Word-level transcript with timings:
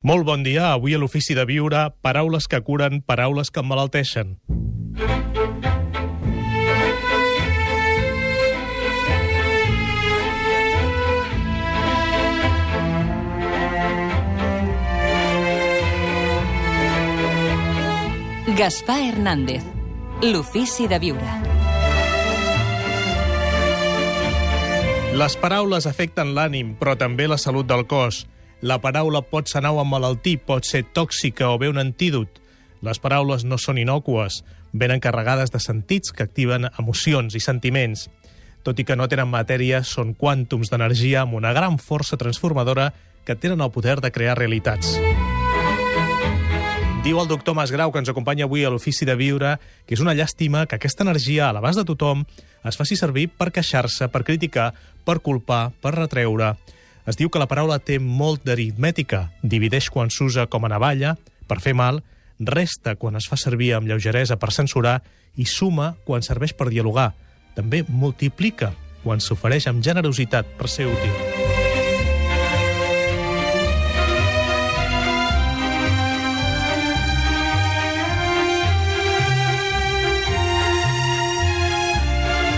Molt 0.00 0.24
bon 0.24 0.40
dia. 0.40 0.70
Avui 0.72 0.94
a 0.96 0.98
l'Ofici 0.98 1.34
de 1.36 1.42
Viure, 1.44 1.90
paraules 2.00 2.46
que 2.48 2.62
curen, 2.64 3.02
paraules 3.04 3.50
que 3.52 3.60
emmalalteixen. 3.60 4.38
Gaspar 18.56 18.98
Hernández, 19.04 19.62
l'Ofici 20.24 20.88
de 20.88 20.96
Viure. 20.96 21.36
Les 25.12 25.36
paraules 25.36 25.84
afecten 25.84 26.32
l'ànim, 26.32 26.72
però 26.80 26.96
també 26.96 27.28
la 27.28 27.36
salut 27.36 27.68
del 27.68 27.84
cos. 27.84 28.24
La 28.60 28.76
paraula 28.80 29.22
pot 29.24 29.48
sanar 29.48 29.72
o 29.72 29.80
emmalaltir, 29.80 30.36
pot 30.44 30.66
ser 30.68 30.82
tòxica 30.84 31.48
o 31.48 31.58
bé 31.58 31.70
un 31.72 31.80
antídot. 31.80 32.40
Les 32.84 32.98
paraules 33.00 33.44
no 33.44 33.56
són 33.56 33.78
inòcues, 33.80 34.42
venen 34.72 35.00
carregades 35.00 35.52
de 35.52 35.60
sentits 35.60 36.12
que 36.12 36.24
activen 36.26 36.68
emocions 36.78 37.34
i 37.34 37.40
sentiments. 37.40 38.08
Tot 38.62 38.76
i 38.76 38.84
que 38.84 38.96
no 38.96 39.08
tenen 39.08 39.30
matèria, 39.32 39.80
són 39.80 40.12
quàntums 40.12 40.68
d'energia 40.68 41.22
amb 41.22 41.38
una 41.38 41.54
gran 41.56 41.78
força 41.80 42.18
transformadora 42.20 42.90
que 43.24 43.36
tenen 43.36 43.64
el 43.64 43.72
poder 43.72 44.00
de 44.04 44.12
crear 44.12 44.36
realitats. 44.36 44.98
Diu 47.00 47.16
el 47.16 47.30
doctor 47.30 47.56
Masgrau, 47.56 47.88
que 47.92 48.02
ens 48.02 48.10
acompanya 48.12 48.44
avui 48.44 48.60
a 48.64 48.68
l'Ofici 48.68 49.06
de 49.08 49.16
Viure, 49.16 49.54
que 49.88 49.96
és 49.96 50.02
una 50.04 50.12
llàstima 50.12 50.66
que 50.68 50.76
aquesta 50.76 51.06
energia 51.06 51.48
a 51.48 51.54
l'abast 51.56 51.80
de 51.80 51.86
tothom 51.88 52.26
es 52.68 52.76
faci 52.76 52.98
servir 53.00 53.30
per 53.32 53.48
queixar-se, 53.56 54.10
per 54.12 54.20
criticar, 54.20 54.74
per 55.08 55.22
culpar, 55.24 55.70
per 55.80 55.94
retreure. 55.96 56.52
Es 57.10 57.16
diu 57.18 57.26
que 57.26 57.40
la 57.42 57.48
paraula 57.50 57.80
té 57.82 57.96
molt 57.98 58.44
d'aritmètica, 58.46 59.24
divideix 59.42 59.88
quan 59.90 60.12
s'usa 60.14 60.44
com 60.46 60.62
a 60.62 60.70
navalla, 60.70 61.16
per 61.50 61.58
fer 61.58 61.74
mal, 61.74 62.04
resta 62.38 62.94
quan 62.94 63.18
es 63.18 63.26
fa 63.26 63.38
servir 63.40 63.72
amb 63.74 63.90
lleugeresa 63.90 64.38
per 64.38 64.52
censurar 64.54 65.00
i 65.34 65.48
suma 65.50 65.96
quan 66.06 66.22
serveix 66.22 66.54
per 66.54 66.70
dialogar. 66.70 67.10
També 67.56 67.82
multiplica 67.88 68.70
quan 69.02 69.18
s'ofereix 69.18 69.66
amb 69.66 69.82
generositat 69.82 70.54
per 70.60 70.70
ser 70.70 70.86
útil. 70.92 71.59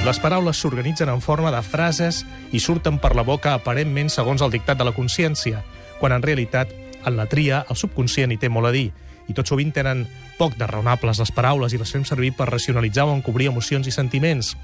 Les 0.03 0.19
paraules 0.19 0.59
s'organitzen 0.59 1.13
en 1.13 1.21
forma 1.23 1.53
de 1.55 1.61
frases 1.63 2.25
i 2.51 2.59
surten 2.59 2.97
per 2.99 3.13
la 3.15 3.23
boca 3.23 3.53
aparentment 3.55 4.09
segons 4.11 4.43
el 4.43 4.51
dictat 4.51 4.81
de 4.81 4.87
la 4.89 4.95
consciència, 4.97 5.61
quan 6.01 6.11
en 6.17 6.25
realitat 6.27 6.73
en 7.07 7.15
la 7.15 7.29
tria 7.31 7.61
el 7.71 7.79
subconscient 7.79 8.35
hi 8.35 8.39
té 8.43 8.51
molt 8.51 8.67
a 8.67 8.73
dir, 8.75 8.89
i 9.31 9.37
tot 9.37 9.47
sovint 9.47 9.71
tenen 9.71 10.03
poc 10.41 10.57
de 10.59 10.67
raonables 10.67 11.23
les 11.23 11.31
paraules 11.31 11.71
i 11.71 11.79
les 11.79 11.95
fem 11.95 12.03
servir 12.03 12.33
per 12.35 12.51
racionalitzar 12.51 13.07
o 13.07 13.15
encobrir 13.15 13.53
emocions 13.53 13.87
i 13.87 13.95
sentiments, 13.95 14.57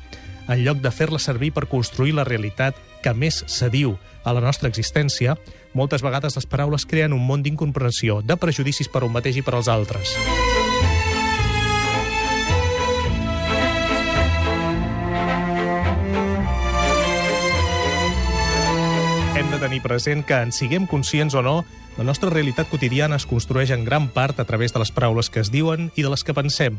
en 0.49 0.65
lloc 0.65 0.83
de 0.83 0.91
fer-les 0.91 1.23
servir 1.31 1.53
per 1.55 1.69
construir 1.71 2.17
la 2.19 2.27
realitat 2.27 2.75
que 3.05 3.15
més 3.15 3.45
s'adiu 3.47 3.95
a 4.25 4.35
la 4.35 4.43
nostra 4.43 4.67
existència, 4.67 5.39
moltes 5.71 6.03
vegades 6.03 6.35
les 6.35 6.51
paraules 6.51 6.83
creen 6.83 7.15
un 7.15 7.23
món 7.23 7.47
d'incomprensió, 7.47 8.25
de 8.27 8.37
prejudicis 8.37 8.91
per 8.91 9.07
un 9.07 9.15
mateix 9.15 9.39
i 9.39 9.47
per 9.47 9.55
als 9.55 9.71
altres. 9.71 10.19
Tenir 19.69 19.83
present 19.85 20.25
que, 20.25 20.33
en 20.41 20.49
siguem 20.49 20.87
conscients 20.89 21.35
o 21.37 21.43
no, 21.45 21.59
la 21.99 22.05
nostra 22.05 22.31
realitat 22.33 22.71
quotidiana 22.71 23.19
es 23.21 23.27
construeix 23.29 23.69
en 23.75 23.85
gran 23.85 24.07
part 24.09 24.41
a 24.41 24.47
través 24.49 24.73
de 24.73 24.81
les 24.81 24.91
paraules 24.91 25.29
que 25.29 25.43
es 25.45 25.51
diuen 25.53 25.91
i 25.93 26.05
de 26.07 26.09
les 26.09 26.25
que 26.25 26.33
pensem. 26.33 26.79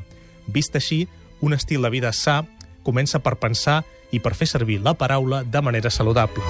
Vist 0.50 0.74
així, 0.74 1.04
un 1.40 1.54
estil 1.54 1.86
de 1.86 1.92
vida 1.94 2.10
sa 2.18 2.42
comença 2.82 3.22
per 3.22 3.36
pensar 3.38 3.84
i 4.10 4.18
per 4.18 4.34
fer 4.34 4.48
servir 4.50 4.80
la 4.82 4.96
paraula 4.98 5.44
de 5.44 5.62
manera 5.62 5.92
saludable. 5.94 6.42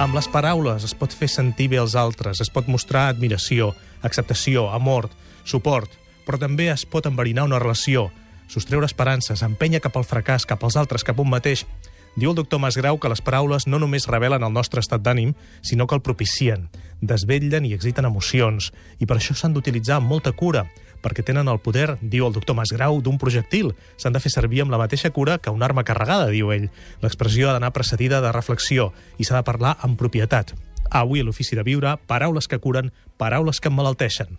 Amb 0.00 0.16
les 0.16 0.30
paraules 0.32 0.86
es 0.88 0.96
pot 0.96 1.12
fer 1.12 1.28
sentir 1.28 1.68
bé 1.68 1.82
als 1.82 1.92
altres, 1.92 2.40
es 2.40 2.48
pot 2.48 2.70
mostrar 2.72 3.10
admiració, 3.10 3.74
acceptació, 4.00 4.70
amor, 4.72 5.10
suport, 5.44 5.92
però 6.24 6.40
també 6.40 6.70
es 6.72 6.86
pot 6.88 7.04
enverinar 7.04 7.44
una 7.44 7.60
relació, 7.60 8.08
sostreure 8.48 8.88
esperances, 8.88 9.44
empènyer 9.44 9.82
cap 9.84 10.00
al 10.00 10.08
fracàs, 10.08 10.48
cap 10.48 10.64
als 10.64 10.80
altres, 10.80 11.04
cap 11.04 11.20
a 11.20 11.22
un 11.26 11.34
mateix, 11.36 11.66
Diu 12.14 12.30
el 12.30 12.36
doctor 12.36 12.60
Masgrau 12.60 12.98
que 13.00 13.08
les 13.08 13.22
paraules 13.24 13.66
no 13.66 13.78
només 13.80 14.06
revelen 14.10 14.44
el 14.44 14.52
nostre 14.52 14.82
estat 14.84 15.00
d'ànim, 15.00 15.32
sinó 15.64 15.86
que 15.86 15.96
el 15.96 16.02
propicien, 16.04 16.68
desvetllen 17.00 17.64
i 17.64 17.72
exciten 17.72 18.04
emocions, 18.04 18.70
i 19.00 19.08
per 19.08 19.16
això 19.16 19.34
s'han 19.34 19.54
d'utilitzar 19.56 19.96
amb 19.96 20.12
molta 20.12 20.34
cura, 20.36 20.66
perquè 21.02 21.24
tenen 21.26 21.48
el 21.48 21.60
poder, 21.60 21.96
diu 22.00 22.26
el 22.28 22.36
doctor 22.36 22.56
Masgrau, 22.56 23.00
d'un 23.02 23.18
projectil. 23.18 23.72
S'han 23.96 24.14
de 24.14 24.20
fer 24.22 24.30
servir 24.30 24.62
amb 24.62 24.72
la 24.72 24.80
mateixa 24.80 25.10
cura 25.10 25.38
que 25.38 25.50
una 25.50 25.66
arma 25.66 25.84
carregada, 25.84 26.30
diu 26.30 26.52
ell. 26.54 26.68
L'expressió 27.02 27.50
ha 27.50 27.56
d'anar 27.56 27.72
precedida 27.72 28.20
de 28.22 28.32
reflexió 28.32 28.92
i 29.18 29.24
s'ha 29.24 29.40
de 29.40 29.46
parlar 29.48 29.76
amb 29.80 29.98
propietat. 29.98 30.54
Avui 30.92 31.20
a 31.20 31.24
l'Ofici 31.24 31.56
de 31.56 31.64
Viure, 31.66 31.96
paraules 32.06 32.46
que 32.46 32.60
curen, 32.60 32.92
paraules 33.16 33.58
que 33.60 33.72
emmalalteixen. 33.72 34.38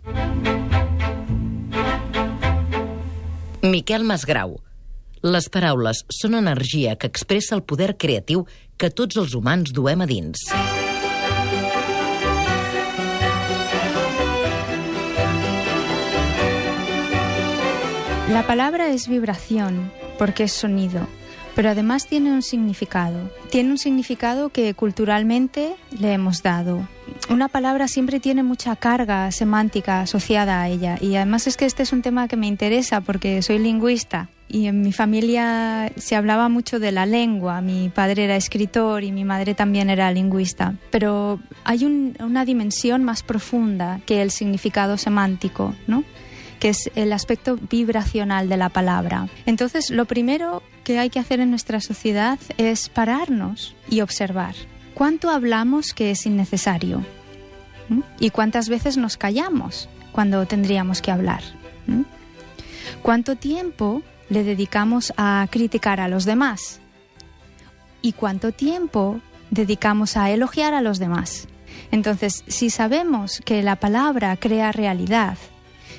Miquel 3.64 4.04
Masgrau, 4.04 4.60
les 5.24 5.46
paraules 5.48 6.02
són 6.12 6.34
energia 6.36 6.98
que 7.00 7.08
expressa 7.08 7.54
el 7.56 7.62
poder 7.64 7.94
creatiu 7.96 8.42
que 8.76 8.90
tots 8.92 9.16
els 9.16 9.32
humans 9.32 9.72
duem 9.72 10.02
a 10.04 10.06
dins. 10.06 10.42
La 18.28 18.44
palabra 18.46 18.88
es 18.88 19.08
vibración 19.08 19.90
porque 20.18 20.44
es 20.44 20.52
sonido, 20.52 21.06
pero 21.56 21.70
además 21.70 22.06
tiene 22.06 22.30
un 22.30 22.42
significado. 22.42 23.30
Tiene 23.48 23.70
un 23.70 23.78
significado 23.78 24.50
que 24.50 24.74
culturalmente 24.74 25.74
le 25.98 26.12
hemos 26.12 26.42
dado. 26.42 26.86
Una 27.30 27.48
palabra 27.48 27.88
siempre 27.88 28.20
tiene 28.20 28.42
mucha 28.42 28.76
carga 28.76 29.30
semántica 29.30 30.02
asociada 30.02 30.60
a 30.60 30.68
ella 30.68 30.98
y 31.00 31.16
además 31.16 31.46
es 31.46 31.56
que 31.56 31.64
este 31.64 31.82
es 31.82 31.92
un 31.94 32.02
tema 32.02 32.28
que 32.28 32.36
me 32.36 32.46
interesa 32.46 33.00
porque 33.00 33.40
soy 33.40 33.58
lingüista 33.58 34.28
y 34.48 34.66
en 34.66 34.82
mi 34.82 34.92
familia 34.92 35.90
se 35.96 36.16
hablaba 36.16 36.48
mucho 36.48 36.78
de 36.78 36.92
la 36.92 37.06
lengua. 37.06 37.60
Mi 37.60 37.88
padre 37.88 38.24
era 38.24 38.36
escritor 38.36 39.02
y 39.02 39.12
mi 39.12 39.24
madre 39.24 39.54
también 39.54 39.90
era 39.90 40.12
lingüista. 40.12 40.74
Pero 40.90 41.40
hay 41.64 41.84
un, 41.84 42.16
una 42.20 42.44
dimensión 42.44 43.04
más 43.04 43.22
profunda 43.22 44.00
que 44.06 44.22
el 44.22 44.30
significado 44.30 44.96
semántico, 44.96 45.74
¿no? 45.86 46.04
que 46.60 46.70
es 46.70 46.90
el 46.94 47.12
aspecto 47.12 47.58
vibracional 47.58 48.48
de 48.48 48.56
la 48.56 48.70
palabra. 48.70 49.28
Entonces, 49.44 49.90
lo 49.90 50.06
primero 50.06 50.62
que 50.82 50.98
hay 50.98 51.10
que 51.10 51.18
hacer 51.18 51.40
en 51.40 51.50
nuestra 51.50 51.80
sociedad 51.80 52.38
es 52.56 52.88
pararnos 52.88 53.74
y 53.90 54.00
observar. 54.00 54.54
¿Cuánto 54.94 55.28
hablamos 55.30 55.92
que 55.92 56.10
es 56.10 56.24
innecesario? 56.24 57.04
¿Mm? 57.88 58.00
¿Y 58.18 58.30
cuántas 58.30 58.68
veces 58.68 58.96
nos 58.96 59.16
callamos 59.16 59.90
cuando 60.12 60.46
tendríamos 60.46 61.02
que 61.02 61.10
hablar? 61.10 61.42
¿Mm? 61.86 62.02
¿Cuánto 63.02 63.36
tiempo 63.36 64.02
le 64.28 64.44
dedicamos 64.44 65.12
a 65.16 65.46
criticar 65.50 66.00
a 66.00 66.08
los 66.08 66.24
demás? 66.24 66.80
¿Y 68.02 68.12
cuánto 68.12 68.52
tiempo 68.52 69.20
dedicamos 69.50 70.16
a 70.16 70.30
elogiar 70.30 70.74
a 70.74 70.80
los 70.80 70.98
demás? 70.98 71.48
Entonces, 71.90 72.44
si 72.46 72.70
sabemos 72.70 73.40
que 73.44 73.62
la 73.62 73.76
palabra 73.76 74.36
crea 74.36 74.72
realidad, 74.72 75.38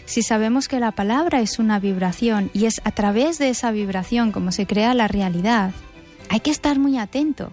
si 0.05 0.21
sabemos 0.21 0.67
que 0.67 0.79
la 0.79 0.91
palabra 0.91 1.41
es 1.41 1.57
una 1.57 1.79
vibración 1.79 2.51
y 2.53 2.65
es 2.65 2.79
a 2.83 2.91
través 2.91 3.39
de 3.39 3.49
esa 3.49 3.71
vibración 3.71 4.31
como 4.31 4.51
se 4.51 4.67
crea 4.67 4.93
la 4.93 5.07
realidad, 5.07 5.71
hay 6.29 6.39
que 6.41 6.51
estar 6.51 6.79
muy 6.79 6.97
atento 6.97 7.51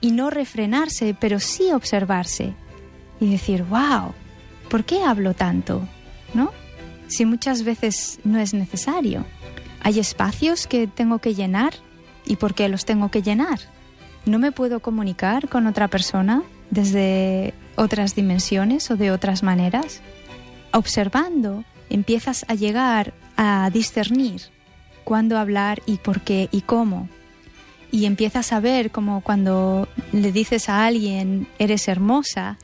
y 0.00 0.12
no 0.12 0.30
refrenarse, 0.30 1.16
pero 1.18 1.40
sí 1.40 1.72
observarse 1.72 2.54
y 3.18 3.30
decir, 3.30 3.64
wow, 3.64 4.12
¿por 4.68 4.84
qué 4.84 5.02
hablo 5.02 5.34
tanto? 5.34 5.86
¿No? 6.34 6.52
Si 7.08 7.24
muchas 7.24 7.62
veces 7.62 8.18
no 8.24 8.38
es 8.38 8.52
necesario. 8.52 9.24
Hay 9.86 10.00
espacios 10.00 10.66
que 10.66 10.88
tengo 10.88 11.20
que 11.20 11.36
llenar 11.36 11.72
y 12.24 12.34
por 12.34 12.54
qué 12.54 12.68
los 12.68 12.84
tengo 12.84 13.08
que 13.08 13.22
llenar. 13.22 13.60
No 14.24 14.40
me 14.40 14.50
puedo 14.50 14.80
comunicar 14.80 15.48
con 15.48 15.68
otra 15.68 15.86
persona 15.86 16.42
desde 16.70 17.54
otras 17.76 18.16
dimensiones 18.16 18.90
o 18.90 18.96
de 18.96 19.12
otras 19.12 19.44
maneras. 19.44 20.00
Observando, 20.72 21.62
empiezas 21.88 22.44
a 22.48 22.54
llegar 22.54 23.14
a 23.36 23.70
discernir 23.72 24.42
cuándo 25.04 25.38
hablar 25.38 25.80
y 25.86 25.98
por 25.98 26.20
qué 26.20 26.48
y 26.50 26.62
cómo. 26.62 27.08
Y 27.92 28.06
empiezas 28.06 28.52
a 28.52 28.58
ver 28.58 28.90
como 28.90 29.20
cuando 29.20 29.86
le 30.10 30.32
dices 30.32 30.68
a 30.68 30.84
alguien 30.84 31.46
eres 31.60 31.86
hermosa, 31.86 32.58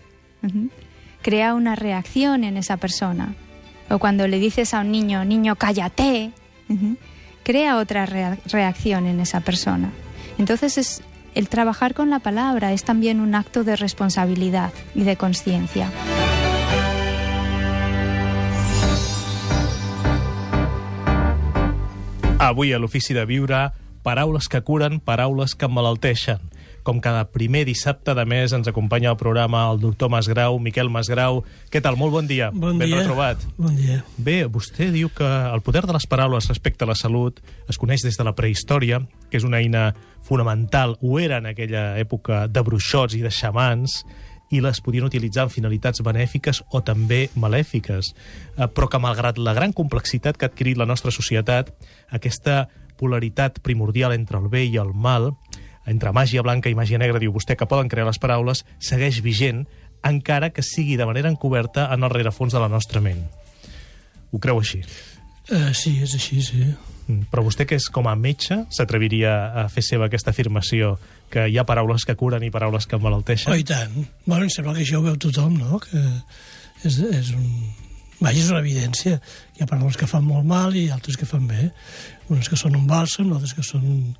crea 1.22 1.54
una 1.54 1.76
reacción 1.76 2.42
en 2.42 2.56
esa 2.56 2.78
persona. 2.78 3.36
O 3.90 4.00
cuando 4.00 4.26
le 4.26 4.40
dices 4.40 4.74
a 4.74 4.80
un 4.80 4.90
niño, 4.90 5.24
niño, 5.24 5.54
cállate, 5.54 6.32
crea 7.42 7.78
otra 7.78 8.06
reacción 8.06 9.06
en 9.06 9.20
esa 9.20 9.40
persona. 9.40 9.90
Entonces 10.38 10.78
es 10.78 11.02
el 11.34 11.48
trabajar 11.48 11.94
con 11.94 12.10
la 12.10 12.18
palabra 12.18 12.72
es 12.72 12.84
también 12.84 13.20
un 13.20 13.34
acto 13.34 13.64
de 13.64 13.76
responsabilidad 13.76 14.72
y 14.94 15.04
de 15.04 15.16
conciencia. 15.16 15.90
Avui 22.38 22.72
a 22.72 22.78
l'Ofici 22.78 23.14
de 23.14 23.24
Viure, 23.24 23.70
paraules 24.02 24.48
que 24.50 24.60
curen, 24.66 24.98
paraules 25.00 25.54
que 25.54 25.64
emmalalteixen. 25.70 26.51
Com 26.82 26.98
cada 26.98 27.28
primer 27.30 27.62
dissabte 27.68 28.14
de 28.14 28.24
mes 28.26 28.52
ens 28.52 28.66
acompanya 28.66 29.12
al 29.12 29.16
programa 29.16 29.68
el 29.70 29.78
doctor 29.80 30.10
Masgrau, 30.10 30.58
Miquel 30.58 30.90
Masgrau. 30.90 31.44
Què 31.70 31.82
tal? 31.82 31.94
Molt 31.96 32.12
bon 32.12 32.26
dia. 32.26 32.50
Bon 32.50 32.78
ben 32.78 32.88
dia. 32.90 32.98
retrobat. 33.02 33.38
Bon 33.56 33.74
dia. 33.76 34.00
Bé, 34.18 34.42
vostè 34.50 34.90
diu 34.90 35.12
que 35.14 35.26
el 35.26 35.62
poder 35.62 35.84
de 35.86 35.94
les 35.94 36.06
paraules 36.10 36.48
respecte 36.50 36.82
a 36.82 36.90
la 36.90 36.98
salut 36.98 37.38
es 37.68 37.78
coneix 37.78 38.02
des 38.02 38.18
de 38.18 38.26
la 38.26 38.34
prehistòria, 38.34 38.98
que 39.30 39.38
és 39.38 39.46
una 39.46 39.62
eina 39.62 39.92
fonamental, 40.26 40.96
ho 41.00 41.18
era 41.18 41.38
en 41.38 41.46
aquella 41.46 41.96
època 41.98 42.48
de 42.48 42.62
bruixots 42.66 43.14
i 43.14 43.22
de 43.22 43.30
xamans, 43.30 44.02
i 44.52 44.60
les 44.60 44.82
podien 44.84 45.06
utilitzar 45.06 45.46
amb 45.46 45.54
finalitats 45.54 46.02
benèfiques 46.04 46.60
o 46.72 46.82
també 46.84 47.28
malèfiques. 47.34 48.12
Eh, 48.58 48.66
Però 48.68 48.88
que, 48.90 49.00
malgrat 49.00 49.38
la 49.38 49.54
gran 49.56 49.72
complexitat 49.72 50.36
que 50.36 50.46
ha 50.46 50.52
adquirit 50.52 50.76
la 50.76 50.86
nostra 50.86 51.10
societat, 51.10 51.72
aquesta 52.10 52.68
polaritat 53.00 53.62
primordial 53.64 54.12
entre 54.12 54.38
el 54.38 54.50
bé 54.52 54.66
i 54.66 54.76
el 54.76 54.92
mal, 54.94 55.32
entre 55.86 56.12
màgia 56.14 56.42
blanca 56.42 56.70
i 56.70 56.76
màgia 56.78 56.98
negra, 56.98 57.18
diu 57.22 57.32
vostè, 57.34 57.56
que 57.56 57.66
poden 57.66 57.88
crear 57.90 58.06
les 58.06 58.18
paraules, 58.22 58.64
segueix 58.78 59.20
vigent, 59.24 59.64
encara 60.02 60.50
que 60.50 60.62
sigui 60.62 60.96
de 60.98 61.06
manera 61.06 61.30
encoberta 61.30 61.88
en 61.94 62.02
el 62.02 62.10
rerefons 62.10 62.52
de 62.52 62.60
la 62.62 62.68
nostra 62.68 63.00
ment. 63.00 63.22
Ho 64.32 64.38
creu 64.42 64.58
així? 64.62 64.80
Uh, 65.50 65.72
sí, 65.74 65.96
és 66.02 66.14
així, 66.14 66.40
sí. 66.42 66.62
Mm, 67.08 67.26
Però 67.32 67.42
vostè, 67.42 67.66
que 67.66 67.76
és 67.76 67.88
com 67.90 68.06
a 68.08 68.14
metge, 68.14 68.60
s'atreviria 68.70 69.32
a 69.62 69.66
fer 69.68 69.82
seva 69.82 70.06
aquesta 70.06 70.30
afirmació 70.30 70.94
que 71.32 71.48
hi 71.50 71.58
ha 71.58 71.64
paraules 71.66 72.04
que 72.06 72.14
curen 72.16 72.44
i 72.46 72.50
paraules 72.54 72.86
que 72.86 72.94
Oh, 72.96 73.00
emmalalteixen? 73.00 73.54
i 73.58 73.64
tant. 73.66 73.94
Bueno, 74.24 74.44
em 74.46 74.50
sembla 74.54 74.74
que 74.76 74.84
això 74.86 75.00
ho 75.00 75.06
veu 75.06 75.16
tothom, 75.18 75.58
no? 75.58 75.80
Que 75.82 75.98
és, 76.86 76.98
és 76.98 77.32
un... 77.34 77.46
Vaja, 78.22 78.38
és 78.38 78.50
una 78.54 78.60
evidència. 78.62 79.16
Hi 79.58 79.64
ha 79.64 79.66
paraules 79.66 79.96
que 79.98 80.06
fan 80.06 80.22
molt 80.24 80.46
mal 80.46 80.76
i 80.78 80.86
altres 80.94 81.16
que 81.18 81.26
fan 81.26 81.48
bé. 81.50 81.72
Unes 82.30 82.46
que 82.48 82.56
són 82.56 82.76
un 82.78 82.86
bàlsam, 82.86 83.32
altres 83.34 83.54
que 83.58 83.64
són... 83.66 84.14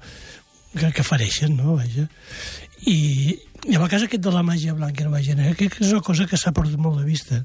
que, 0.77 0.93
que 0.97 1.07
fareixen, 1.07 1.57
no? 1.57 1.77
Vaja. 1.79 2.09
I, 2.87 2.97
i 3.69 3.77
en 3.77 3.81
el 3.81 3.91
cas 3.91 4.05
aquest 4.07 4.23
de 4.25 4.33
la 4.35 4.45
màgia 4.47 4.75
blanca 4.75 5.03
i 5.03 5.07
la 5.07 5.15
màgia 5.15 5.37
negra, 5.39 5.55
que 5.59 5.71
és 5.71 5.93
una 5.93 6.05
cosa 6.05 6.27
que 6.31 6.41
s'ha 6.41 6.55
perdut 6.57 6.81
molt 6.83 7.01
de 7.01 7.07
vista. 7.09 7.43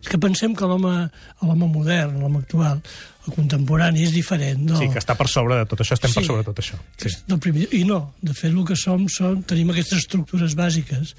És 0.00 0.08
que 0.08 0.18
pensem 0.20 0.54
que 0.54 0.66
l'home 0.68 1.10
l'home 1.42 1.68
modern, 1.72 2.20
l'home 2.20 2.42
actual, 2.44 2.80
el 3.26 3.34
contemporani, 3.34 4.02
és 4.06 4.12
diferent. 4.14 4.62
No? 4.70 4.78
Sí, 4.80 4.88
que 4.88 4.98
està 5.00 5.14
per 5.16 5.26
sobre 5.28 5.58
de 5.60 5.66
tot 5.68 5.82
això, 5.84 5.94
estem 5.96 6.12
per 6.12 6.22
Sí. 6.22 6.26
sobre 6.26 6.42
de 6.42 6.48
tot 6.48 6.62
això. 6.62 6.78
és 7.04 7.18
del 7.28 7.38
primer... 7.38 7.66
I 7.76 7.84
no, 7.84 8.14
de 8.22 8.32
fet 8.34 8.50
el 8.50 8.64
que 8.64 8.76
som, 8.76 9.06
som 9.08 9.42
tenim 9.42 9.70
aquestes 9.70 9.98
estructures 9.98 10.56
bàsiques 10.56 11.14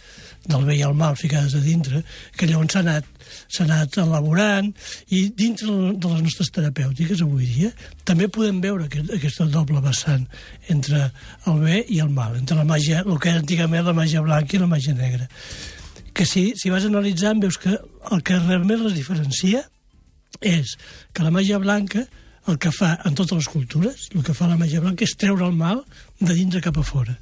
del 0.48 0.66
bé 0.66 0.78
i 0.80 0.82
el 0.82 0.96
mal 0.98 1.16
ficades 1.16 1.54
a 1.56 1.62
dintre, 1.62 2.04
que 2.36 2.48
llavors 2.50 2.74
s'ha 2.74 2.80
anat, 2.82 3.06
anat 3.62 3.98
elaborant 4.02 4.72
i 5.10 5.28
dintre 5.38 5.68
de 5.94 6.08
les 6.16 6.24
nostres 6.26 6.50
terapèutiques 6.52 7.22
avui 7.22 7.46
dia 7.46 7.70
també 8.04 8.28
podem 8.28 8.62
veure 8.62 8.86
aquest, 8.90 9.14
aquesta 9.14 9.46
doble 9.46 9.82
vessant 9.82 10.26
entre 10.70 11.12
el 11.46 11.60
bé 11.62 11.86
i 11.88 12.00
el 12.02 12.10
mal, 12.10 12.36
entre 12.36 12.58
la 12.58 12.66
màgia, 12.66 13.04
el 13.06 13.20
que 13.20 13.30
era 13.30 13.40
antigament 13.40 13.86
la 13.86 13.94
màgia 13.94 14.22
blanca 14.26 14.58
i 14.58 14.60
la 14.60 14.68
màgia 14.68 14.94
negra. 14.98 15.30
Que 16.14 16.26
si, 16.28 16.52
si 16.60 16.72
vas 16.74 16.86
analitzant 16.88 17.42
veus 17.44 17.58
que 17.62 17.78
el 18.12 18.24
que 18.26 18.40
realment 18.40 18.84
les 18.86 18.98
diferencia 18.98 19.64
és 20.42 20.76
que 21.14 21.24
la 21.24 21.32
màgia 21.34 21.60
blanca 21.62 22.06
el 22.50 22.58
que 22.58 22.72
fa 22.74 22.96
en 23.06 23.16
totes 23.18 23.38
les 23.38 23.50
cultures, 23.52 24.08
el 24.16 24.24
que 24.26 24.34
fa 24.34 24.48
la 24.50 24.58
màgia 24.58 24.82
blanca 24.82 25.06
és 25.06 25.14
treure 25.20 25.46
el 25.46 25.54
mal 25.58 25.84
de 26.20 26.34
dintre 26.34 26.64
cap 26.64 26.80
a 26.82 26.86
fora. 26.86 27.14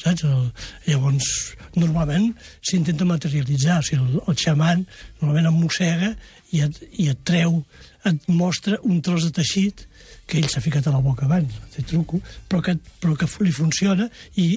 Saps? 0.00 0.24
El, 0.24 0.46
llavors, 0.86 1.28
normalment 1.76 2.30
s'intenta 2.64 3.04
materialitzar. 3.04 3.80
O 3.82 3.84
sigui, 3.84 4.00
el, 4.00 4.22
el 4.24 4.38
xaman 4.40 4.86
normalment 5.20 5.50
em 5.50 5.60
mossega 5.60 6.14
i 6.56 6.64
et, 6.64 6.80
i 6.96 7.10
et 7.12 7.20
treu, 7.28 7.60
et 8.08 8.28
mostra 8.32 8.80
un 8.88 9.02
tros 9.04 9.26
de 9.28 9.34
teixit 9.36 9.84
que 10.26 10.40
ell 10.40 10.48
s'ha 10.48 10.64
ficat 10.64 10.88
a 10.88 10.94
la 10.94 11.02
boca 11.04 11.26
abans, 11.26 11.52
té 11.74 11.84
truco, 11.84 12.20
però 12.48 12.62
que, 12.64 12.78
però 13.02 13.16
que 13.18 13.28
li 13.44 13.52
funciona 13.52 14.08
i 14.40 14.54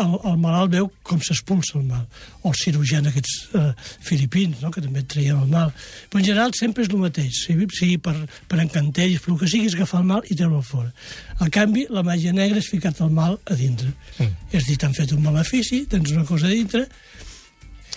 el, 0.00 0.12
el 0.28 0.36
malalt 0.40 0.72
veu 0.72 0.88
com 1.06 1.20
s'expulsa 1.20 1.78
el 1.80 1.86
mal. 1.88 2.04
O 2.42 2.52
els 2.52 2.62
cirurgians 2.64 3.10
aquests 3.10 3.34
eh, 3.58 3.64
filipins, 4.04 4.62
no?, 4.62 4.70
que 4.72 4.82
també 4.84 5.02
et 5.02 5.10
treien 5.12 5.40
el 5.42 5.50
mal. 5.50 5.72
Però 6.08 6.22
en 6.22 6.28
general 6.28 6.54
sempre 6.58 6.86
és 6.86 6.92
el 6.92 7.02
mateix, 7.02 7.42
sigui, 7.46 7.68
sigui 7.76 7.98
per, 8.02 8.14
per 8.48 8.60
encanteris, 8.64 9.20
però 9.24 9.36
el 9.36 9.42
que 9.42 9.50
sigui 9.52 9.70
és 9.70 9.76
agafar 9.78 10.02
el 10.02 10.08
mal 10.12 10.24
i 10.28 10.38
treure'l 10.38 10.64
fora. 10.66 10.92
En 11.40 11.52
canvi, 11.52 11.86
la 11.92 12.04
màgia 12.06 12.32
negra 12.36 12.62
és 12.62 12.70
ficar-te 12.72 13.04
el 13.04 13.12
mal 13.12 13.38
a 13.44 13.58
dintre. 13.58 13.92
Mm. 14.18 14.48
És 14.52 14.68
dir, 14.70 14.78
t'han 14.80 14.96
fet 14.96 15.12
un 15.16 15.24
malefici, 15.24 15.84
tens 15.90 16.14
una 16.14 16.24
cosa 16.28 16.48
a 16.48 16.54
dintre, 16.54 16.86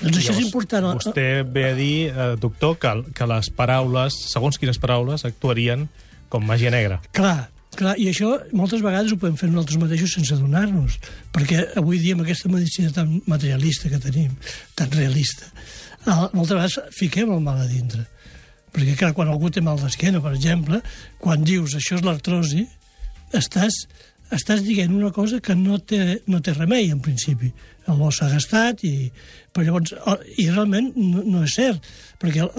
doncs 0.01 0.19
això 0.19 0.33
és 0.35 0.43
important. 0.43 0.89
Vostè 0.99 1.29
ve 1.47 1.69
a 1.69 1.75
dir, 1.75 2.09
eh, 2.11 2.31
doctor, 2.41 2.75
que, 2.79 2.91
que 3.15 3.27
les 3.31 3.47
paraules, 3.55 4.17
segons 4.33 4.59
quines 4.59 4.79
paraules, 4.81 5.23
actuarien 5.23 5.87
com 6.29 6.43
màgia 6.43 6.71
negra. 6.73 6.99
Clar, 7.15 7.47
clar, 7.77 7.95
i 8.01 8.09
això 8.11 8.31
moltes 8.55 8.81
vegades 8.83 9.13
ho 9.13 9.19
podem 9.21 9.37
fer 9.39 9.49
nosaltres 9.51 9.79
mateixos 9.81 10.15
sense 10.17 10.33
adonar-nos, 10.35 10.97
perquè 11.35 11.61
avui 11.79 11.99
dia 12.01 12.15
amb 12.17 12.25
aquesta 12.25 12.51
medicina 12.51 12.93
tan 12.95 13.19
materialista 13.29 13.91
que 13.91 14.01
tenim, 14.01 14.33
tan 14.75 14.91
realista, 14.95 15.47
moltes 16.33 16.55
vegades 16.55 16.79
fiquem 16.97 17.31
el 17.33 17.43
mal 17.43 17.61
a 17.61 17.69
dintre. 17.69 18.05
Perquè, 18.75 18.97
clar, 18.99 19.13
quan 19.15 19.29
algú 19.31 19.49
té 19.53 19.61
mal 19.63 19.79
d'esquena, 19.79 20.19
per 20.23 20.33
exemple, 20.35 20.81
quan 21.21 21.45
dius 21.47 21.77
això 21.77 21.95
és 21.95 22.03
l'artrosi, 22.03 22.65
estàs, 23.35 23.85
estàs 24.35 24.65
dient 24.65 24.91
una 24.91 25.13
cosa 25.15 25.39
que 25.39 25.55
no 25.55 25.79
té, 25.79 26.19
no 26.27 26.41
té 26.43 26.53
remei, 26.57 26.89
en 26.91 26.99
principi. 26.99 27.53
El 27.87 28.01
bo 28.01 28.09
s'ha 28.11 28.27
gastat, 28.33 28.83
i, 28.83 29.07
però 29.53 29.69
llavors, 29.69 29.93
i 30.41 30.49
realment 30.49 30.91
no, 30.97 31.23
no 31.23 31.45
és 31.47 31.55
cert, 31.55 31.87
perquè 32.19 32.49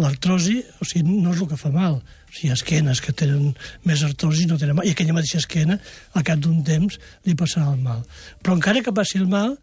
l'artrosi 0.00 0.62
o 0.80 0.88
sigui, 0.88 1.20
no 1.20 1.34
és 1.34 1.44
el 1.44 1.50
que 1.50 1.60
fa 1.60 1.72
mal. 1.74 2.00
O 2.30 2.32
sigui, 2.32 2.52
esquenes 2.54 3.00
que 3.02 3.12
tenen 3.12 3.50
més 3.84 4.04
artrosi 4.06 4.46
no 4.46 4.56
tenen 4.58 4.76
mal, 4.78 4.86
i 4.86 4.92
aquella 4.94 5.16
mateixa 5.16 5.40
esquena, 5.42 5.80
al 6.14 6.22
cap 6.24 6.38
d'un 6.38 6.62
temps, 6.64 6.96
li 7.26 7.34
passarà 7.34 7.72
el 7.74 7.80
mal. 7.82 8.04
Però 8.40 8.54
encara 8.54 8.82
que 8.86 8.94
passi 8.94 9.18
el 9.18 9.26
mal, 9.26 9.56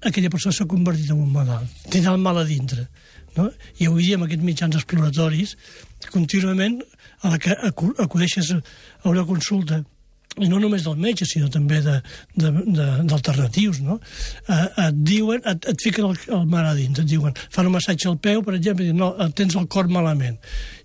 aquella 0.00 0.30
persona 0.32 0.56
s'ha 0.56 0.64
convertit 0.70 1.10
en 1.12 1.20
un 1.20 1.32
malalt. 1.34 1.68
Tindrà 1.92 2.14
el 2.16 2.22
mal 2.24 2.38
a 2.40 2.46
dintre. 2.48 2.86
No? 3.36 3.50
I 3.78 3.86
avui 3.90 4.06
dia, 4.06 4.16
amb 4.16 4.24
aquests 4.24 4.42
mitjans 4.46 4.78
exploratoris, 4.80 5.52
contínuament 6.10 6.80
a 7.22 7.34
la 7.34 7.38
que 7.38 7.52
acu- 7.68 7.94
acudeixes 8.00 8.50
a 8.56 9.08
una 9.10 9.24
consulta 9.28 9.82
i 10.40 10.48
no 10.50 10.58
només 10.62 10.84
del 10.86 10.96
metge, 11.00 11.26
sinó 11.28 11.48
també 11.52 11.80
d'alternatius, 12.38 13.80
no? 13.84 13.98
Eh, 14.48 14.66
et 14.88 15.00
diuen, 15.06 15.42
et, 15.48 15.68
et 15.72 15.82
fiquen 15.82 16.08
el, 16.10 16.18
el 16.34 16.44
mar 16.50 16.64
a 16.68 16.74
dins, 16.78 16.98
et 17.02 17.08
diuen, 17.10 17.34
fan 17.54 17.68
un 17.68 17.74
massatge 17.76 18.08
al 18.10 18.18
peu, 18.22 18.42
per 18.46 18.54
exemple, 18.58 18.86
i 18.88 18.94
no, 18.96 19.12
tens 19.38 19.56
el 19.58 19.66
cor 19.70 19.88
malament. 19.92 20.38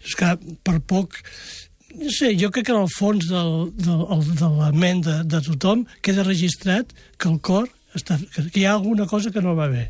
És 0.03 0.15
que 0.19 0.33
per 0.65 0.79
poc... 0.89 1.19
No 1.93 2.10
sé, 2.10 2.31
jo 2.41 2.50
crec 2.50 2.65
que 2.65 2.74
en 2.74 2.81
el 2.81 2.89
fons 2.89 3.27
del, 3.29 3.51
del, 3.77 4.00
el- 4.15 4.29
de 4.39 4.48
la 4.57 4.72
ment 4.74 5.03
de, 5.05 5.19
de 5.29 5.41
tothom 5.45 5.83
queda 6.01 6.24
registrat 6.25 6.89
que 7.22 7.29
el 7.29 7.36
cor 7.45 7.67
està, 7.93 8.17
que 8.50 8.63
hi 8.63 8.65
ha 8.65 8.72
alguna 8.74 9.05
cosa 9.05 9.29
que 9.29 9.43
no 9.45 9.53
va 9.53 9.67
bé. 9.69 9.83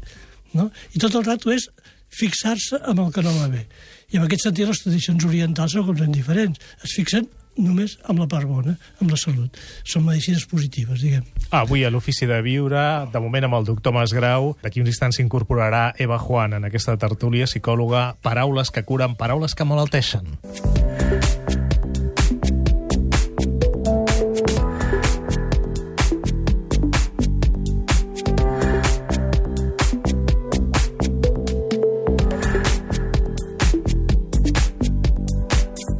No? 0.51 0.65
I 0.91 1.00
tot 1.00 1.15
el 1.15 1.24
rato 1.24 1.53
és 1.55 1.70
fixar-se 2.13 2.82
amb 2.91 3.00
el 3.05 3.13
que 3.15 3.24
no 3.24 3.32
va 3.38 3.48
bé. 3.53 3.63
I 4.12 4.20
en 4.20 4.25
aquest 4.27 4.43
sentit 4.50 4.67
les 4.67 4.84
tradicions 4.84 5.24
orientals 5.25 5.77
són 5.77 5.88
completament 5.88 6.17
diferents. 6.20 6.60
Es 6.84 6.91
fixen 7.00 7.29
només 7.57 7.98
amb 8.10 8.22
la 8.24 8.27
part 8.29 8.48
bona, 8.50 8.75
amb 9.01 9.12
la 9.12 9.19
salut. 9.19 9.57
Són 9.83 10.05
medicines 10.07 10.45
positives, 10.50 11.01
diguem. 11.03 11.25
Avui 11.53 11.83
a 11.83 11.91
l'Ofici 11.93 12.27
de 12.29 12.39
Viure, 12.45 12.86
de 13.13 13.24
moment 13.24 13.50
amb 13.50 13.60
el 13.60 13.67
doctor 13.69 13.93
Masgrau, 13.95 14.53
d'aquí 14.63 14.81
uns 14.81 14.93
instants 14.93 15.19
s'incorporarà 15.19 15.91
Eva 16.01 16.19
Juan 16.22 16.57
en 16.57 16.69
aquesta 16.69 16.98
tertúlia, 16.98 17.50
psicòloga, 17.50 18.13
paraules 18.22 18.72
que 18.74 18.86
curen, 18.88 19.17
paraules 19.19 19.55
que 19.55 19.67
malalteixen. 19.67 20.33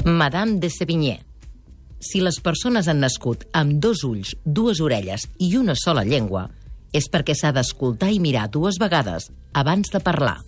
Madame 0.06 0.60
de 0.60 0.70
Sévigné. 0.70 1.33
Si 2.04 2.20
les 2.20 2.36
persones 2.44 2.90
han 2.92 3.00
nascut 3.00 3.46
amb 3.56 3.78
dos 3.80 4.02
ulls, 4.04 4.34
dues 4.44 4.82
orelles 4.84 5.24
i 5.40 5.54
una 5.56 5.72
sola 5.80 6.02
llengua, 6.04 6.50
és 6.92 7.08
perquè 7.08 7.32
s'ha 7.32 7.54
d'escoltar 7.56 8.10
i 8.12 8.20
mirar 8.20 8.50
dues 8.52 8.76
vegades 8.82 9.30
abans 9.56 9.88
de 9.94 10.02
parlar. 10.04 10.42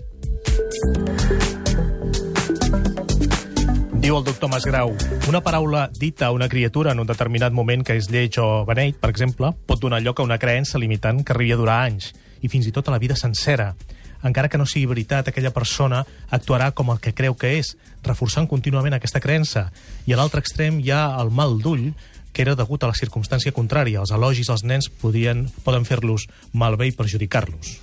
Diu 4.04 4.18
el 4.20 4.26
doctor 4.28 4.52
Masgrau, 4.52 4.92
una 5.32 5.40
paraula 5.42 5.88
dita 5.96 6.28
a 6.28 6.34
una 6.36 6.50
criatura 6.52 6.92
en 6.92 7.00
un 7.00 7.08
determinat 7.08 7.56
moment 7.56 7.88
que 7.88 7.96
és 7.96 8.12
lleig 8.12 8.36
o 8.44 8.66
beneit, 8.68 9.00
per 9.00 9.14
exemple, 9.16 9.54
pot 9.66 9.80
donar 9.80 10.04
lloc 10.04 10.20
a 10.20 10.28
una 10.28 10.38
creença 10.38 10.82
limitant 10.82 11.24
que 11.24 11.32
arribi 11.34 11.56
a 11.56 11.62
durar 11.62 11.86
anys 11.88 12.12
i 12.44 12.52
fins 12.52 12.68
i 12.68 12.76
tot 12.76 12.92
a 12.92 12.98
la 12.98 13.00
vida 13.00 13.16
sencera. 13.16 13.72
Encara 14.26 14.50
que 14.50 14.58
no 14.58 14.66
sigui 14.66 14.88
veritat, 14.90 15.28
aquella 15.30 15.54
persona 15.54 16.02
actuarà 16.34 16.72
com 16.74 16.90
el 16.92 17.00
que 17.00 17.14
creu 17.14 17.36
que 17.38 17.54
és, 17.60 17.76
reforçant 18.04 18.48
contínuament 18.50 18.98
aquesta 18.98 19.22
creença. 19.22 19.68
I 20.10 20.14
a 20.16 20.18
l'altre 20.20 20.42
extrem 20.42 20.80
hi 20.82 20.90
ha 20.92 21.04
el 21.22 21.30
mal 21.30 21.60
d'ull, 21.62 21.92
que 22.34 22.42
era 22.44 22.56
degut 22.58 22.84
a 22.84 22.90
la 22.90 22.98
circumstància 22.98 23.54
contrària. 23.56 24.02
Els 24.02 24.12
elogis 24.12 24.50
als 24.52 24.66
nens 24.68 24.90
podien, 24.90 25.46
poden 25.64 25.86
fer-los 25.88 26.26
malbé 26.52 26.90
i 26.90 26.96
perjudicar-los. 26.98 27.76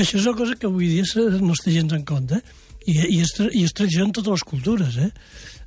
Això 0.00 0.16
és 0.18 0.24
una 0.26 0.38
cosa 0.38 0.56
que 0.58 0.66
avui 0.66 0.88
dia 0.88 1.04
no 1.38 1.52
es 1.52 1.62
té 1.62 1.70
gens 1.76 1.92
en 1.94 2.02
compte, 2.08 2.40
eh? 2.40 2.58
I, 2.88 2.94
i, 3.18 3.20
tra- 3.36 3.50
i 3.52 3.62
és 3.66 3.74
tradició 3.76 4.06
en 4.06 4.12
totes 4.16 4.32
les 4.40 4.44
cultures. 4.48 4.96
Eh? 4.96 5.10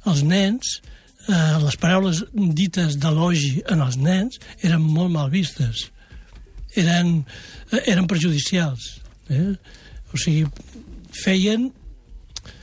Els 0.09 0.23
nens 0.25 0.79
eh, 1.29 1.59
les 1.61 1.77
paraules 1.77 2.23
dites 2.33 2.97
d'elogi 2.99 3.61
en 3.69 3.83
els 3.85 3.99
nens 4.01 4.39
eren 4.65 4.81
molt 4.81 5.13
mal 5.13 5.29
vistes. 5.29 5.85
Eren, 6.75 7.19
eh, 7.71 7.83
eren 7.85 8.07
perjudicials. 8.09 8.89
Eh? 9.29 9.53
O 10.13 10.19
sigui, 10.21 10.45
feien, 11.23 11.69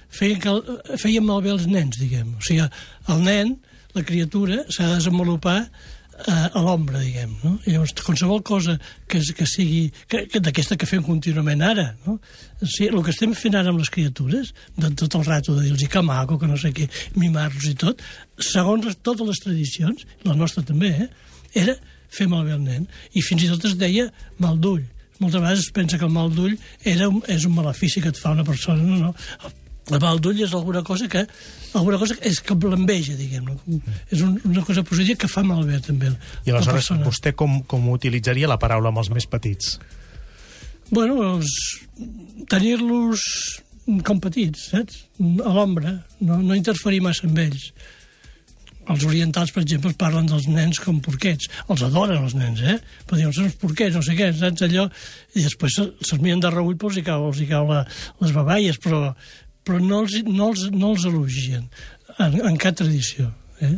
feien, 0.08 0.40
que, 0.42 0.56
feien 1.00 1.26
malbé 1.26 1.54
els 1.54 1.68
nens, 1.70 1.98
diguem. 2.00 2.36
O 2.38 2.44
sigui, 2.46 2.66
el 3.10 3.24
nen, 3.26 3.56
la 3.96 4.04
criatura, 4.06 4.62
s'ha 4.70 4.86
de 4.86 4.98
desenvolupar 5.00 5.58
eh, 5.64 6.32
a 6.32 6.62
l'ombra, 6.62 7.00
diguem, 7.02 7.32
no? 7.42 7.56
I 7.66 7.74
llavors, 7.74 7.94
qualsevol 8.06 8.42
cosa 8.46 8.76
que, 9.10 9.22
que 9.36 9.46
sigui, 9.48 9.88
que, 10.10 10.24
que 10.30 10.42
d'aquesta 10.42 10.78
que 10.78 10.88
fem 10.88 11.02
contínuament 11.06 11.64
ara, 11.66 11.86
no? 12.06 12.18
O 12.60 12.68
sigui, 12.68 12.90
el 12.92 13.02
que 13.06 13.14
estem 13.14 13.34
fent 13.38 13.58
ara 13.58 13.72
amb 13.72 13.82
les 13.82 13.92
criatures, 13.92 14.52
de 14.78 14.92
tot 15.02 15.18
el 15.18 15.26
rato 15.26 15.56
de 15.56 15.66
dir-los 15.66 15.90
que 15.90 16.04
maco, 16.06 16.38
que 16.38 16.50
no 16.50 16.58
sé 16.60 16.74
què, 16.76 16.86
mimar-los 17.18 17.70
i 17.72 17.74
tot, 17.78 18.04
segons 18.50 18.86
les, 18.86 19.00
totes 19.02 19.26
les 19.26 19.42
tradicions, 19.42 20.06
la 20.28 20.38
nostra 20.38 20.64
també, 20.66 20.94
eh? 21.06 21.10
era 21.58 21.74
fer 22.10 22.28
malbé 22.30 22.54
el 22.56 22.64
nen. 22.64 22.88
I 23.14 23.22
fins 23.24 23.46
i 23.46 23.50
tot 23.50 23.66
es 23.70 23.76
deia 23.80 24.08
mal 24.42 24.58
d'ull. 24.60 24.82
Moltes 25.20 25.40
vegades 25.40 25.64
es 25.66 25.72
pensa 25.76 25.98
que 26.00 26.06
el 26.08 26.12
mal 26.14 26.30
d'ull 26.32 26.56
és 26.84 27.00
un 27.04 27.54
malefici 27.54 28.00
que 28.00 28.08
et 28.12 28.18
fa 28.18 28.32
una 28.32 28.44
persona. 28.44 28.82
No, 28.82 28.96
no. 28.96 29.54
El 29.90 30.00
mal 30.00 30.20
d'ull 30.22 30.40
és 30.44 30.52
alguna 30.54 30.82
cosa 30.86 31.08
que 31.10 31.24
alguna 31.74 31.98
cosa 31.98 32.14
que 32.16 32.28
és 32.28 32.40
que 32.40 32.54
l'enveja, 32.54 33.14
diguem 33.18 33.44
-ne. 33.44 33.80
És 34.10 34.20
un, 34.22 34.40
una 34.44 34.62
cosa 34.64 34.82
positiva 34.82 35.18
que 35.18 35.28
fa 35.28 35.42
malbé 35.42 35.80
també 35.80 36.12
I 36.44 36.50
aleshores, 36.50 36.90
vostè 37.04 37.34
com, 37.34 37.62
com 37.62 37.88
utilitzaria 37.88 38.48
la 38.48 38.58
paraula 38.58 38.88
amb 38.88 38.98
els 38.98 39.10
més 39.10 39.26
petits? 39.26 39.78
Bueno, 40.90 41.40
tenir-los 42.48 43.20
com 44.04 44.20
petits, 44.20 44.70
saps? 44.70 45.06
A 45.44 45.52
l'ombra, 45.52 46.06
no, 46.20 46.40
no 46.42 46.54
interferir 46.54 47.00
massa 47.00 47.26
amb 47.26 47.38
ells. 47.38 47.72
Els 48.90 49.04
orientals, 49.06 49.52
per 49.54 49.62
exemple, 49.62 49.92
parlen 49.98 50.26
dels 50.26 50.48
nens 50.50 50.80
com 50.82 50.98
porquets. 51.04 51.46
Els 51.70 51.82
adoren, 51.86 52.24
els 52.24 52.34
nens, 52.34 52.62
eh? 52.62 52.78
Però 53.06 53.18
diuen, 53.20 53.34
són 53.36 53.46
uns 53.50 53.58
porquets, 53.60 53.94
no 53.94 54.02
sé 54.02 54.16
què, 54.18 54.32
saps 54.34 54.64
allò? 54.66 54.88
I 55.36 55.44
després 55.46 55.76
se- 55.78 55.92
se'ls 56.08 56.22
miren 56.24 56.42
de 56.42 56.50
reüll, 56.50 56.74
però 56.80 56.90
els 56.90 56.98
hi 56.98 57.04
cau, 57.06 57.28
els 57.30 57.38
hi 57.44 57.46
cau 57.52 57.68
la, 57.70 57.84
les 58.24 58.32
baballes, 58.34 58.80
però, 58.82 59.14
però 59.62 59.78
no, 59.78 60.02
els, 60.02 60.18
no, 60.26 60.50
els, 60.50 60.66
no 60.74 60.90
els 60.96 61.06
elogien 61.06 61.68
en, 62.18 62.40
en 62.50 62.58
cap 62.58 62.74
tradició, 62.82 63.30
eh? 63.62 63.76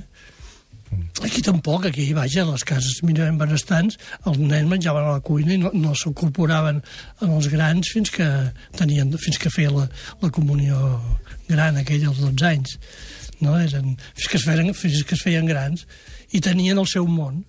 Aquí 1.24 1.40
tampoc, 1.40 1.86
aquí, 1.88 2.10
vaja, 2.12 2.42
a 2.42 2.50
les 2.50 2.64
cases 2.68 2.98
mínimament 3.06 3.38
benestants, 3.40 3.96
els 4.28 4.36
nens 4.36 4.68
menjaven 4.68 5.06
a 5.06 5.14
la 5.16 5.22
cuina 5.24 5.54
i 5.54 5.60
no, 5.62 5.70
no 5.72 5.94
s'incorporaven 5.96 6.82
en 7.24 7.30
els 7.32 7.48
grans 7.48 7.88
fins 7.94 8.12
que, 8.12 8.26
tenien, 8.76 9.08
fins 9.22 9.38
que 9.40 9.52
feia 9.52 9.72
la, 9.72 9.86
la 10.20 10.30
comunió 10.36 10.76
gran, 11.48 11.78
aquella 11.80 12.10
als 12.12 12.20
12 12.20 12.44
anys. 12.50 12.76
No? 13.42 13.56
Eren, 13.58 13.96
fins, 14.14 14.28
que 14.30 14.38
es 14.38 14.46
feien, 14.46 14.72
fins 14.76 15.02
que 15.08 15.16
es 15.18 15.24
feien 15.24 15.48
grans 15.48 15.86
i 16.32 16.40
tenien 16.44 16.78
el 16.78 16.88
seu 16.90 17.08
món. 17.08 17.42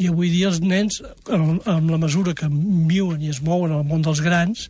I 0.00 0.08
avui 0.08 0.30
dia 0.32 0.48
els 0.48 0.62
nens, 0.64 1.02
amb, 1.28 1.90
la 1.90 2.00
mesura 2.00 2.34
que 2.36 2.48
viuen 2.48 3.20
i 3.22 3.30
es 3.32 3.42
mouen 3.44 3.74
al 3.76 3.84
món 3.84 4.04
dels 4.04 4.22
grans, 4.24 4.68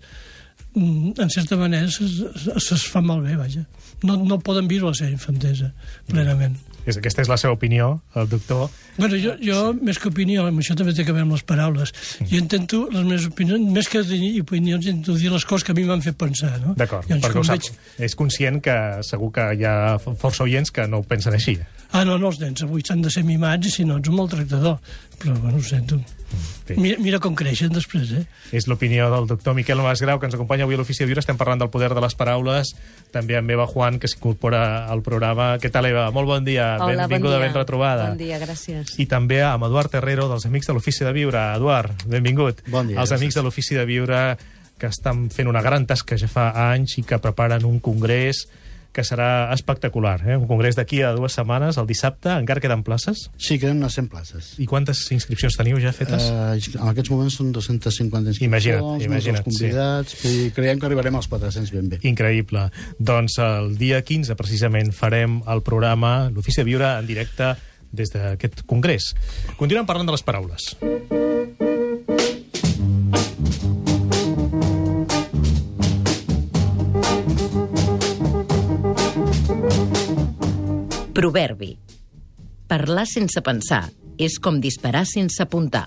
mm, 0.74 1.14
en 1.22 1.30
certa 1.30 1.56
manera 1.60 1.88
se's 1.92 2.88
fa 2.90 3.04
malbé, 3.04 3.36
vaja. 3.38 3.64
No, 4.02 4.18
no 4.18 4.40
poden 4.42 4.68
viure 4.68 4.90
la 4.90 4.98
seva 4.98 5.14
infantesa 5.14 5.70
plenament. 6.08 6.58
És, 6.86 6.98
aquesta 6.98 7.22
és 7.22 7.30
la 7.30 7.38
seva 7.38 7.54
opinió, 7.54 7.92
el 8.18 8.28
doctor. 8.30 8.70
Bueno, 8.96 9.18
jo, 9.20 9.36
jo 9.42 9.58
sí. 9.70 9.84
més 9.86 10.00
que 10.02 10.10
opinió, 10.10 10.46
amb 10.50 10.62
això 10.62 10.74
també 10.78 10.94
té 10.96 11.04
a 11.04 11.10
veure 11.10 11.24
amb 11.26 11.36
les 11.36 11.44
paraules, 11.46 11.92
jo 12.20 12.40
intento, 12.40 12.82
les 12.92 13.06
meves 13.06 13.28
opinions, 13.30 13.68
més 13.76 13.90
que 13.92 14.02
tenir 14.08 14.32
opinions, 14.42 14.88
intento 14.90 15.14
dir 15.18 15.30
les 15.32 15.46
coses 15.48 15.66
que 15.66 15.74
a 15.74 15.78
mi 15.78 15.86
m'han 15.88 16.02
fet 16.04 16.18
pensar, 16.18 16.56
no? 16.64 16.74
D'acord, 16.78 17.06
perquè 17.06 17.38
ho 17.38 17.46
sap. 17.46 17.70
És 18.02 18.18
conscient 18.18 18.58
que 18.64 18.76
segur 19.06 19.30
que 19.36 19.46
hi 19.58 19.66
ha 19.68 19.76
força 20.02 20.42
oients 20.46 20.74
que 20.74 20.88
no 20.90 21.02
ho 21.02 21.06
pensen 21.06 21.38
així. 21.38 21.56
Ah, 21.92 22.02
no, 22.08 22.16
no, 22.18 22.32
els 22.32 22.40
nens 22.40 22.64
avui 22.64 22.82
s'han 22.86 23.04
de 23.04 23.12
ser 23.12 23.22
mimats 23.28 23.68
i 23.68 23.76
si 23.76 23.86
no 23.88 24.00
ets 24.00 24.10
un 24.10 24.18
maltractador. 24.18 24.78
Però, 25.22 25.36
bueno, 25.38 25.60
ho 25.60 25.64
sento. 25.66 26.00
Mira, 26.76 26.96
mira 27.02 27.18
com 27.20 27.34
creixen 27.36 27.72
després, 27.74 28.12
eh? 28.16 28.22
És 28.54 28.68
l'opinió 28.70 29.08
del 29.12 29.26
doctor 29.28 29.54
Miquel 29.54 29.80
Masgrau, 29.82 30.20
que 30.20 30.28
ens 30.28 30.36
acompanya 30.36 30.64
avui 30.64 30.76
a 30.76 30.78
l'Ofici 30.80 31.02
de 31.02 31.08
Viure. 31.10 31.20
Estem 31.20 31.36
parlant 31.36 31.60
del 31.60 31.68
poder 31.74 31.90
de 31.92 32.00
les 32.00 32.14
paraules. 32.16 32.70
També 33.12 33.36
amb 33.36 33.50
Eva 33.50 33.66
Juan, 33.66 33.98
que 34.00 34.08
s'incorpora 34.08 34.86
al 34.86 35.02
programa. 35.02 35.58
Què 35.60 35.70
tal, 35.74 35.86
Eva? 35.90 36.06
Molt 36.14 36.30
bon 36.30 36.46
dia. 36.46 36.76
Hola, 36.80 37.06
Benvinguda, 37.06 37.36
bon 37.36 37.42
dia. 37.42 37.48
ben 37.52 37.58
retrobada. 37.60 38.08
Bon 38.14 38.18
dia, 38.22 38.38
gràcies. 38.40 38.94
I 39.02 39.06
també 39.10 39.42
amb 39.42 39.68
Eduard 39.68 39.90
Terrero, 39.92 40.28
dels 40.30 40.46
Amics 40.48 40.70
de 40.70 40.78
l'Ofici 40.78 41.04
de 41.04 41.12
Viure. 41.12 41.44
Eduard, 41.58 42.06
benvingut. 42.06 42.62
Bon 42.68 42.86
dia, 42.88 42.96
Els 43.00 43.10
gràcies. 43.10 43.20
Amics 43.20 43.34
de 43.40 43.42
l'Ofici 43.42 43.74
de 43.76 43.84
Viure 43.84 44.22
que 44.78 44.88
estan 44.90 45.28
fent 45.30 45.46
una 45.46 45.60
gran 45.62 45.84
tasca 45.86 46.16
ja 46.18 46.26
fa 46.26 46.48
anys 46.72 46.96
i 46.98 47.04
que 47.06 47.18
preparen 47.22 47.64
un 47.68 47.78
congrés 47.78 48.46
que 48.92 49.04
serà 49.04 49.50
espectacular. 49.54 50.20
Eh? 50.28 50.36
Un 50.36 50.46
congrés 50.46 50.76
d'aquí 50.76 51.00
a 51.02 51.12
dues 51.16 51.34
setmanes, 51.36 51.78
el 51.80 51.88
dissabte. 51.88 52.30
Encara 52.36 52.60
queden 52.60 52.84
places? 52.86 53.24
Sí, 53.40 53.58
queden 53.58 53.80
unes 53.80 53.96
100 53.96 54.10
places. 54.12 54.52
I 54.62 54.68
quantes 54.68 55.00
inscripcions 55.16 55.56
teniu 55.58 55.80
ja 55.82 55.94
fetes? 55.96 56.28
Uh, 56.28 56.52
en 56.76 56.92
aquests 56.92 57.12
moments 57.12 57.38
són 57.40 57.52
250 57.56 58.34
inscripcions, 58.34 58.48
Imagina't, 58.48 59.04
imagina't, 59.08 59.44
convidats, 59.48 60.16
sí. 60.20 60.32
i 60.48 60.54
creiem 60.54 60.80
que 60.80 60.88
arribarem 60.90 61.16
als 61.18 61.30
400 61.32 61.72
ben 61.74 61.90
bé. 61.92 62.02
Increïble. 62.12 62.68
Doncs 63.00 63.40
el 63.42 63.74
dia 63.80 64.02
15, 64.04 64.36
precisament, 64.38 64.92
farem 64.96 65.40
el 65.48 65.64
programa 65.64 66.28
L'Ofici 66.30 66.62
de 66.62 66.68
Viure 66.68 66.96
en 67.00 67.08
directe 67.08 67.54
des 67.92 68.12
d'aquest 68.12 68.64
congrés. 68.68 69.12
Continuem 69.60 69.88
parlant 69.88 70.08
de 70.08 70.16
les 70.16 70.24
paraules. 70.24 70.72
Proverbi. 81.22 81.76
Parlar 82.66 83.04
sense 83.06 83.38
pensar 83.46 83.84
és 84.18 84.40
com 84.42 84.56
disparar 84.58 85.04
sense 85.06 85.38
apuntar. 85.38 85.84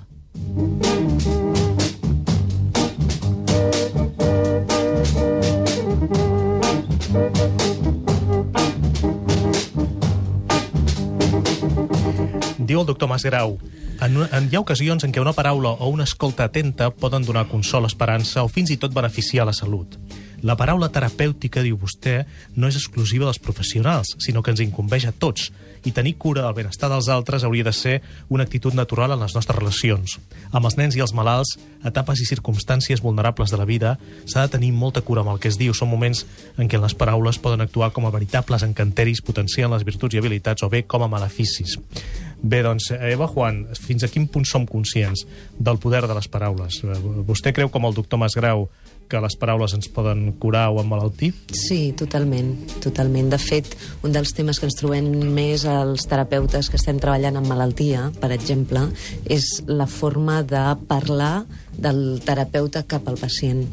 Diu 12.55 12.79
el 12.79 12.87
doctor 12.87 13.11
Masgrau, 13.11 13.57
en, 13.99 14.15
en, 14.23 14.47
hi 14.47 14.55
ha 14.55 14.61
ocasions 14.63 15.03
en 15.03 15.11
què 15.11 15.19
una 15.19 15.35
paraula 15.35 15.75
o 15.75 15.91
una 15.91 16.07
escolta 16.07 16.47
atenta 16.47 16.93
poden 16.95 17.27
donar 17.27 17.49
consol, 17.51 17.91
esperança 17.91 18.47
o 18.47 18.47
fins 18.47 18.71
i 18.71 18.79
tot 18.79 18.95
beneficiar 18.95 19.43
la 19.51 19.57
salut. 19.59 19.99
La 20.43 20.57
paraula 20.59 20.89
terapèutica, 20.91 21.63
diu 21.63 21.77
vostè, 21.79 22.23
no 22.55 22.67
és 22.67 22.75
exclusiva 22.75 23.25
dels 23.25 23.39
professionals, 23.39 24.15
sinó 24.19 24.43
que 24.43 24.51
ens 24.51 24.63
incumbeix 24.63 25.07
a 25.07 25.13
tots, 25.13 25.51
i 25.85 25.93
tenir 25.93 26.15
cura 26.17 26.41
del 26.41 26.55
benestar 26.57 26.89
dels 26.89 27.07
altres 27.13 27.43
hauria 27.45 27.63
de 27.63 27.73
ser 27.73 28.01
una 28.29 28.43
actitud 28.43 28.73
natural 28.73 29.13
en 29.13 29.21
les 29.21 29.35
nostres 29.37 29.57
relacions. 29.57 30.17
Amb 30.51 30.65
els 30.65 30.77
nens 30.79 30.97
i 30.97 31.03
els 31.05 31.13
malalts, 31.13 31.55
etapes 31.85 32.21
i 32.21 32.27
circumstàncies 32.27 33.03
vulnerables 33.05 33.53
de 33.53 33.59
la 33.61 33.67
vida, 33.69 33.95
s'ha 34.25 34.47
de 34.47 34.55
tenir 34.57 34.73
molta 34.73 35.03
cura 35.05 35.21
amb 35.21 35.35
el 35.35 35.39
que 35.39 35.51
es 35.53 35.59
diu. 35.61 35.75
Són 35.77 35.91
moments 35.91 36.25
en 36.57 36.69
què 36.69 36.81
les 36.81 36.97
paraules 36.97 37.39
poden 37.39 37.61
actuar 37.61 37.91
com 37.93 38.07
a 38.09 38.13
veritables 38.13 38.65
encanteris, 38.65 39.21
potenciant 39.21 39.71
les 39.71 39.85
virtuts 39.85 40.17
i 40.17 40.21
habilitats, 40.21 40.65
o 40.65 40.71
bé 40.73 40.83
com 40.89 41.05
a 41.05 41.11
maleficis. 41.11 41.77
Bé, 42.41 42.61
doncs, 42.65 42.91
Eva 42.91 43.29
Juan, 43.29 43.63
fins 43.77 44.03
a 44.03 44.09
quin 44.11 44.27
punt 44.29 44.45
som 44.45 44.65
conscients 44.69 45.23
del 45.57 45.79
poder 45.81 46.03
de 46.05 46.17
les 46.17 46.27
paraules? 46.29 46.81
Eh, 46.83 46.97
Vostè 47.25 47.53
creu, 47.55 47.71
com 47.73 47.85
el 47.87 47.95
doctor 47.97 48.21
Masgrau, 48.21 48.67
que 49.09 49.19
les 49.21 49.35
paraules 49.39 49.73
ens 49.77 49.87
poden 49.91 50.31
curar 50.41 50.69
o 50.73 50.79
emmalaltir? 50.81 51.31
Sí, 51.53 51.93
totalment, 51.97 52.53
totalment. 52.83 53.29
De 53.33 53.39
fet, 53.41 53.75
un 54.03 54.15
dels 54.15 54.33
temes 54.35 54.59
que 54.59 54.67
ens 54.69 54.77
trobem 54.79 55.07
més 55.35 55.65
als 55.69 56.07
terapeutes 56.09 56.69
que 56.71 56.79
estem 56.79 56.99
treballant 57.01 57.39
amb 57.39 57.49
malaltia, 57.51 58.09
per 58.21 58.31
exemple, 58.35 58.87
és 59.25 59.61
la 59.67 59.87
forma 59.87 60.41
de 60.43 60.63
parlar 60.89 61.45
del 61.77 62.21
terapeuta 62.25 62.85
cap 62.87 63.07
al 63.11 63.19
pacient. 63.19 63.65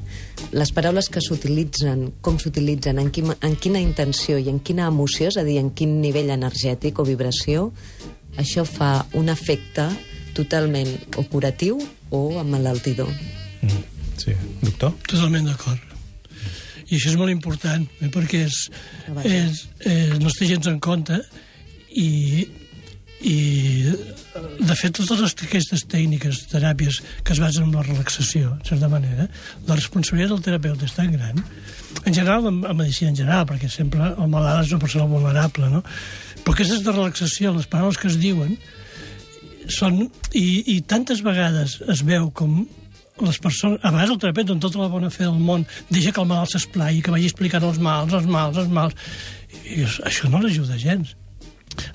Les 0.52 0.72
paraules 0.74 1.08
que 1.08 1.22
s'utilitzen, 1.22 2.08
com 2.20 2.38
s'utilitzen, 2.38 2.98
en, 2.98 3.12
quina, 3.14 3.36
en 3.40 3.56
quina 3.56 3.80
intenció 3.80 4.38
i 4.38 4.50
en 4.52 4.60
quina 4.60 4.88
emoció, 4.90 5.30
és 5.30 5.38
a 5.38 5.46
dir, 5.46 5.60
en 5.62 5.70
quin 5.70 6.00
nivell 6.02 6.32
energètic 6.34 6.98
o 6.98 7.06
vibració, 7.08 7.70
això 8.40 8.66
fa 8.68 8.94
un 9.18 9.28
efecte 9.32 9.86
totalment 10.36 10.90
o 11.20 11.24
curatiu 11.28 11.80
o 12.10 12.22
emmalaltidor. 12.40 13.08
Mm. 13.62 14.01
Sí. 14.20 14.34
Doctor? 14.62 14.94
Totalment 15.08 15.48
d'acord. 15.50 15.88
I 16.88 16.98
això 16.98 17.12
és 17.12 17.16
molt 17.16 17.32
important, 17.32 17.86
eh, 18.00 18.10
perquè 18.12 18.44
és, 18.46 18.58
Ah, 19.08 19.22
és, 19.24 19.66
és, 19.80 20.18
no 20.20 20.28
es 20.28 20.36
té 20.38 20.46
gens 20.46 20.66
en 20.68 20.78
compte 20.80 21.16
i, 21.96 22.46
i 23.22 23.36
de 24.60 24.74
fet 24.76 24.94
totes 24.98 25.20
les, 25.20 25.34
aquestes 25.46 25.84
tècniques, 25.88 26.42
teràpies 26.50 27.00
que 27.24 27.32
es 27.32 27.40
basen 27.40 27.68
en 27.68 27.72
la 27.76 27.84
relaxació, 27.86 28.52
en 28.58 28.64
certa 28.66 28.88
manera, 28.92 29.28
la 29.68 29.78
responsabilitat 29.78 30.34
del 30.34 30.44
terapeuta 30.44 30.84
és 30.88 30.94
tan 30.96 31.12
gran, 31.12 31.40
en 32.04 32.12
general, 32.12 32.46
en, 32.50 32.60
en 32.64 32.76
medicina 32.76 33.10
en 33.10 33.16
general, 33.16 33.46
perquè 33.48 33.70
sempre 33.70 34.12
el 34.12 34.30
malalt 34.32 34.66
és 34.66 34.72
una 34.72 34.84
persona 34.84 35.08
vulnerable, 35.08 35.70
no? 35.72 35.82
Però 36.42 36.56
aquestes 36.56 36.84
de 36.84 36.92
relaxació, 36.92 37.52
les 37.56 37.68
paraules 37.70 38.00
que 38.00 38.08
es 38.10 38.18
diuen, 38.20 38.56
són, 39.70 40.00
i, 40.34 40.46
i 40.74 40.80
tantes 40.82 41.22
vegades 41.22 41.78
es 41.88 42.02
veu 42.04 42.30
com 42.34 42.64
les 43.20 43.38
persones, 43.38 43.80
a 43.82 43.90
vegades 43.92 44.14
el 44.14 44.20
terapeuta 44.22 44.54
amb 44.54 44.62
tota 44.64 44.80
la 44.80 44.90
bona 44.92 45.10
fe 45.12 45.26
del 45.26 45.40
món 45.40 45.66
deixa 45.90 46.12
que 46.12 46.22
el 46.22 46.28
malalt 46.30 46.54
s'esplai, 46.54 47.02
que 47.04 47.12
vagi 47.12 47.28
explicant 47.28 47.64
els 47.68 47.80
mals, 47.82 48.14
els 48.16 48.28
mals, 48.30 48.62
els 48.62 48.70
mals. 48.72 48.94
I 49.68 49.84
això 50.08 50.30
no 50.32 50.40
l'ajuda 50.40 50.80
gens. 50.80 51.16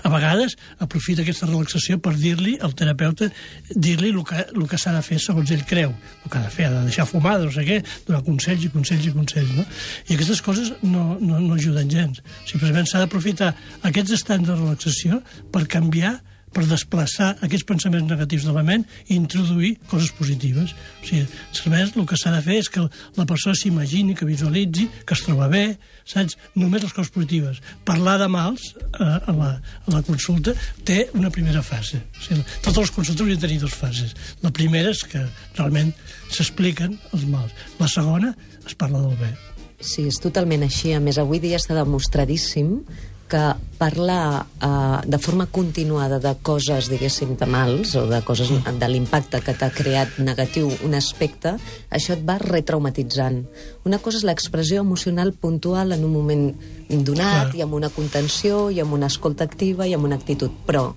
A 0.02 0.10
vegades 0.10 0.56
aprofita 0.82 1.22
aquesta 1.22 1.48
relaxació 1.48 2.00
per 2.02 2.16
dir-li 2.18 2.56
al 2.66 2.74
terapeuta 2.78 3.28
dir-li 3.70 4.10
el 4.10 4.24
que, 4.26 4.46
el 4.56 4.66
que 4.70 4.80
s'ha 4.82 4.94
de 4.96 5.04
fer 5.06 5.20
segons 5.22 5.52
ell 5.54 5.66
creu. 5.70 5.94
El 6.24 6.32
que 6.32 6.40
ha 6.40 6.46
de 6.46 6.54
fer, 6.54 6.68
ha 6.70 6.74
de 6.74 6.86
deixar 6.88 7.08
fumar, 7.10 7.38
no 7.44 7.52
sé 7.54 7.66
què 7.68 7.82
donar 8.08 8.24
consells 8.26 8.66
i 8.66 8.72
consells 8.74 9.10
i 9.10 9.14
consells 9.14 9.54
no? 9.58 9.68
i 10.08 10.16
aquestes 10.16 10.42
coses 10.46 10.74
no, 10.82 11.18
no, 11.22 11.42
no 11.44 11.58
ajuden 11.58 11.92
gens. 11.94 12.24
Simplement 12.50 12.90
s'ha 12.90 13.04
d'aprofitar 13.04 13.54
aquests 13.90 14.18
estants 14.18 14.50
de 14.50 14.58
relaxació 14.58 15.22
per 15.54 15.68
canviar 15.70 16.18
per 16.58 16.66
desplaçar 16.66 17.36
aquests 17.46 17.68
pensaments 17.70 18.08
negatius 18.10 18.48
de 18.48 18.54
la 18.56 18.64
ment 18.66 18.82
i 19.06 19.14
introduir 19.14 19.76
coses 19.92 20.10
positives. 20.18 20.74
O 21.04 21.06
sigui, 21.06 21.28
serveix, 21.54 21.94
el 21.94 22.08
que 22.10 22.18
s'ha 22.18 22.34
de 22.34 22.42
fer 22.42 22.58
és 22.64 22.70
que 22.74 22.82
la 23.18 23.26
persona 23.30 23.54
s'imagini, 23.58 24.16
que 24.18 24.26
visualitzi, 24.26 24.88
que 25.06 25.14
es 25.14 25.22
troba 25.22 25.52
bé, 25.52 25.66
saps? 26.10 26.34
Només 26.58 26.82
les 26.82 26.96
coses 26.96 27.14
positives. 27.14 27.62
Parlar 27.86 28.18
de 28.24 28.30
mals 28.34 28.72
eh, 28.74 29.06
a, 29.06 29.36
la, 29.38 29.52
a 29.62 29.94
la 29.94 30.02
consulta 30.08 30.56
té 30.88 31.04
una 31.18 31.30
primera 31.34 31.62
fase. 31.62 32.02
O 32.18 32.24
sigui, 32.26 32.46
totes 32.66 32.88
les 32.88 32.96
consultes 32.96 33.30
de 33.30 33.38
tenir 33.46 33.60
dues 33.62 33.78
fases. 33.78 34.16
La 34.42 34.50
primera 34.50 34.96
és 34.96 35.04
que 35.06 35.22
realment 35.60 35.94
s'expliquen 36.32 36.98
els 37.14 37.28
mals. 37.30 37.54
La 37.78 37.92
segona 37.92 38.34
es 38.66 38.74
parla 38.74 39.04
del 39.06 39.14
bé. 39.22 39.30
Sí, 39.78 40.08
és 40.10 40.18
totalment 40.18 40.66
així. 40.66 40.96
A 40.98 41.04
més, 41.04 41.22
avui 41.22 41.38
dia 41.44 41.62
està 41.62 41.78
demostradíssim 41.78 42.80
que 43.30 43.44
parlar 43.78 44.48
eh, 44.62 45.02
de 45.06 45.18
forma 45.20 45.46
continuada 45.46 46.20
de 46.20 46.34
coses, 46.42 46.90
diguéssim, 46.90 47.36
de 47.38 47.46
mals 47.46 47.94
o 48.00 48.06
de 48.10 48.22
coses 48.26 48.50
de 48.50 48.90
l'impacte 48.90 49.42
que 49.46 49.54
t'ha 49.54 49.70
creat 49.74 50.18
negatiu 50.24 50.72
un 50.88 50.96
aspecte, 50.98 51.58
això 51.92 52.16
et 52.16 52.26
va 52.26 52.40
retraumatitzant. 52.42 53.44
Una 53.86 54.00
cosa 54.00 54.22
és 54.22 54.26
l'expressió 54.28 54.82
emocional 54.82 55.34
puntual 55.34 55.94
en 55.94 56.08
un 56.08 56.14
moment 56.16 56.50
donat, 56.90 57.52
Clar. 57.52 57.56
i 57.60 57.64
amb 57.68 57.78
una 57.78 57.92
contenció, 57.94 58.68
i 58.72 58.82
amb 58.82 58.98
una 58.98 59.12
escolta 59.12 59.46
activa, 59.46 59.88
i 59.88 59.94
amb 59.94 60.08
una 60.10 60.18
actitud. 60.18 60.52
Però 60.66 60.90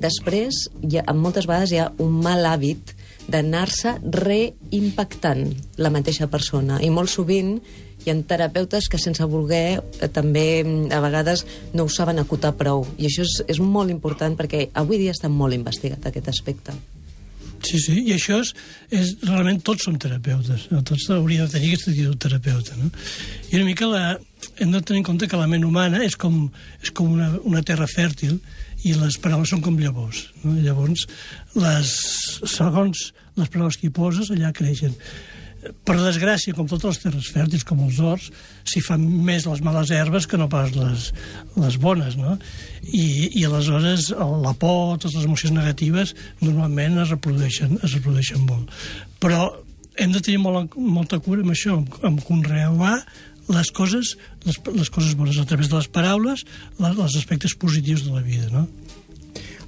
després, 0.00 0.68
ha, 1.00 1.12
moltes 1.12 1.50
vegades 1.50 1.72
hi 1.72 1.82
ha 1.82 1.90
un 1.98 2.20
mal 2.22 2.46
hàbit 2.46 2.94
d'anar-se 3.30 3.96
reimpactant 4.02 5.48
la 5.78 5.90
mateixa 5.92 6.28
persona. 6.30 6.80
I 6.82 6.90
molt 6.90 7.12
sovint 7.12 7.58
hi 8.04 8.12
ha 8.12 8.16
terapeutes 8.26 8.88
que 8.90 9.00
sense 9.00 9.24
voler 9.28 9.80
eh, 9.80 10.08
també 10.08 10.62
mm, 10.62 10.92
a 10.94 11.00
vegades 11.04 11.44
no 11.74 11.84
ho 11.84 11.92
saben 11.92 12.22
acotar 12.22 12.54
prou. 12.56 12.86
I 12.98 13.08
això 13.10 13.26
és, 13.26 13.40
és 13.56 13.60
molt 13.60 13.92
important 13.92 14.36
perquè 14.38 14.68
avui 14.74 15.00
dia 15.00 15.14
està 15.16 15.28
molt 15.32 15.56
investigat 15.56 16.08
aquest 16.08 16.32
aspecte. 16.32 16.76
Sí, 17.60 17.76
sí, 17.76 17.98
i 18.08 18.14
això 18.14 18.38
és, 18.40 18.54
és 18.96 19.10
realment 19.26 19.58
tots 19.64 19.84
som 19.84 19.96
terapeutes, 20.00 20.70
no? 20.72 20.80
tots 20.86 21.04
hauríem 21.12 21.44
de 21.44 21.52
tenir 21.52 21.74
aquesta 21.74 21.90
actitud 21.92 22.16
terapeuta. 22.24 22.76
No? 22.80 22.88
I 23.50 23.58
una 23.58 23.66
mica 23.68 23.88
la, 23.90 24.04
hem 24.56 24.72
de 24.72 24.80
tenir 24.80 25.02
en 25.02 25.08
compte 25.10 25.28
que 25.28 25.40
la 25.40 25.48
ment 25.50 25.66
humana 25.68 26.00
és 26.06 26.16
com, 26.16 26.46
és 26.80 26.92
com 26.96 27.12
una, 27.18 27.34
una 27.44 27.60
terra 27.66 27.88
fèrtil 27.90 28.38
i 28.88 28.94
les 28.96 29.18
paraules 29.20 29.52
són 29.52 29.60
com 29.64 29.76
llavors. 29.76 30.30
No? 30.40 30.54
Llavors, 30.56 31.04
les, 31.60 31.92
segons 32.48 33.10
les 33.36 33.52
paraules 33.52 33.76
que 33.76 33.90
hi 33.90 33.92
poses, 33.92 34.32
allà 34.32 34.54
creixen 34.56 34.96
per 35.84 35.96
desgràcia, 35.98 36.54
com 36.56 36.68
totes 36.68 36.94
les 36.94 37.00
terres 37.02 37.30
fèrtils, 37.34 37.64
com 37.68 37.82
els 37.84 37.98
horts, 38.00 38.28
s'hi 38.68 38.80
fan 38.84 39.02
més 39.26 39.46
les 39.48 39.60
males 39.64 39.92
herbes 39.92 40.26
que 40.28 40.38
no 40.40 40.48
pas 40.52 40.72
les, 40.76 41.10
les 41.60 41.78
bones, 41.80 42.16
no? 42.16 42.36
I, 42.88 43.04
I 43.40 43.44
aleshores 43.48 44.10
la 44.16 44.54
por, 44.56 44.96
totes 44.98 45.18
les 45.18 45.28
emocions 45.28 45.56
negatives, 45.56 46.14
normalment 46.40 47.02
es 47.04 47.12
reprodueixen, 47.12 47.76
es 47.84 47.98
reprodueixen 47.98 48.46
molt. 48.48 48.72
Però 49.20 49.50
hem 50.00 50.16
de 50.16 50.24
tenir 50.24 50.40
molt, 50.40 50.76
molta 50.80 51.20
cura 51.20 51.44
amb 51.44 51.52
això, 51.52 51.76
amb, 52.08 52.24
conrear 52.24 52.72
les 53.50 53.70
coses, 53.74 54.14
les, 54.46 54.60
les 54.72 54.90
coses 54.90 55.16
bones 55.18 55.38
a 55.42 55.44
través 55.44 55.68
de 55.68 55.76
les 55.76 55.90
paraules, 55.92 56.46
les, 56.78 56.96
els 56.96 57.20
aspectes 57.20 57.56
positius 57.58 58.06
de 58.06 58.16
la 58.16 58.24
vida, 58.24 58.48
no? 58.54 58.68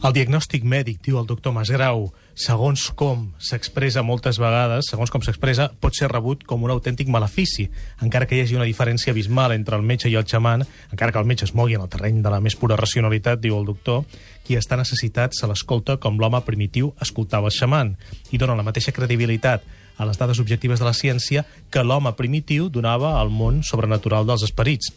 El 0.02 0.14
diagnòstic 0.16 0.64
mèdic, 0.66 1.02
diu 1.04 1.20
el 1.20 1.28
doctor 1.28 1.52
Masgrau, 1.54 2.08
segons 2.34 2.88
com 2.96 3.26
s'expressa 3.42 4.02
moltes 4.02 4.38
vegades, 4.40 4.88
segons 4.90 5.10
com 5.12 5.22
s'expressa, 5.24 5.68
pot 5.80 5.96
ser 5.96 6.08
rebut 6.12 6.46
com 6.48 6.64
un 6.64 6.72
autèntic 6.72 7.10
malefici, 7.12 7.68
encara 8.02 8.26
que 8.26 8.36
hi 8.36 8.42
hagi 8.44 8.56
una 8.56 8.68
diferència 8.68 9.12
abismal 9.12 9.52
entre 9.52 9.76
el 9.76 9.84
metge 9.86 10.08
i 10.08 10.16
el 10.16 10.26
xaman, 10.28 10.64
encara 10.90 11.12
que 11.12 11.20
el 11.20 11.28
metge 11.28 11.44
es 11.48 11.54
mogui 11.54 11.76
en 11.76 11.84
el 11.84 11.92
terreny 11.92 12.22
de 12.22 12.32
la 12.32 12.40
més 12.40 12.56
pura 12.56 12.78
racionalitat, 12.80 13.40
diu 13.40 13.58
el 13.58 13.68
doctor, 13.68 14.04
qui 14.46 14.56
està 14.58 14.78
necessitat 14.80 15.36
se 15.36 15.46
l'escolta 15.46 15.98
com 16.02 16.18
l'home 16.18 16.40
primitiu 16.46 16.92
escoltava 17.00 17.52
el 17.52 17.56
xaman, 17.56 17.96
i 18.32 18.40
dona 18.40 18.56
la 18.58 18.66
mateixa 18.66 18.94
credibilitat 18.96 19.64
a 19.98 20.06
les 20.08 20.18
dades 20.18 20.40
objectives 20.40 20.80
de 20.80 20.86
la 20.88 20.94
ciència 20.96 21.44
que 21.70 21.84
l'home 21.84 22.14
primitiu 22.18 22.68
donava 22.72 23.18
al 23.20 23.30
món 23.30 23.60
sobrenatural 23.62 24.26
dels 24.26 24.44
esperits. 24.48 24.90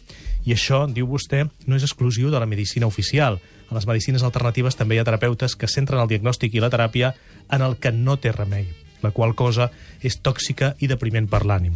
I 0.46 0.54
això, 0.54 0.86
diu 0.88 1.06
vostè, 1.10 1.44
no 1.66 1.76
és 1.76 1.84
exclusiu 1.84 2.30
de 2.30 2.40
la 2.40 2.48
medicina 2.48 2.88
oficial. 2.88 3.38
A 3.70 3.74
les 3.74 3.86
medicines 3.88 4.22
alternatives 4.26 4.78
també 4.78 4.96
hi 4.96 5.02
ha 5.02 5.06
terapeutes 5.06 5.56
que 5.58 5.70
centren 5.70 6.02
el 6.02 6.10
diagnòstic 6.10 6.54
i 6.54 6.62
la 6.62 6.70
teràpia 6.70 7.14
en 7.52 7.64
el 7.66 7.78
que 7.82 7.92
no 7.92 8.16
té 8.16 8.32
remei, 8.34 8.68
la 9.02 9.10
qual 9.10 9.34
cosa 9.34 9.70
és 10.02 10.20
tòxica 10.22 10.74
i 10.80 10.90
depriment 10.90 11.26
per 11.30 11.44
l'ànim. 11.44 11.74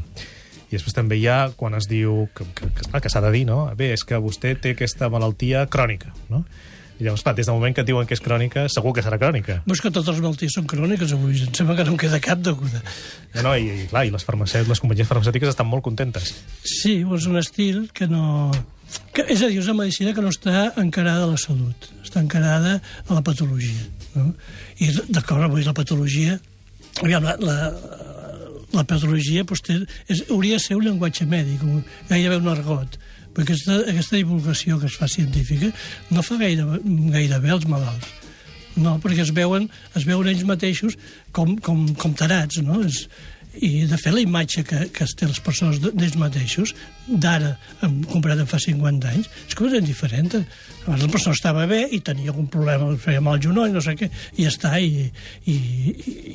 I 0.70 0.76
després 0.76 0.94
també 0.94 1.18
hi 1.18 1.26
ha 1.26 1.48
quan 1.58 1.74
es 1.74 1.88
diu 1.90 2.28
que, 2.34 2.46
que, 2.54 2.68
que, 2.76 3.00
que 3.02 3.10
s'ha 3.10 3.22
de 3.24 3.32
dir, 3.34 3.42
no? 3.48 3.64
Bé, 3.76 3.90
és 3.96 4.04
que 4.06 4.20
vostè 4.22 4.54
té 4.54 4.76
aquesta 4.76 5.10
malaltia 5.10 5.64
crònica, 5.66 6.14
no? 6.30 6.44
I 7.00 7.06
llavors, 7.06 7.22
clar, 7.24 7.32
des 7.34 7.48
del 7.48 7.56
moment 7.56 7.74
que 7.74 7.80
et 7.80 7.88
diuen 7.88 8.06
que 8.06 8.12
és 8.12 8.20
crònica, 8.20 8.66
segur 8.68 8.92
que 8.92 9.02
serà 9.02 9.16
crònica. 9.18 9.62
No 9.64 9.72
és 9.72 9.80
que 9.80 9.88
totes 9.88 10.12
les 10.12 10.20
malalties 10.20 10.52
són 10.58 10.66
cròniques 10.68 11.14
avui, 11.16 11.38
em 11.46 11.54
sembla 11.56 11.78
que 11.78 11.86
no 11.88 11.94
em 11.94 12.00
queda 12.02 12.20
cap 12.22 12.42
deguda. 12.44 12.82
No, 13.34 13.46
no, 13.46 13.54
i, 13.56 13.70
i 13.72 13.86
clar, 13.88 14.04
i 14.04 14.12
les, 14.12 14.26
farmacèutiques, 14.26 14.68
les 14.68 14.82
companyies 14.84 15.08
farmacèutiques 15.08 15.54
estan 15.54 15.70
molt 15.70 15.82
contentes. 15.86 16.34
Sí, 16.60 17.00
és 17.00 17.30
un 17.30 17.40
estil 17.40 17.86
que 17.96 18.06
no... 18.10 18.52
Que, 19.14 19.24
és 19.26 19.42
a 19.42 19.48
dir, 19.50 19.58
és 19.60 19.68
una 19.70 19.82
medicina 19.82 20.14
que 20.16 20.22
no 20.24 20.30
està 20.32 20.70
encarada 20.80 21.26
a 21.26 21.30
la 21.32 21.40
salut, 21.40 21.88
està 22.04 22.22
encarada 22.22 22.78
a 23.06 23.16
la 23.16 23.22
patologia. 23.26 23.86
No? 24.14 24.30
I 24.78 24.92
d'acord, 25.08 25.46
avui 25.46 25.66
la 25.66 25.76
patologia... 25.76 26.38
Aviam, 27.00 27.24
la, 27.24 27.36
la, 27.40 27.56
la 28.74 28.84
patologia 28.84 29.44
doncs, 29.46 29.62
té, 29.66 29.78
és, 30.10 30.24
hauria 30.28 30.58
de 30.58 30.62
ser 30.62 30.76
un 30.78 30.84
llenguatge 30.86 31.26
mèdic, 31.30 31.62
un, 31.64 31.82
gairebé 32.10 32.40
un 32.42 32.50
argot 32.52 32.98
perquè 33.34 33.54
aquesta, 33.54 33.76
aquesta 33.92 34.18
divulgació 34.18 34.78
que 34.80 34.88
es 34.90 34.96
fa 34.98 35.08
científica 35.08 35.70
no 36.10 36.24
fa 36.26 36.38
gaire, 36.40 36.64
gaire 37.14 37.38
bé 37.42 37.52
als 37.54 37.66
malalts. 37.70 38.08
No, 38.80 38.96
perquè 39.02 39.24
es 39.24 39.32
veuen, 39.34 39.66
es 39.98 40.06
veuen 40.06 40.30
ells 40.30 40.44
mateixos 40.46 40.96
com, 41.36 41.56
com, 41.58 41.84
com 41.98 42.14
tarats, 42.16 42.60
no? 42.64 42.80
És, 42.86 43.04
i 43.58 43.84
de 43.90 43.96
fet 43.98 44.14
la 44.14 44.22
imatge 44.22 44.62
que, 44.66 44.84
que 44.94 45.04
es 45.04 45.14
té 45.18 45.26
les 45.26 45.40
persones 45.42 45.80
d'ells 45.82 46.16
mateixos 46.20 46.72
d'ara 47.08 47.56
comparat 47.80 48.44
amb 48.44 48.50
fa 48.50 48.60
50 48.62 49.10
anys 49.10 49.26
és 49.48 49.56
completament 49.58 49.88
diferent 49.88 50.36
abans 50.36 51.02
la 51.02 51.10
persona 51.10 51.34
estava 51.34 51.66
bé 51.70 51.80
i 51.90 51.98
tenia 52.06 52.30
algun 52.30 52.46
problema 52.52 52.92
feia 53.02 53.22
mal 53.24 53.40
genoll, 53.42 53.72
no 53.74 53.82
sé 53.82 53.96
què 53.98 54.10
i 54.38 54.46
està, 54.46 54.76
i, 54.78 55.08
i, 55.50 55.56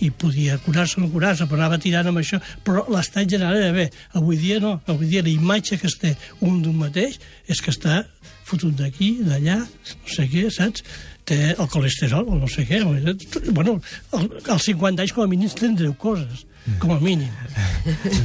i 0.06 0.12
podia 0.12 0.60
curar-se 0.66 1.00
o 1.00 1.06
no 1.06 1.12
curar-se, 1.14 1.48
però 1.48 1.62
anava 1.62 1.80
tirant 1.82 2.12
amb 2.12 2.20
això 2.20 2.42
però 2.68 2.84
l'estat 2.92 3.32
general 3.32 3.62
era 3.62 3.72
bé 3.76 3.90
avui 4.20 4.40
dia 4.42 4.60
no, 4.60 4.80
avui 4.92 5.08
dia 5.12 5.24
la 5.24 5.32
imatge 5.32 5.80
que 5.80 5.88
es 5.88 6.00
té 6.02 6.16
un 6.42 6.62
d'un 6.66 6.76
mateix 6.84 7.20
és 7.48 7.62
que 7.64 7.72
està 7.72 8.04
fotut 8.46 8.76
d'aquí, 8.78 9.22
d'allà, 9.26 9.58
no 9.64 10.12
sé 10.12 10.28
què, 10.30 10.50
saps? 10.54 10.84
té 11.26 11.56
el 11.56 11.70
colesterol 11.74 12.28
o 12.30 12.36
no 12.38 12.46
sé 12.46 12.68
què. 12.70 12.84
Bueno, 13.50 13.80
als 14.14 14.68
50 14.68 15.02
anys 15.02 15.14
com 15.16 15.24
a 15.26 15.32
mínim 15.32 15.50
tindreu 15.50 15.96
coses 15.98 16.44
com 16.80 16.96
a 16.96 17.00
mínim. 17.00 17.30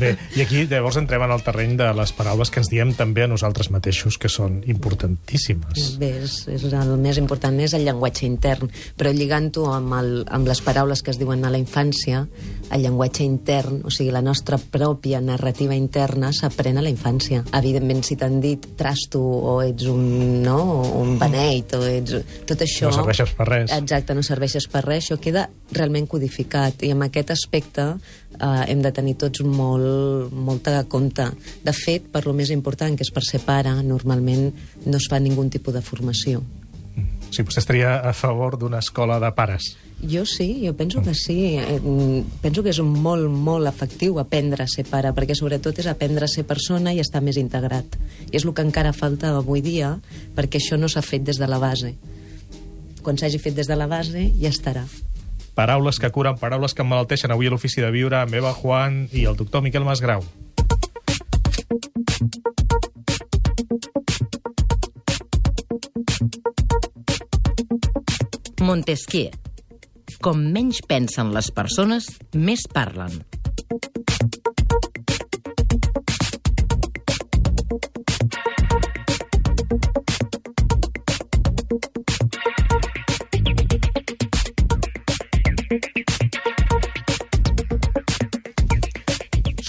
Bé, 0.00 0.14
i 0.36 0.42
aquí 0.42 0.64
llavors 0.68 0.96
entrem 1.00 1.22
en 1.26 1.32
el 1.34 1.42
terreny 1.44 1.76
de 1.78 1.90
les 1.96 2.12
paraules 2.16 2.50
que 2.50 2.62
ens 2.62 2.70
diem 2.72 2.94
també 2.96 3.24
a 3.26 3.30
nosaltres 3.30 3.68
mateixos, 3.72 4.16
que 4.20 4.30
són 4.32 4.60
importantíssimes. 4.70 5.98
Bé, 6.00 6.12
és, 6.24 6.36
és 6.48 6.64
el 6.70 6.94
més 7.00 7.20
important 7.20 7.58
és 7.60 7.74
el 7.76 7.84
llenguatge 7.84 8.24
intern, 8.26 8.70
però 8.96 9.12
lligant-ho 9.12 9.66
amb, 9.74 9.94
el, 9.98 10.10
amb 10.32 10.48
les 10.48 10.62
paraules 10.64 11.04
que 11.04 11.12
es 11.12 11.20
diuen 11.20 11.44
a 11.44 11.52
la 11.52 11.60
infància, 11.60 12.24
el 12.70 12.86
llenguatge 12.86 13.26
intern, 13.26 13.82
o 13.84 13.92
sigui, 13.92 14.10
la 14.14 14.24
nostra 14.24 14.58
pròpia 14.58 15.20
narrativa 15.24 15.76
interna 15.76 16.32
s'aprèn 16.32 16.80
a 16.80 16.84
la 16.84 16.92
infància. 16.92 17.44
Evidentment, 17.60 18.02
si 18.06 18.16
t'han 18.20 18.40
dit 18.42 18.70
trasto 18.80 19.20
o 19.20 19.58
ets 19.64 19.88
un, 19.90 20.40
no, 20.46 20.60
un 21.00 21.16
beneit 21.20 21.76
o 21.76 21.82
ets... 21.84 22.16
Tot 22.48 22.64
això... 22.64 22.88
No 22.88 23.02
serveixes 23.02 23.36
per 23.36 23.48
res. 23.50 23.76
Exacte, 23.76 24.16
no 24.16 24.24
serveixes 24.26 24.68
per 24.70 24.84
res. 24.86 25.04
Això 25.04 25.20
queda 25.20 25.48
realment 25.76 26.08
codificat 26.10 26.84
i 26.86 26.94
amb 26.94 27.06
aquest 27.06 27.34
aspecte 27.36 27.90
eh, 28.40 28.64
hem 28.72 28.82
de 28.82 28.92
tenir 28.92 29.16
tots 29.20 29.44
molt, 29.44 30.32
molta 30.32 30.80
compte. 30.88 31.28
De 31.64 31.74
fet, 31.76 32.08
per 32.12 32.24
lo 32.26 32.34
més 32.36 32.50
important, 32.54 32.96
que 32.96 33.06
és 33.06 33.12
per 33.14 33.24
ser 33.26 33.42
pare, 33.44 33.74
normalment 33.84 34.50
no 34.86 34.96
es 34.98 35.08
fa 35.10 35.20
ningun 35.20 35.52
tipus 35.52 35.76
de 35.76 35.84
formació. 35.84 36.42
O 37.30 37.32
sigui, 37.32 37.46
vostè 37.46 37.62
estaria 37.62 37.94
a 38.02 38.12
favor 38.16 38.56
d'una 38.58 38.80
escola 38.82 39.20
de 39.22 39.30
pares? 39.36 39.70
Jo 40.02 40.24
sí, 40.26 40.64
jo 40.64 40.72
penso 40.74 41.02
que 41.04 41.14
sí. 41.14 41.56
Eh, 41.60 41.78
penso 42.42 42.64
que 42.64 42.72
és 42.72 42.80
molt, 42.80 43.28
molt 43.30 43.68
efectiu 43.70 44.18
aprendre 44.18 44.64
a 44.64 44.70
ser 44.70 44.86
pare, 44.88 45.12
perquè 45.14 45.36
sobretot 45.38 45.78
és 45.78 45.86
aprendre 45.86 46.26
a 46.26 46.32
ser 46.32 46.46
persona 46.48 46.94
i 46.96 46.98
estar 46.98 47.22
més 47.22 47.38
integrat. 47.38 47.98
I 48.32 48.40
és 48.40 48.46
el 48.46 48.54
que 48.56 48.64
encara 48.66 48.96
falta 48.96 49.36
avui 49.36 49.62
dia, 49.62 49.92
perquè 50.34 50.58
això 50.58 50.80
no 50.80 50.88
s'ha 50.88 51.04
fet 51.06 51.22
des 51.28 51.38
de 51.38 51.46
la 51.46 51.60
base. 51.62 51.94
Quan 53.04 53.16
s'hagi 53.16 53.38
fet 53.38 53.54
des 53.54 53.70
de 53.70 53.78
la 53.78 53.86
base, 53.86 54.26
ja 54.40 54.50
estarà. 54.50 54.88
Paraules 55.54 55.98
que 56.00 56.10
curen, 56.14 56.38
paraules 56.40 56.74
que 56.74 56.84
emmalalteixen 56.84 57.32
avui 57.34 57.50
a 57.50 57.52
l'Ofici 57.52 57.82
de 57.82 57.90
Viure 57.94 58.20
amb 58.20 58.34
Eva 58.34 58.52
Juan 58.56 59.02
i 59.12 59.26
el 59.28 59.36
doctor 59.36 59.62
Miquel 59.62 59.84
Masgrau. 59.84 60.24
Montesquieu. 68.60 69.30
Com 70.20 70.42
menys 70.52 70.82
pensen 70.84 71.32
les 71.32 71.48
persones, 71.56 72.10
més 72.36 72.66
parlen. 72.68 73.22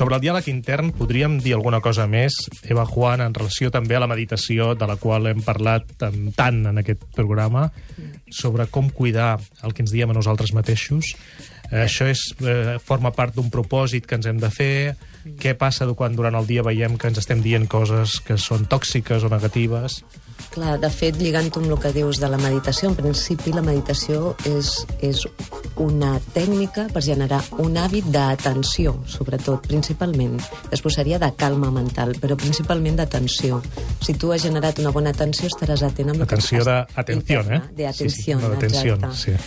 Sobre 0.01 0.17
el 0.17 0.23
diàleg 0.23 0.47
intern, 0.49 0.87
podríem 0.97 1.35
dir 1.45 1.51
alguna 1.53 1.77
cosa 1.77 2.07
més, 2.09 2.33
Eva 2.65 2.87
Juan, 2.89 3.21
en 3.21 3.35
relació 3.37 3.69
també 3.69 3.93
a 3.93 3.99
la 4.01 4.07
meditació, 4.09 4.71
de 4.73 4.87
la 4.89 4.95
qual 4.97 5.29
hem 5.29 5.43
parlat 5.45 5.85
tant 6.33 6.57
en 6.71 6.81
aquest 6.81 7.03
programa, 7.13 7.67
sobre 8.33 8.65
com 8.73 8.89
cuidar 8.89 9.35
el 9.61 9.75
que 9.77 9.85
ens 9.85 9.93
diem 9.93 10.09
a 10.09 10.15
nosaltres 10.17 10.55
mateixos. 10.57 11.11
Eh, 11.69 11.83
això 11.83 12.09
és, 12.09 12.23
eh, 12.41 12.79
forma 12.81 13.11
part 13.13 13.37
d'un 13.37 13.53
propòsit 13.53 14.07
que 14.09 14.17
ens 14.17 14.25
hem 14.25 14.41
de 14.41 14.49
fer. 14.49 14.95
Què 15.21 15.53
passa 15.57 15.85
quan 15.97 16.15
durant 16.17 16.35
el 16.37 16.47
dia 16.49 16.63
veiem 16.65 16.97
que 16.97 17.11
ens 17.11 17.21
estem 17.21 17.43
dient 17.45 17.67
coses 17.69 18.19
que 18.25 18.39
són 18.41 18.65
tòxiques 18.69 19.25
o 19.25 19.29
negatives? 19.29 20.01
Clar, 20.51 20.75
de 20.81 20.89
fet, 20.91 21.15
lligant 21.21 21.47
amb 21.53 21.69
el 21.69 21.77
que 21.79 21.91
dius 21.95 22.19
de 22.19 22.27
la 22.27 22.39
meditació, 22.41 22.89
en 22.89 22.95
principi 22.97 23.53
la 23.53 23.61
meditació 23.63 24.33
és, 24.49 24.71
és 24.99 25.21
una 25.79 26.15
tècnica 26.33 26.87
per 26.91 27.03
generar 27.05 27.39
un 27.63 27.77
hàbit 27.79 28.09
d'atenció, 28.11 28.95
sobretot, 29.07 29.69
principalment. 29.69 30.39
Després 30.71 30.97
seria 30.99 31.21
de 31.21 31.29
calma 31.39 31.69
mental, 31.71 32.15
però 32.19 32.35
principalment 32.39 32.97
d'atenció. 32.99 33.61
Si 34.01 34.17
tu 34.17 34.33
has 34.33 34.43
generat 34.43 34.81
una 34.83 34.91
bona 34.91 35.13
atenció, 35.15 35.47
estaràs 35.47 35.85
atent 35.87 36.11
amb 36.15 36.25
atenció 36.25 36.65
d'atenció, 36.65 37.45
eh? 37.47 37.61
De 37.77 37.87
atenció, 37.87 38.41
sí, 38.41 38.49
sí, 38.49 38.51
atenció, 38.57 38.99
sí. 39.15 39.37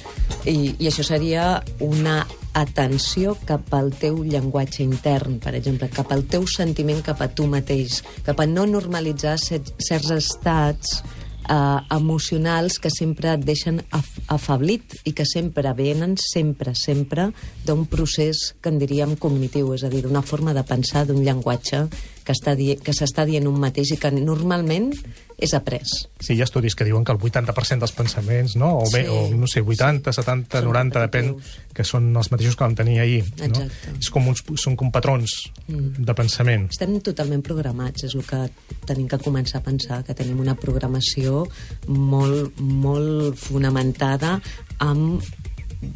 I, 0.47 0.57
I 0.79 0.89
això 0.89 1.05
seria 1.05 1.59
una 1.85 2.23
atenció 2.55 3.35
cap 3.47 3.73
al 3.75 3.93
teu 3.99 4.23
llenguatge 4.23 4.83
intern, 4.85 5.41
per 5.43 5.55
exemple, 5.59 5.91
cap 5.93 6.13
al 6.15 6.25
teu 6.31 6.47
sentiment 6.49 7.03
cap 7.05 7.21
a 7.21 7.29
tu 7.29 7.49
mateix, 7.51 8.01
cap 8.25 8.41
a 8.41 8.47
no 8.47 8.65
normalitzar 8.71 9.37
certs 9.43 10.11
estats 10.15 11.03
eh, 11.49 11.81
emocionals 11.91 12.79
que 12.79 12.91
sempre 12.91 13.35
et 13.35 13.45
deixen 13.45 13.83
af 13.91 14.09
afablit 14.33 14.97
i 15.05 15.13
que 15.13 15.27
sempre 15.29 15.75
venen, 15.77 16.17
sempre, 16.17 16.75
sempre, 16.75 17.31
d'un 17.67 17.85
procés 17.87 18.55
que 18.63 18.71
en 18.73 18.79
diríem 18.79 19.17
cognitiu, 19.21 19.75
és 19.75 19.85
a 19.85 19.91
dir, 19.93 20.05
d'una 20.07 20.23
forma 20.23 20.55
de 20.55 20.65
pensar, 20.65 21.05
d'un 21.07 21.23
llenguatge 21.25 21.85
que 22.25 22.35
s'està 22.35 22.55
di 22.57 22.75
que 22.81 22.95
dient 23.29 23.47
un 23.49 23.61
mateix 23.61 23.95
i 23.95 24.01
que 24.01 24.11
normalment 24.15 24.93
és 25.35 25.53
après. 25.57 25.83
Sí, 26.23 26.35
hi 26.35 26.41
ha 26.43 26.47
estudis 26.47 26.77
que 26.79 26.87
diuen 26.87 27.05
que 27.05 27.13
el 27.13 27.19
80% 27.19 27.83
dels 27.83 27.95
pensaments, 27.97 28.55
no? 28.57 28.71
o, 28.81 28.85
bé, 28.93 29.03
sí. 29.05 29.11
o 29.11 29.27
no 29.35 29.49
sé, 29.51 29.61
80, 29.61 30.13
70, 30.15 30.61
són 30.63 30.71
90, 30.71 31.03
depèn, 31.09 31.31
que 31.75 31.87
són 31.87 32.11
els 32.17 32.31
mateixos 32.33 32.57
que 32.57 32.65
vam 32.65 32.77
tenir 32.79 33.01
ahir. 33.03 33.23
Exacte. 33.35 33.91
No? 33.91 33.99
És 34.01 34.11
com 34.15 34.31
uns, 34.31 34.45
són 34.63 34.79
com 34.81 34.93
patrons 34.95 35.37
mm. 35.67 36.05
de 36.07 36.17
pensament. 36.17 36.69
Estem 36.73 36.97
totalment 37.05 37.43
programats, 37.45 38.07
és 38.07 38.15
el 38.15 38.25
que 38.29 38.45
tenim 38.89 39.09
que 39.11 39.21
començar 39.23 39.61
a 39.61 39.67
pensar, 39.67 40.03
que 40.07 40.17
tenim 40.17 40.41
una 40.45 40.57
programació 40.59 41.45
molt, 41.91 42.61
molt 42.61 43.41
fonamentada 43.41 44.39
amb 44.85 45.23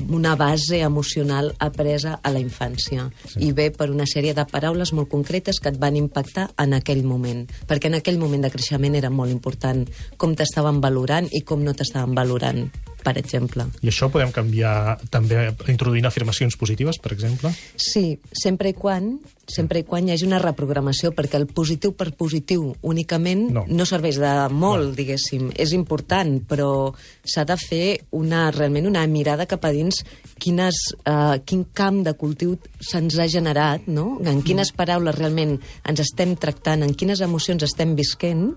una 0.08 0.34
base 0.36 0.80
emocional 0.80 1.54
apresa 1.58 2.18
a 2.22 2.32
la 2.34 2.40
infància. 2.40 3.08
Sí. 3.28 3.48
i 3.48 3.52
ve 3.52 3.68
per 3.74 3.90
una 3.90 4.06
sèrie 4.08 4.34
de 4.34 4.44
paraules 4.48 4.92
molt 4.96 5.10
concretes 5.12 5.60
que 5.60 5.70
et 5.72 5.78
van 5.80 5.96
impactar 5.96 6.48
en 6.58 6.74
aquell 6.76 7.04
moment, 7.04 7.46
perquè 7.68 7.90
en 7.90 7.98
aquell 7.98 8.18
moment 8.18 8.44
de 8.44 8.50
creixement 8.52 8.96
era 8.98 9.10
molt 9.10 9.32
important 9.32 9.84
com 10.16 10.34
t'estaven 10.36 10.80
valorant 10.84 11.28
i 11.32 11.42
com 11.46 11.64
no 11.64 11.74
t'estaven 11.76 12.14
valorant 12.18 12.66
per 13.08 13.16
exemple. 13.20 13.64
I 13.80 13.88
això 13.88 14.10
podem 14.12 14.34
canviar 14.36 14.98
també 15.12 15.48
introduint 15.72 16.06
afirmacions 16.08 16.60
positives, 16.60 17.00
per 17.00 17.16
exemple? 17.16 17.54
Sí, 17.80 18.18
sempre 18.36 18.74
i 18.74 18.76
quan 18.76 19.16
sempre 19.48 19.80
i 19.80 19.84
quan 19.88 20.06
hi 20.06 20.12
hagi 20.12 20.26
una 20.28 20.38
reprogramació, 20.42 21.10
perquè 21.16 21.38
el 21.40 21.46
positiu 21.50 21.94
per 21.96 22.10
positiu 22.16 22.68
únicament 22.86 23.46
no, 23.54 23.64
no 23.66 23.86
serveix 23.88 24.20
de 24.20 24.32
molt, 24.52 24.90
no. 24.90 24.96
diguéssim. 24.98 25.48
És 25.56 25.72
important, 25.76 26.36
però 26.48 26.92
s'ha 27.24 27.46
de 27.48 27.56
fer 27.60 27.84
una, 28.18 28.48
realment 28.54 28.90
una 28.90 29.06
mirada 29.08 29.48
cap 29.48 29.64
a 29.64 29.72
dins 29.74 30.02
quines, 30.38 30.82
uh, 31.00 31.38
quin 31.48 31.64
camp 31.74 32.02
de 32.06 32.14
cultiu 32.20 32.58
se'ns 32.78 33.18
ha 33.18 33.28
generat, 33.32 33.88
no? 33.88 34.18
en 34.28 34.42
quines 34.44 34.70
paraules 34.76 35.16
realment 35.16 35.56
ens 35.88 36.04
estem 36.04 36.36
tractant, 36.36 36.84
en 36.84 36.92
quines 36.94 37.24
emocions 37.24 37.64
estem 37.64 37.96
visquent, 37.98 38.52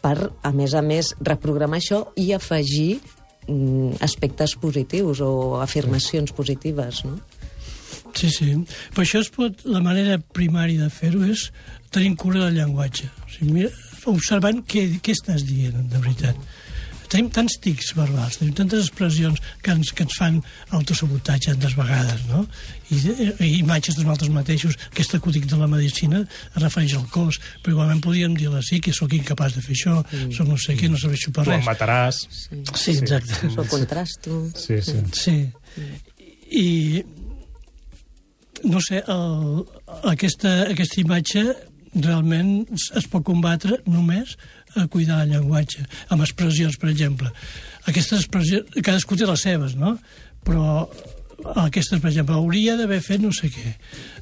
per, 0.00 0.16
a 0.42 0.52
més 0.54 0.74
a 0.76 0.82
més, 0.84 1.12
reprogramar 1.20 1.80
això 1.82 2.06
i 2.20 2.30
afegir 2.36 3.00
aspectes 4.02 4.56
positius 4.60 5.22
o 5.22 5.60
afirmacions 5.62 6.34
positives, 6.36 7.04
no? 7.06 7.18
Sí, 8.16 8.30
sí. 8.32 8.52
Per 8.96 9.04
això 9.04 9.20
es 9.20 9.28
pot, 9.32 9.60
la 9.68 9.82
manera 9.84 10.16
primària 10.34 10.86
de 10.86 10.92
fer-ho 10.92 11.20
és 11.28 11.50
tenir 11.92 12.14
cura 12.16 12.46
del 12.46 12.56
llenguatge. 12.56 13.10
O 13.24 13.32
sigui, 13.32 13.52
mira, 13.58 13.72
observant 14.08 14.62
què, 14.64 14.86
què 15.04 15.12
estàs 15.12 15.44
dient, 15.44 15.84
de 15.92 16.00
veritat 16.00 16.40
tenim 17.12 17.28
tants 17.34 17.58
tics 17.62 17.92
verbals, 17.96 18.38
tenim 18.40 18.54
tantes 18.56 18.86
expressions 18.86 19.40
que 19.62 19.74
ens, 19.74 19.92
que 19.96 20.06
ens 20.06 20.16
fan 20.18 20.40
autosabotatge 20.76 21.54
tantes 21.54 21.76
vegades, 21.78 22.24
no? 22.30 22.44
I, 22.90 23.00
i 23.42 23.50
imatges 23.60 23.98
de 23.98 24.04
nosaltres 24.04 24.32
mateixos. 24.34 24.78
Aquest 24.92 25.16
acútic 25.18 25.48
de 25.50 25.58
la 25.58 25.68
medicina 25.70 26.22
es 26.22 26.62
refereix 26.62 26.96
al 26.98 27.06
cos, 27.12 27.40
però 27.62 27.76
igualment 27.76 28.02
podríem 28.04 28.36
dir 28.38 28.50
la 28.52 28.62
sí, 28.66 28.80
que 28.82 28.94
sóc 28.96 29.14
incapaç 29.16 29.58
de 29.58 29.64
fer 29.64 29.74
això, 29.76 29.98
mm. 30.04 30.32
sóc 30.36 30.50
no 30.50 30.58
sé 30.60 30.78
què, 30.78 30.90
no 30.92 31.00
serveixo 31.00 31.34
per 31.34 31.46
res. 31.46 31.54
Tu 31.54 31.60
em 31.60 31.70
mataràs. 31.70 32.22
Sí, 32.30 32.62
sí 32.74 32.96
exacte. 32.96 33.38
Sí. 33.40 33.52
Sóc 33.54 33.70
contrasto. 33.72 34.40
Sí, 34.56 34.80
sí. 34.86 34.98
Sí. 35.16 35.38
I 36.56 36.66
no 38.64 38.80
sé, 38.80 39.02
el, 39.06 39.64
aquesta, 40.10 40.52
aquesta 40.70 41.00
imatge 41.02 41.44
realment 42.04 42.66
es 42.72 43.08
pot 43.10 43.24
combatre 43.26 43.80
només 43.86 44.36
a 44.76 44.86
cuidar 44.92 45.22
el 45.24 45.34
llenguatge, 45.34 45.86
amb 46.12 46.24
expressions, 46.26 46.76
per 46.80 46.90
exemple. 46.92 47.32
Aquestes 47.86 48.24
expressions, 48.24 48.80
cadascú 48.82 49.16
té 49.16 49.28
les 49.28 49.44
seves, 49.48 49.76
no? 49.78 49.96
Però 50.46 50.86
aquestes, 51.44 52.00
per 52.00 52.10
exemple, 52.10 52.34
hauria 52.34 52.76
d'haver 52.78 52.98
fet 53.04 53.20
no 53.20 53.30
sé 53.34 53.50
què. 53.52 53.72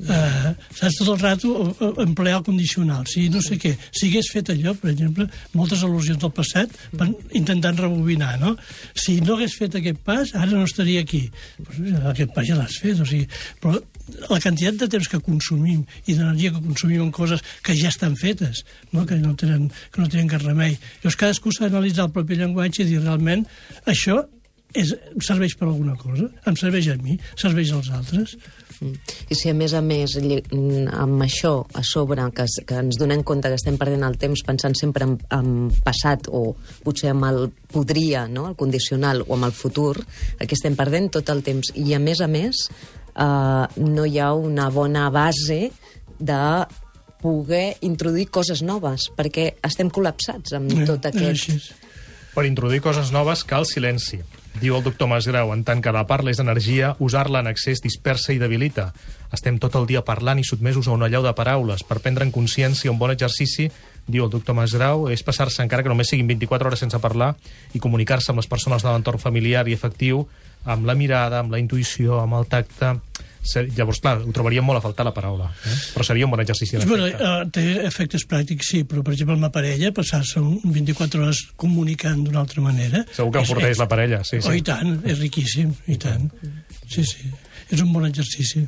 Uh, 0.02 0.50
saps, 0.74 0.98
tot 0.98 1.10
el 1.14 1.20
rato 1.22 1.52
emplear 2.02 2.40
el 2.40 2.46
condicional. 2.46 3.06
Si 3.10 3.28
no 3.32 3.42
sé 3.44 3.58
què, 3.60 3.74
si 3.94 4.10
hagués 4.10 4.30
fet 4.34 4.50
allò, 4.54 4.74
per 4.80 4.90
exemple, 4.92 5.28
moltes 5.54 5.84
al·lusions 5.86 6.20
del 6.22 6.34
passat 6.34 6.74
van 6.98 7.14
intentant 7.32 7.78
rebobinar, 7.78 8.34
no? 8.42 8.54
Si 8.98 9.20
no 9.22 9.38
hagués 9.38 9.56
fet 9.60 9.78
aquest 9.78 10.02
pas, 10.06 10.34
ara 10.34 10.50
no 10.52 10.64
estaria 10.66 11.04
aquí. 11.06 11.26
Aquest 12.12 12.34
pas 12.34 12.48
ja 12.48 12.58
l'has 12.58 12.80
fet, 12.82 13.00
o 13.00 13.08
sigui... 13.08 13.28
Però 13.62 13.78
la 14.28 14.40
quantitat 14.40 14.76
de 14.80 14.88
temps 14.92 15.08
que 15.08 15.20
consumim 15.24 15.84
i 16.04 16.14
d'energia 16.14 16.52
que 16.52 16.62
consumim 16.64 17.06
en 17.06 17.12
coses 17.14 17.42
que 17.64 17.76
ja 17.78 17.88
estan 17.92 18.16
fetes, 18.20 18.64
no? 18.92 19.06
que, 19.06 19.16
no 19.20 19.34
tenen, 19.40 19.70
que 19.90 20.02
no 20.02 20.08
tenen 20.12 20.28
cap 20.28 20.44
remei. 20.44 20.76
Llavors, 21.00 21.20
cadascú 21.20 21.52
s'ha 21.52 21.68
d'analitzar 21.68 22.08
el 22.08 22.14
propi 22.16 22.38
llenguatge 22.40 22.84
i 22.84 22.90
dir 22.92 23.02
realment 23.02 23.46
això 23.90 24.20
és, 24.74 24.90
serveix 25.22 25.54
per 25.58 25.68
alguna 25.68 25.94
cosa, 25.96 26.26
em 26.48 26.56
serveix 26.58 26.88
a 26.90 26.96
mi, 26.98 27.16
serveix 27.38 27.70
als 27.72 27.90
altres. 27.94 28.34
Mm. 28.80 28.96
I 29.30 29.36
si 29.38 29.50
a 29.50 29.54
més 29.54 29.72
a 29.78 29.80
més 29.84 30.16
amb 30.18 31.22
això 31.22 31.52
a 31.78 31.84
sobre 31.86 32.26
que, 32.34 32.46
que 32.66 32.80
ens 32.82 32.98
donem 32.98 33.22
compte 33.22 33.48
que 33.48 33.58
estem 33.60 33.78
perdent 33.80 34.02
el 34.06 34.18
temps 34.20 34.42
pensant 34.46 34.74
sempre 34.78 35.06
en, 35.06 35.14
en 35.36 35.70
passat 35.86 36.26
o 36.26 36.56
potser 36.84 37.12
amb 37.14 37.28
el 37.30 37.46
podria, 37.70 38.26
no? 38.26 38.48
el 38.50 38.58
condicional 38.58 39.22
o 39.28 39.38
amb 39.38 39.48
el 39.48 39.54
futur, 39.54 39.94
aquí 40.40 40.58
estem 40.58 40.76
perdent 40.76 41.12
tot 41.20 41.30
el 41.30 41.46
temps 41.46 41.70
i 41.78 41.94
a 41.94 42.02
més 42.02 42.20
a 42.20 42.28
més 42.30 42.66
eh, 43.14 43.66
no 43.76 44.06
hi 44.06 44.18
ha 44.18 44.32
una 44.34 44.68
bona 44.70 45.08
base 45.10 45.70
de 46.18 46.42
poder 47.24 47.78
introduir 47.80 48.28
coses 48.28 48.60
noves, 48.62 49.08
perquè 49.16 49.54
estem 49.64 49.88
col·lapsats 49.88 50.58
amb 50.58 50.72
eh, 50.74 50.84
tot 50.84 51.08
aquest... 51.08 51.72
Per 52.34 52.42
introduir 52.48 52.80
coses 52.82 53.12
noves 53.14 53.44
cal 53.46 53.62
silenci. 53.62 54.18
Diu 54.58 54.74
el 54.76 54.82
doctor 54.82 55.06
Masgrau, 55.10 55.52
en 55.54 55.62
tant 55.66 55.80
que 55.82 55.92
la 55.94 56.04
parla 56.06 56.30
és 56.30 56.40
energia, 56.42 56.92
usar-la 57.02 57.40
en 57.42 57.50
excés 57.50 57.80
dispersa 57.82 58.34
i 58.34 58.40
debilita. 58.42 58.88
Estem 59.34 59.56
tot 59.62 59.74
el 59.78 59.86
dia 59.86 60.02
parlant 60.06 60.38
i 60.42 60.46
sotmesos 60.46 60.86
a 60.86 60.94
una 60.94 61.08
llau 61.10 61.22
de 61.22 61.32
paraules. 61.34 61.82
Per 61.86 62.00
prendre 62.02 62.26
en 62.26 62.34
consciència 62.34 62.90
un 62.90 62.98
bon 62.98 63.14
exercici, 63.14 63.68
diu 64.06 64.26
el 64.26 64.32
doctor 64.34 64.58
Masgrau, 64.58 65.08
és 65.14 65.22
passar-se, 65.26 65.62
encara 65.62 65.86
que 65.86 65.90
només 65.90 66.10
siguin 66.10 66.30
24 66.30 66.70
hores 66.70 66.82
sense 66.82 67.00
parlar, 67.02 67.32
i 67.74 67.82
comunicar-se 67.82 68.34
amb 68.34 68.42
les 68.42 68.50
persones 68.50 68.82
de 68.82 68.90
l'entorn 68.90 69.22
familiar 69.22 69.66
i 69.66 69.74
efectiu, 69.74 70.26
amb 70.64 70.86
la 70.88 70.96
mirada, 70.98 71.42
amb 71.42 71.52
la 71.52 71.60
intuïció, 71.62 72.20
amb 72.22 72.40
el 72.40 72.48
tacte 72.50 72.94
Llavors, 73.44 73.98
clar, 74.00 74.22
ho 74.24 74.32
trobaríem 74.32 74.64
molt 74.64 74.80
a 74.80 74.82
faltar 74.82 75.04
la 75.04 75.12
paraula, 75.12 75.50
eh? 75.68 75.74
però 75.92 76.04
seria 76.06 76.24
un 76.24 76.32
bon 76.32 76.40
exercici. 76.40 76.78
Bueno, 76.88 77.04
uh, 77.12 77.42
té 77.52 77.84
efectes 77.84 78.24
pràctics, 78.28 78.70
sí, 78.72 78.80
però, 78.88 79.02
per 79.04 79.12
exemple, 79.12 79.36
amb 79.36 79.44
la 79.44 79.50
parella, 79.52 79.90
passar-se 79.92 80.40
24 80.40 81.20
hores 81.20 81.42
comunicant 81.60 82.22
d'una 82.24 82.40
altra 82.40 82.64
manera... 82.64 83.02
Segur 83.12 83.34
que 83.34 83.42
enforteix 83.44 83.82
la 83.82 83.88
parella, 83.90 84.22
sí, 84.24 84.40
sí. 84.40 84.48
Oh, 84.48 84.56
I 84.56 84.64
tant, 84.64 84.96
és 85.04 85.20
riquíssim, 85.20 85.74
i 85.92 85.98
tant. 86.00 86.30
Sí, 86.88 87.04
sí, 87.04 87.28
és 87.68 87.84
un 87.84 87.92
bon 87.92 88.06
exercici. 88.08 88.64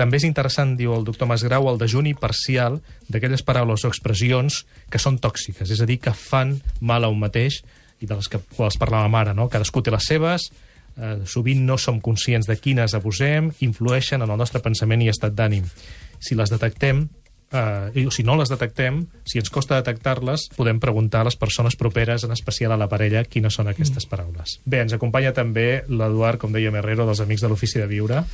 També 0.00 0.18
és 0.18 0.26
interessant, 0.26 0.74
diu 0.78 0.96
el 0.96 1.06
doctor 1.06 1.30
Masgrau, 1.30 1.68
el 1.70 1.78
dejuni 1.78 2.16
parcial 2.18 2.80
d'aquelles 3.06 3.44
paraules 3.46 3.84
o 3.84 3.92
expressions 3.92 4.64
que 4.90 4.98
són 4.98 5.20
tòxiques, 5.22 5.70
és 5.70 5.84
a 5.84 5.86
dir, 5.86 6.00
que 6.02 6.14
fan 6.16 6.56
mal 6.80 7.06
a 7.06 7.12
un 7.12 7.22
mateix 7.22 7.60
i 8.00 8.10
de 8.10 8.16
les 8.16 8.30
que 8.32 8.42
quals 8.56 8.80
parlàvem 8.80 9.14
ara, 9.20 9.36
no? 9.36 9.46
Cadascú 9.52 9.84
té 9.84 9.94
les 9.94 10.10
seves, 10.10 10.48
eh, 10.96 11.16
sovint 11.26 11.62
no 11.66 11.78
som 11.78 12.00
conscients 12.00 12.48
de 12.48 12.56
quines 12.58 12.94
abusem, 12.96 13.52
influeixen 13.60 14.22
en 14.22 14.30
el 14.30 14.40
nostre 14.40 14.62
pensament 14.64 15.02
i 15.04 15.10
estat 15.12 15.36
d'ànim. 15.36 15.66
Si 16.20 16.36
les 16.36 16.52
detectem, 16.52 17.06
eh, 17.52 17.90
i 17.94 18.06
si 18.10 18.24
no 18.26 18.36
les 18.38 18.50
detectem, 18.50 19.02
si 19.24 19.40
ens 19.40 19.50
costa 19.52 19.80
detectar-les, 19.80 20.48
podem 20.56 20.80
preguntar 20.82 21.22
a 21.22 21.28
les 21.30 21.36
persones 21.36 21.76
properes, 21.76 22.24
en 22.24 22.32
especial 22.32 22.72
a 22.72 22.78
la 22.80 22.88
parella, 22.88 23.24
quines 23.24 23.54
són 23.56 23.70
aquestes 23.70 24.06
mm. 24.06 24.10
paraules. 24.10 24.58
Bé, 24.64 24.82
ens 24.84 24.94
acompanya 24.96 25.34
també 25.36 25.82
l'Eduard, 25.88 26.40
com 26.40 26.54
deia 26.54 26.72
Herrero, 26.72 27.06
dels 27.08 27.22
Amics 27.24 27.44
de 27.44 27.50
l'Ofici 27.52 27.82
de 27.82 27.88
Viure. 27.90 28.24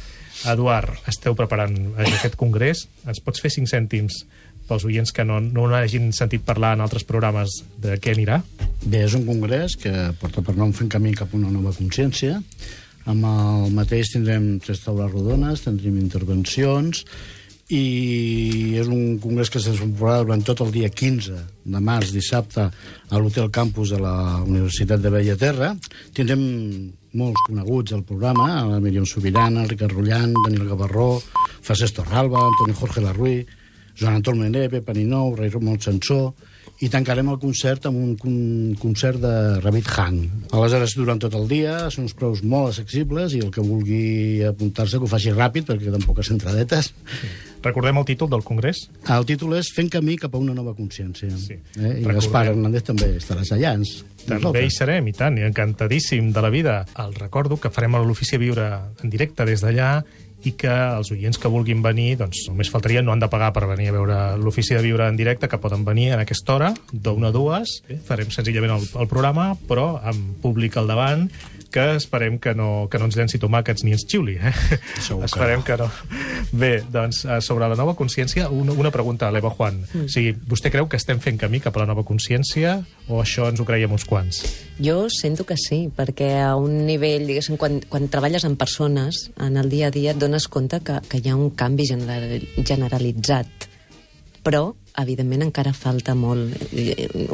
Eduard, 0.47 0.93
esteu 1.09 1.35
preparant 1.35 1.75
aquest 2.03 2.37
congrés. 2.37 2.87
Ens 3.09 3.23
pots 3.25 3.41
fer 3.41 3.51
cinc 3.55 3.71
cèntims 3.73 4.25
pels 4.69 4.87
oients 4.89 5.13
que 5.15 5.25
no, 5.27 5.39
no 5.41 5.69
hagin 5.75 6.11
sentit 6.17 6.45
parlar 6.47 6.75
en 6.77 6.85
altres 6.85 7.07
programes 7.09 7.61
de 7.83 7.97
què 8.03 8.17
anirà? 8.17 8.41
Bé, 8.85 9.05
és 9.07 9.15
un 9.19 9.25
congrés 9.29 9.79
que 9.81 9.93
porta 10.21 10.45
per 10.45 10.57
nom 10.59 10.75
Fent 10.77 10.91
camí 10.93 11.15
cap 11.17 11.33
a 11.33 11.39
una 11.39 11.53
nova 11.53 11.75
consciència. 11.77 12.41
Amb 13.07 13.27
el 13.31 13.73
mateix 13.75 14.11
tindrem 14.13 14.57
tres 14.63 14.83
taules 14.83 15.13
rodones, 15.13 15.63
tindrem 15.63 15.99
intervencions, 16.03 17.05
i 17.67 18.77
és 18.79 18.87
un 18.87 19.17
congrés 19.19 19.51
que 19.51 19.59
se 19.59 19.73
desenvoluparà 19.73 20.21
durant 20.23 20.43
tot 20.47 20.61
el 20.63 20.71
dia 20.75 20.91
15 20.91 21.39
de 21.67 21.81
març, 21.83 22.13
dissabte, 22.15 22.69
a 22.71 23.19
l'Hotel 23.19 23.51
Campus 23.51 23.91
de 23.95 23.99
la 24.03 24.43
Universitat 24.45 25.03
de 25.03 25.11
Bellaterra. 25.11 25.73
Tindrem 26.15 26.45
molts 27.17 27.43
coneguts 27.49 27.97
al 27.97 28.05
programa, 28.07 28.63
la 28.71 28.79
Míriam 28.83 29.07
Sobirana, 29.09 29.67
Ricard 29.67 29.97
Rullant, 29.97 30.35
Daniel 30.45 30.71
Gavarró, 30.71 31.09
Francesc 31.67 31.99
Torralba, 31.99 32.45
Antoni 32.45 32.77
Jorge 32.79 33.03
Larruí, 33.03 33.39
Joan 33.97 34.21
Anton 34.21 34.43
Ninou, 34.45 35.35
Rei 35.37 35.51
Ramon 35.51 35.81
Sansó, 35.81 36.35
i 36.85 36.91
tancarem 36.93 37.31
el 37.33 37.39
concert 37.41 37.87
amb 37.89 37.97
un, 37.97 38.11
un 38.29 38.75
concert 38.81 39.21
de 39.23 39.33
Rabbit 39.63 39.89
Hang. 39.97 40.19
Aleshores, 40.53 40.93
durant 40.99 41.21
tot 41.23 41.35
el 41.39 41.47
dia, 41.49 41.77
són 41.93 42.05
uns 42.05 42.17
preus 42.17 42.43
molt 42.45 42.75
accessibles 42.75 43.33
i 43.39 43.41
el 43.41 43.53
que 43.55 43.65
vulgui 43.65 44.45
apuntar-se 44.45 45.01
que 45.01 45.09
ho 45.09 45.11
faci 45.11 45.33
ràpid, 45.33 45.65
perquè 45.69 45.87
queden 45.87 46.05
poques 46.05 46.29
entradetes. 46.35 46.91
Sí. 46.93 47.31
Recordem 47.65 47.97
el 47.99 48.05
títol 48.07 48.29
del 48.31 48.45
congrés? 48.47 48.85
El 49.11 49.25
títol 49.27 49.57
és 49.57 49.73
Fent 49.75 49.89
camí 49.91 50.19
cap 50.21 50.37
a 50.37 50.43
una 50.43 50.55
nova 50.55 50.77
consciència. 50.77 51.33
Sí. 51.41 51.57
Eh? 51.81 51.95
I 52.03 52.05
Gaspar 52.05 52.51
Hernández 52.51 52.85
també 52.87 53.15
estaràs 53.17 53.55
allà. 53.57 53.73
Ens, 53.81 53.97
també 54.29 54.67
hi 54.67 54.71
serem, 54.75 55.09
i 55.09 55.17
tant, 55.17 55.41
i 55.41 55.49
encantadíssim 55.49 56.29
de 56.37 56.45
la 56.45 56.53
vida. 56.53 56.77
El 57.01 57.17
recordo 57.17 57.57
que 57.57 57.73
farem 57.73 57.97
a 57.97 58.05
l'Ofici 58.05 58.39
Viure 58.43 58.69
en 59.01 59.11
directe 59.11 59.49
des 59.49 59.65
d'allà 59.65 59.91
i 60.45 60.53
que 60.59 60.71
els 60.71 61.11
oients 61.15 61.39
que 61.41 61.51
vulguin 61.51 61.81
venir, 61.83 62.17
doncs 62.21 62.45
només 62.51 62.71
faltaria, 62.71 63.03
no 63.03 63.15
han 63.15 63.23
de 63.23 63.31
pagar 63.33 63.53
per 63.57 63.65
venir 63.71 63.89
a 63.91 63.97
veure 63.97 64.19
l'ofici 64.39 64.77
de 64.77 64.83
viure 64.85 65.09
en 65.09 65.17
directe, 65.19 65.49
que 65.49 65.61
poden 65.63 65.85
venir 65.87 66.13
en 66.15 66.23
aquesta 66.23 66.55
hora, 66.55 66.73
d'una 66.93 67.33
a 67.33 67.35
dues. 67.35 67.81
Farem 68.07 68.31
senzillament 68.35 68.77
el, 68.77 68.87
el 69.01 69.11
programa, 69.11 69.55
però 69.69 69.97
amb 70.05 70.37
públic 70.45 70.77
al 70.77 70.91
davant, 70.93 71.27
que 71.73 71.85
esperem 71.97 72.39
que 72.39 72.55
no, 72.55 72.89
que 72.91 72.99
no 72.99 73.09
ens 73.09 73.17
llenci 73.19 73.41
tomàquets 73.43 73.85
ni 73.85 73.95
ens 73.97 74.07
xiuli. 74.09 74.37
Eh? 74.41 74.53
esperem 75.27 75.65
que 75.67 75.77
no. 75.81 75.89
Bé, 76.53 76.81
doncs, 76.93 77.25
eh, 77.25 77.41
sobre 77.45 77.69
la 77.69 77.79
nova 77.79 77.97
consciència, 77.99 78.49
una, 78.51 78.75
una 78.77 78.93
pregunta 78.95 79.29
a 79.29 79.35
l'Eva 79.35 79.51
Juan. 79.51 79.83
Mm. 79.87 80.07
O 80.07 80.13
sigui, 80.13 80.35
vostè 80.49 80.73
creu 80.75 80.89
que 80.91 81.01
estem 81.01 81.21
fent 81.23 81.41
camí 81.41 81.61
cap 81.65 81.77
a 81.77 81.85
la 81.85 81.91
nova 81.91 82.07
consciència 82.07 82.79
o 83.09 83.21
això 83.23 83.51
ens 83.51 83.61
ho 83.63 83.67
creiem 83.69 83.93
uns 83.95 84.07
quants? 84.09 84.43
Jo 84.83 85.07
sento 85.13 85.47
que 85.49 85.59
sí, 85.61 85.87
perquè 85.95 86.33
a 86.43 86.55
un 86.59 86.85
nivell, 86.89 87.27
diguéssim, 87.29 87.59
quan, 87.61 87.81
quan 87.91 88.11
treballes 88.13 88.45
amb 88.49 88.59
persones, 88.61 89.27
en 89.43 89.57
el 89.61 89.71
dia 89.73 89.89
a 89.91 89.95
dia 89.95 90.13
et 90.15 90.21
dones 90.21 90.49
compte 90.49 90.83
que, 90.85 91.01
que 91.09 91.23
hi 91.23 91.31
ha 91.31 91.39
un 91.39 91.51
canvi 91.57 91.89
general, 91.89 92.41
generalitzat. 92.63 93.71
Però 94.47 94.69
evidentment 94.97 95.43
encara 95.45 95.73
falta 95.77 96.15
molt. 96.17 96.55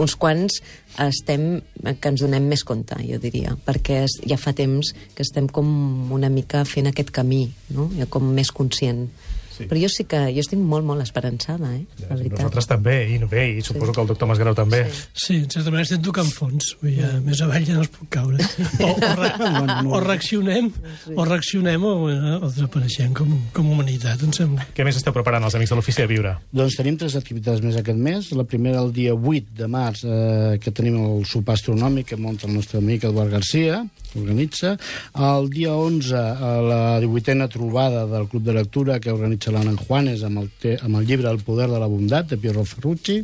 Uns 0.01 0.15
quants 0.19 0.59
estem, 1.05 1.61
que 2.01 2.13
ens 2.13 2.25
donem 2.25 2.49
més 2.51 2.65
compte, 2.67 2.97
jo 3.07 3.21
diria, 3.23 3.55
perquè 3.67 4.03
ja 4.29 4.39
fa 4.41 4.55
temps 4.57 4.95
que 5.15 5.25
estem 5.27 5.49
com 5.53 5.69
una 6.15 6.33
mica 6.33 6.65
fent 6.69 6.91
aquest 6.91 7.13
camí, 7.15 7.45
no? 7.77 7.91
Ja 7.99 8.09
com 8.11 8.33
més 8.35 8.51
conscient. 8.55 9.07
Sí. 9.53 9.67
Però 9.71 9.81
jo 9.81 9.91
sí 9.93 10.07
que 10.09 10.21
jo 10.33 10.43
estic 10.43 10.61
molt, 10.61 10.87
molt 10.89 11.05
esperançada, 11.05 11.71
eh? 11.77 11.85
Ja, 12.01 12.09
la 12.09 12.19
veritat. 12.19 12.39
Nosaltres 12.39 12.69
també, 12.71 12.97
i, 13.13 13.19
bé, 13.29 13.45
i 13.59 13.65
suposo 13.65 13.91
sí. 13.91 13.97
que 13.97 14.05
el 14.05 14.11
doctor 14.13 14.31
Masgrau 14.31 14.57
també. 14.59 14.83
Sí, 14.93 15.05
sí 15.25 15.39
en 15.43 15.51
certa 15.53 15.73
manera 15.73 15.87
estem 15.89 16.03
tocant 16.05 16.31
fons. 16.33 16.73
Vull 16.81 16.97
dir, 16.97 17.11
més 17.27 17.43
avall 17.45 17.67
ja 17.69 17.77
no 17.77 17.85
es 17.85 17.93
pot 17.93 18.09
caure. 18.13 18.41
O, 18.83 18.91
o, 18.93 19.13
re, 19.21 19.33
o 19.99 20.03
reaccionem, 20.05 20.71
sí. 21.05 21.17
o 21.17 21.27
reaccionem 21.29 21.87
o, 21.89 21.95
o 22.09 22.49
desapareixem 22.49 23.15
com, 23.17 23.35
com 23.57 23.73
humanitat, 23.75 24.25
em 24.27 24.35
sembla. 24.37 24.69
Què 24.77 24.87
més 24.87 24.99
esteu 25.01 25.15
preparant 25.17 25.45
els 25.49 25.59
amics 25.59 25.75
de 25.75 25.81
l'Ofici 25.81 26.05
de 26.05 26.09
Viure? 26.11 26.37
Doncs 26.53 26.79
tenim 26.79 26.99
tres 27.01 27.17
activitats 27.19 27.65
més 27.65 27.79
aquest 27.81 28.01
mes. 28.01 28.31
La 28.39 28.47
primera 28.49 28.83
el 28.83 28.93
dia 28.97 29.17
8 29.17 29.57
de 29.59 29.69
març, 29.71 30.05
eh, 30.07 30.59
que 30.63 30.75
tenim 30.75 30.99
el 31.03 31.27
sopar 31.29 31.59
astronòmic 31.59 32.13
que 32.13 32.21
munta 32.21 32.49
el 32.49 32.57
nostre 32.57 32.81
amic 32.81 33.05
Eduard 33.09 33.33
Garcia, 33.33 33.83
organitza. 34.19 34.77
El 35.15 35.51
dia 35.51 35.75
11, 35.75 36.17
a 36.17 36.53
la 36.63 37.01
18a 37.01 37.49
trobada 37.49 38.07
del 38.07 38.29
Club 38.29 38.43
de 38.43 38.55
Lectura 38.55 39.01
que 39.01 39.13
organitza 39.13 39.42
l'Anna 39.51 39.75
Juanes 39.81 40.23
amb 40.29 40.45
el, 40.45 40.51
te, 40.63 40.77
amb 40.79 41.01
el 41.01 41.09
llibre 41.09 41.31
El 41.33 41.43
poder 41.43 41.67
de 41.71 41.81
la 41.81 41.91
bondat, 41.91 42.29
de 42.31 42.39
Piero 42.39 42.63
Ferrucci, 42.69 43.23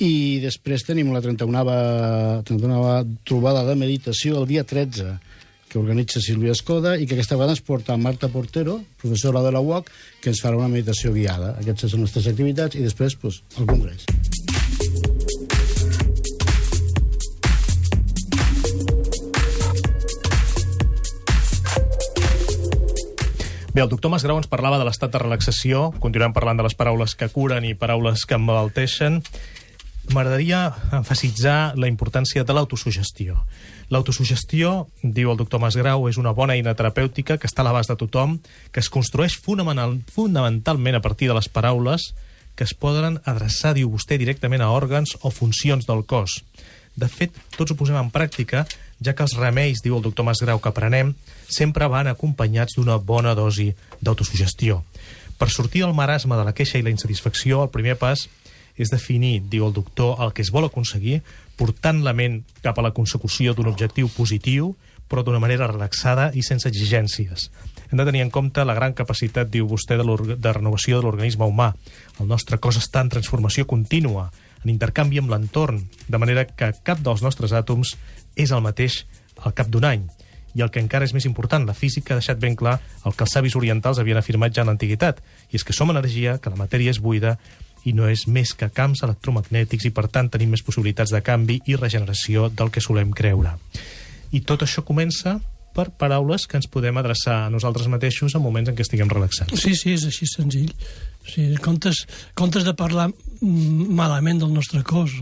i 0.00 0.12
després 0.44 0.86
tenim 0.86 1.10
la 1.12 1.20
31a, 1.24 1.80
31a 2.46 2.94
trobada 3.26 3.66
de 3.66 3.76
meditació 3.76 4.38
el 4.40 4.48
dia 4.48 4.64
13, 4.64 5.16
que 5.70 5.78
organitza 5.78 6.22
Sílvia 6.24 6.56
Escoda 6.56 6.96
i 6.98 7.06
que 7.06 7.14
aquesta 7.14 7.36
vegada 7.38 7.54
ens 7.54 7.62
porta 7.62 7.96
Marta 8.00 8.28
Portero, 8.32 8.80
professora 9.00 9.44
de 9.44 9.54
la 9.54 9.62
UOC, 9.62 9.92
que 10.22 10.32
ens 10.32 10.42
farà 10.42 10.58
una 10.58 10.72
meditació 10.72 11.14
guiada. 11.14 11.54
Aquestes 11.62 11.94
són 11.94 12.06
les 12.06 12.16
tres 12.16 12.30
activitats 12.32 12.78
i 12.78 12.84
després 12.86 13.16
pues, 13.22 13.42
el 13.56 13.70
congrés. 13.70 14.08
Bé, 23.80 23.84
el 23.84 23.88
doctor 23.88 24.10
Masgrau 24.12 24.36
ens 24.36 24.44
parlava 24.44 24.76
de 24.76 24.84
l'estat 24.84 25.08
de 25.08 25.18
relaxació, 25.22 25.86
continuem 26.04 26.34
parlant 26.36 26.58
de 26.58 26.64
les 26.66 26.74
paraules 26.76 27.14
que 27.16 27.30
curen 27.32 27.64
i 27.64 27.70
paraules 27.72 28.26
que 28.28 28.36
emmalalteixen. 28.36 29.14
M'agradaria 30.12 30.58
enfasitzar 30.98 31.78
la 31.80 31.88
importància 31.88 32.44
de 32.44 32.52
l'autosugestió. 32.52 33.38
L'autosugestió, 33.88 34.90
diu 35.00 35.32
el 35.32 35.40
doctor 35.40 35.62
Masgrau, 35.64 36.10
és 36.10 36.18
una 36.20 36.34
bona 36.36 36.58
eina 36.58 36.76
terapèutica 36.76 37.38
que 37.40 37.48
està 37.48 37.64
a 37.64 37.70
l'abast 37.70 37.88
de 37.88 37.96
tothom, 38.02 38.36
que 38.68 38.84
es 38.84 38.92
construeix 38.92 39.38
fonamental, 39.40 39.96
fonamentalment 40.12 41.00
a 41.00 41.02
partir 41.08 41.32
de 41.32 41.38
les 41.40 41.48
paraules 41.48 42.10
que 42.60 42.68
es 42.68 42.76
poden 42.76 43.16
adreçar, 43.24 43.72
diu 43.78 43.88
vostè, 43.88 44.20
directament 44.20 44.60
a 44.60 44.68
òrgans 44.76 45.16
o 45.22 45.32
funcions 45.32 45.88
del 45.88 46.04
cos. 46.04 46.42
De 47.00 47.08
fet, 47.08 47.32
tots 47.56 47.72
ho 47.72 47.80
posem 47.80 47.96
en 47.96 48.12
pràctica, 48.12 48.66
ja 49.04 49.14
que 49.16 49.24
els 49.24 49.36
remeis, 49.38 49.80
diu 49.84 49.96
el 49.96 50.04
doctor 50.04 50.26
Masgrau, 50.28 50.60
que 50.60 50.72
prenem, 50.76 51.14
sempre 51.48 51.88
van 51.88 52.10
acompanyats 52.10 52.76
d'una 52.76 52.98
bona 52.98 53.34
dosi 53.34 53.70
d'autosugestió. 54.00 54.82
Per 55.40 55.48
sortir 55.48 55.86
del 55.86 55.96
marasme 55.96 56.36
de 56.36 56.44
la 56.44 56.52
queixa 56.52 56.78
i 56.78 56.84
la 56.84 56.92
insatisfacció, 56.92 57.62
el 57.64 57.72
primer 57.72 57.96
pas 57.96 58.26
és 58.76 58.92
definir, 58.92 59.40
diu 59.48 59.66
el 59.66 59.72
doctor, 59.76 60.20
el 60.20 60.34
que 60.36 60.44
es 60.44 60.52
vol 60.52 60.68
aconseguir, 60.68 61.22
portant 61.56 62.04
la 62.04 62.14
ment 62.16 62.42
cap 62.64 62.78
a 62.78 62.84
la 62.84 62.94
consecució 62.96 63.54
d'un 63.56 63.68
objectiu 63.72 64.08
positiu, 64.12 64.74
però 65.10 65.24
d'una 65.26 65.40
manera 65.42 65.66
relaxada 65.66 66.30
i 66.38 66.44
sense 66.46 66.68
exigències. 66.70 67.48
Hem 67.90 67.98
de 67.98 68.06
tenir 68.06 68.22
en 68.22 68.30
compte 68.30 68.62
la 68.64 68.76
gran 68.76 68.94
capacitat, 68.94 69.50
diu 69.50 69.66
vostè, 69.66 69.98
de, 69.98 70.36
de 70.36 70.52
renovació 70.54 71.00
de 71.00 71.08
l'organisme 71.08 71.48
humà. 71.48 71.72
El 72.22 72.30
nostre 72.30 72.60
cos 72.62 72.78
està 72.78 73.02
en 73.02 73.10
transformació 73.10 73.66
contínua, 73.66 74.28
en 74.62 74.70
intercanvi 74.70 75.18
amb 75.18 75.32
l'entorn, 75.32 75.82
de 76.06 76.20
manera 76.20 76.44
que 76.46 76.70
cap 76.86 77.00
dels 77.02 77.24
nostres 77.24 77.52
àtoms 77.56 77.96
és 78.36 78.50
el 78.50 78.62
mateix 78.64 79.04
al 79.44 79.54
cap 79.56 79.70
d'un 79.72 79.86
any. 79.88 80.06
I 80.54 80.64
el 80.64 80.70
que 80.74 80.82
encara 80.82 81.06
és 81.06 81.14
més 81.14 81.26
important, 81.28 81.62
la 81.66 81.76
física 81.78 82.14
ha 82.14 82.18
deixat 82.18 82.40
ben 82.42 82.56
clar 82.58 82.80
el 83.06 83.14
que 83.14 83.24
els 83.26 83.34
savis 83.36 83.54
orientals 83.56 84.00
havien 84.02 84.18
afirmat 84.18 84.54
ja 84.54 84.64
en 84.64 84.72
l'antiguitat, 84.72 85.20
i 85.50 85.58
és 85.58 85.64
que 85.64 85.76
som 85.76 85.90
energia, 85.90 86.38
que 86.42 86.50
la 86.50 86.58
matèria 86.58 86.90
és 86.90 86.98
buida, 86.98 87.36
i 87.86 87.94
no 87.96 88.08
és 88.10 88.26
més 88.28 88.52
que 88.52 88.68
camps 88.74 89.04
electromagnètics 89.06 89.86
i, 89.88 89.94
per 89.94 90.08
tant, 90.12 90.28
tenim 90.28 90.50
més 90.52 90.64
possibilitats 90.66 91.14
de 91.14 91.22
canvi 91.24 91.60
i 91.70 91.78
regeneració 91.78 92.50
del 92.50 92.72
que 92.74 92.82
solem 92.84 93.14
creure. 93.16 93.54
I 94.36 94.42
tot 94.46 94.66
això 94.66 94.84
comença 94.86 95.38
per 95.74 95.86
paraules 95.96 96.46
que 96.50 96.58
ens 96.58 96.68
podem 96.70 96.98
adreçar 96.98 97.44
a 97.44 97.50
nosaltres 97.52 97.86
mateixos 97.88 98.34
en 98.34 98.42
moments 98.42 98.68
en 98.70 98.76
què 98.76 98.84
estiguem 98.84 99.10
relaxats. 99.10 99.54
Sí, 99.62 99.76
sí, 99.78 99.94
és 99.94 100.04
així 100.08 100.26
senzill. 100.28 100.72
O 101.22 101.30
sigui, 101.30 101.60
comptes, 101.62 102.04
comptes 102.38 102.66
de 102.66 102.74
parlar 102.76 103.08
malament 103.40 104.42
del 104.42 104.52
nostre 104.52 104.82
cos 104.86 105.14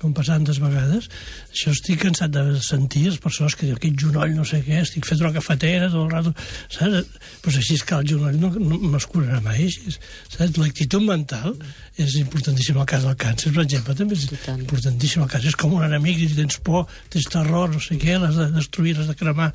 com 0.00 0.14
passa 0.16 0.36
tantes 0.36 0.60
vegades, 0.62 1.08
això 1.50 1.74
estic 1.74 2.00
cansat 2.04 2.32
de 2.34 2.44
sentir 2.64 3.06
les 3.08 3.18
persones 3.22 3.56
que 3.56 3.66
diuen 3.66 3.78
aquest 3.80 4.00
genoll 4.04 4.34
no 4.36 4.46
sé 4.48 4.62
què, 4.66 4.80
estic 4.84 5.08
fet 5.08 5.22
una 5.24 5.32
cafetera 5.36 5.90
tot 5.90 6.04
el 6.04 6.10
rato, 6.14 6.34
saps? 6.72 7.12
Pues 7.44 7.60
així 7.60 7.78
és 7.78 7.84
que 7.86 7.98
el 7.98 8.08
genoll 8.12 8.40
no, 8.40 8.52
no, 8.56 8.96
es 8.98 9.08
curarà 9.10 9.40
mai, 9.44 9.66
així, 9.66 9.96
saps? 10.32 10.58
L'actitud 10.60 11.04
mental 11.06 11.56
és 12.00 12.16
importantíssim 12.22 12.80
al 12.80 12.88
cas 12.88 13.06
del 13.06 13.16
càncer, 13.20 13.54
per 13.56 13.64
exemple, 13.66 13.96
també 13.98 14.18
és 14.18 14.26
importantíssim 14.56 15.24
al 15.24 15.32
cas, 15.32 15.46
és 15.46 15.58
com 15.58 15.76
un 15.76 15.86
enemic, 15.86 16.24
i 16.24 16.34
tens 16.36 16.60
por, 16.64 16.86
tens 17.12 17.28
terror, 17.32 17.72
no 17.72 17.80
sé 17.82 17.98
què, 18.00 18.18
l'has 18.20 18.38
de 18.38 18.50
destruir, 18.56 18.96
l'has 18.98 19.10
de 19.10 19.18
cremar, 19.18 19.50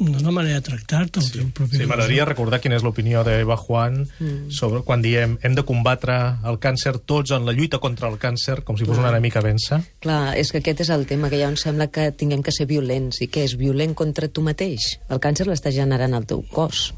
no 0.00 0.16
és 0.16 0.24
la 0.24 0.34
manera 0.34 0.60
de 0.60 0.64
tractar-te. 0.66 1.20
el 1.20 1.30
teu 1.32 1.46
propi 1.54 1.78
Sí, 1.78 1.86
m'agradaria 1.86 2.26
recordar 2.28 2.60
quina 2.60 2.76
és 2.76 2.84
l'opinió 2.84 3.22
d'Eva 3.26 3.56
Juan 3.60 4.02
mm. 4.04 4.50
sobre 4.54 4.82
quan 4.86 5.02
diem 5.04 5.38
hem 5.42 5.56
de 5.56 5.64
combatre 5.68 6.16
el 6.46 6.60
càncer 6.62 6.96
tots 7.04 7.32
en 7.36 7.46
la 7.48 7.54
lluita 7.56 7.80
contra 7.82 8.10
el 8.12 8.18
càncer 8.22 8.62
com 8.64 8.76
si 8.76 8.88
fos 8.88 9.00
un 9.00 9.08
enemic 9.08 9.36
a 9.36 9.44
vèncer. 9.44 9.80
Clar, 10.04 10.36
és 10.36 10.52
que 10.52 10.60
aquest 10.62 10.84
és 10.86 10.92
el 10.92 11.06
tema, 11.06 11.30
que 11.32 11.40
ja 11.40 11.48
em 11.48 11.56
sembla 11.60 11.88
que 11.88 12.10
tinguem 12.12 12.42
que 12.42 12.54
ser 12.54 12.68
violents. 12.70 13.22
I 13.22 13.30
què 13.32 13.46
és? 13.46 13.56
Violent 13.56 13.94
contra 13.94 14.28
tu 14.28 14.44
mateix. 14.44 14.96
El 15.08 15.22
càncer 15.22 15.48
l'està 15.48 15.72
generant 15.74 16.16
el 16.16 16.28
teu 16.28 16.44
cos. 16.52 16.90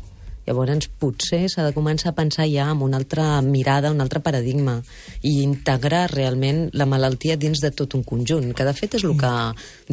Llavors, 0.49 0.89
potser 0.97 1.43
s'ha 1.53 1.67
de 1.67 1.75
començar 1.77 2.15
a 2.15 2.17
pensar 2.17 2.47
ja 2.49 2.71
amb 2.73 2.87
una 2.87 2.97
altra 2.97 3.43
mirada, 3.45 3.91
un 3.93 4.01
altre 4.01 4.23
paradigma, 4.25 4.79
i 5.21 5.43
integrar 5.43 6.07
realment 6.15 6.71
la 6.73 6.87
malaltia 6.89 7.37
dins 7.37 7.61
de 7.61 7.71
tot 7.71 7.99
un 7.99 8.05
conjunt, 8.07 8.55
que 8.57 8.65
de 8.65 8.73
fet 8.73 8.97
és 8.97 9.05
el 9.05 9.13
que 9.21 9.33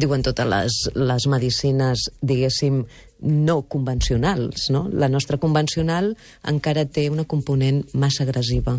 diuen 0.00 0.24
totes 0.24 0.48
les, 0.48 0.78
les 0.96 1.26
medicines, 1.28 2.06
diguéssim, 2.24 2.86
no 3.20 3.62
convencionals. 3.68 4.70
No? 4.72 4.86
La 4.92 5.10
nostra 5.12 5.36
convencional 5.36 6.14
encara 6.44 6.86
té 6.88 7.10
una 7.12 7.28
component 7.28 7.84
massa 7.92 8.24
agressiva. 8.24 8.78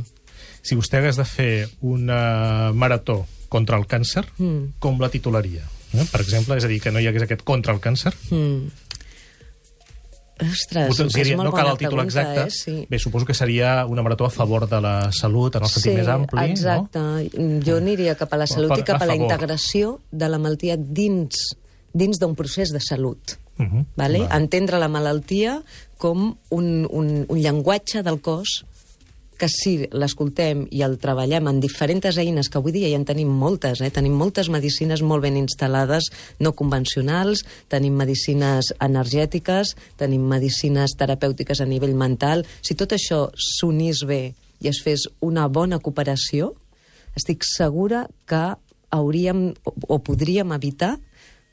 Si 0.65 0.75
vostè 0.75 0.97
hagués 0.97 1.17
de 1.21 1.25
fer 1.29 1.51
una 1.85 2.71
marató 2.73 3.25
contra 3.49 3.77
el 3.77 3.85
càncer, 3.85 4.25
Mm. 4.37 4.79
com 4.79 4.99
la 4.99 5.09
titularia? 5.09 5.61
Eh? 5.93 6.05
Per 6.11 6.19
exemple, 6.21 6.57
és 6.57 6.65
a 6.65 6.67
dir, 6.67 6.81
que 6.81 6.91
no 6.91 6.99
hi 6.99 7.07
hagués 7.07 7.23
aquest 7.23 7.45
contra 7.47 7.73
el 7.73 7.79
càncer. 7.79 8.13
Mm. 8.29 8.86
Ostres, 10.39 10.99
Us 10.99 11.15
és 11.15 11.31
molt 11.35 11.49
no 11.49 11.51
cal 11.55 11.71
el 11.71 11.77
títol 11.77 11.95
pregunta, 11.99 12.21
exacte. 12.21 12.41
Eh? 12.47 12.51
Sí. 12.51 12.87
Bé, 12.89 12.99
suposo 12.99 13.25
que 13.25 13.33
seria 13.33 13.85
una 13.85 14.03
marató 14.03 14.25
a 14.25 14.29
favor 14.29 14.67
de 14.69 14.79
la 14.81 15.11
salut, 15.11 15.55
en 15.55 15.63
el 15.63 15.69
sentit 15.69 15.95
més 15.97 16.07
ampli, 16.07 16.51
exacte. 16.51 16.99
no? 16.99 17.61
Jo 17.65 17.77
aniria 17.77 18.15
cap 18.15 18.33
a 18.33 18.37
la 18.37 18.47
salut 18.47 18.69
Per- 18.69 18.79
i 18.79 18.83
cap 18.83 19.01
a 19.01 19.05
a 19.05 19.07
la 19.07 19.13
favor. 19.15 19.31
integració 19.31 19.99
de 20.11 20.29
la 20.29 20.37
malaltia 20.37 20.77
dins 20.77 21.55
dins 21.93 22.19
d'un 22.19 22.35
procés 22.35 22.69
de 22.69 22.79
salut. 22.79 23.37
Uh 23.57 23.65
-huh. 23.65 23.85
Vale? 23.95 24.19
Va. 24.19 24.37
Entendre 24.37 24.77
la 24.77 24.87
malaltia 24.87 25.63
com 25.97 26.35
un, 26.49 26.87
un, 26.91 27.25
un 27.27 27.37
llenguatge 27.39 28.03
del 28.03 28.21
cos 28.21 28.65
que 29.37 29.47
si 29.51 29.85
l'escoltem 29.93 30.65
i 30.73 30.81
el 30.85 30.97
treballem 31.01 31.47
en 31.49 31.61
diferents 31.61 32.17
eines, 32.17 32.49
que 32.49 32.59
avui 32.59 32.73
dia 32.75 32.89
ja 32.89 32.97
en 32.99 33.05
tenim 33.07 33.29
moltes, 33.29 33.81
eh? 33.81 33.91
tenim 33.93 34.17
moltes 34.17 34.49
medicines 34.53 35.03
molt 35.05 35.23
ben 35.23 35.37
instal·lades, 35.39 36.09
no 36.43 36.53
convencionals, 36.57 37.45
tenim 37.71 37.95
medicines 37.97 38.73
energètiques, 38.81 39.75
tenim 39.97 40.25
medicines 40.27 40.97
terapèutiques 40.97 41.61
a 41.61 41.69
nivell 41.69 41.95
mental, 41.95 42.45
si 42.61 42.75
tot 42.75 42.97
això 42.97 43.27
s'unís 43.33 44.03
bé 44.07 44.33
i 44.59 44.71
es 44.71 44.81
fes 44.83 45.05
una 45.21 45.47
bona 45.47 45.79
cooperació, 45.79 46.55
estic 47.17 47.45
segura 47.45 48.07
que 48.29 48.43
hauríem 48.93 49.51
o, 49.65 49.99
podríem 49.99 50.53
evitar 50.55 50.97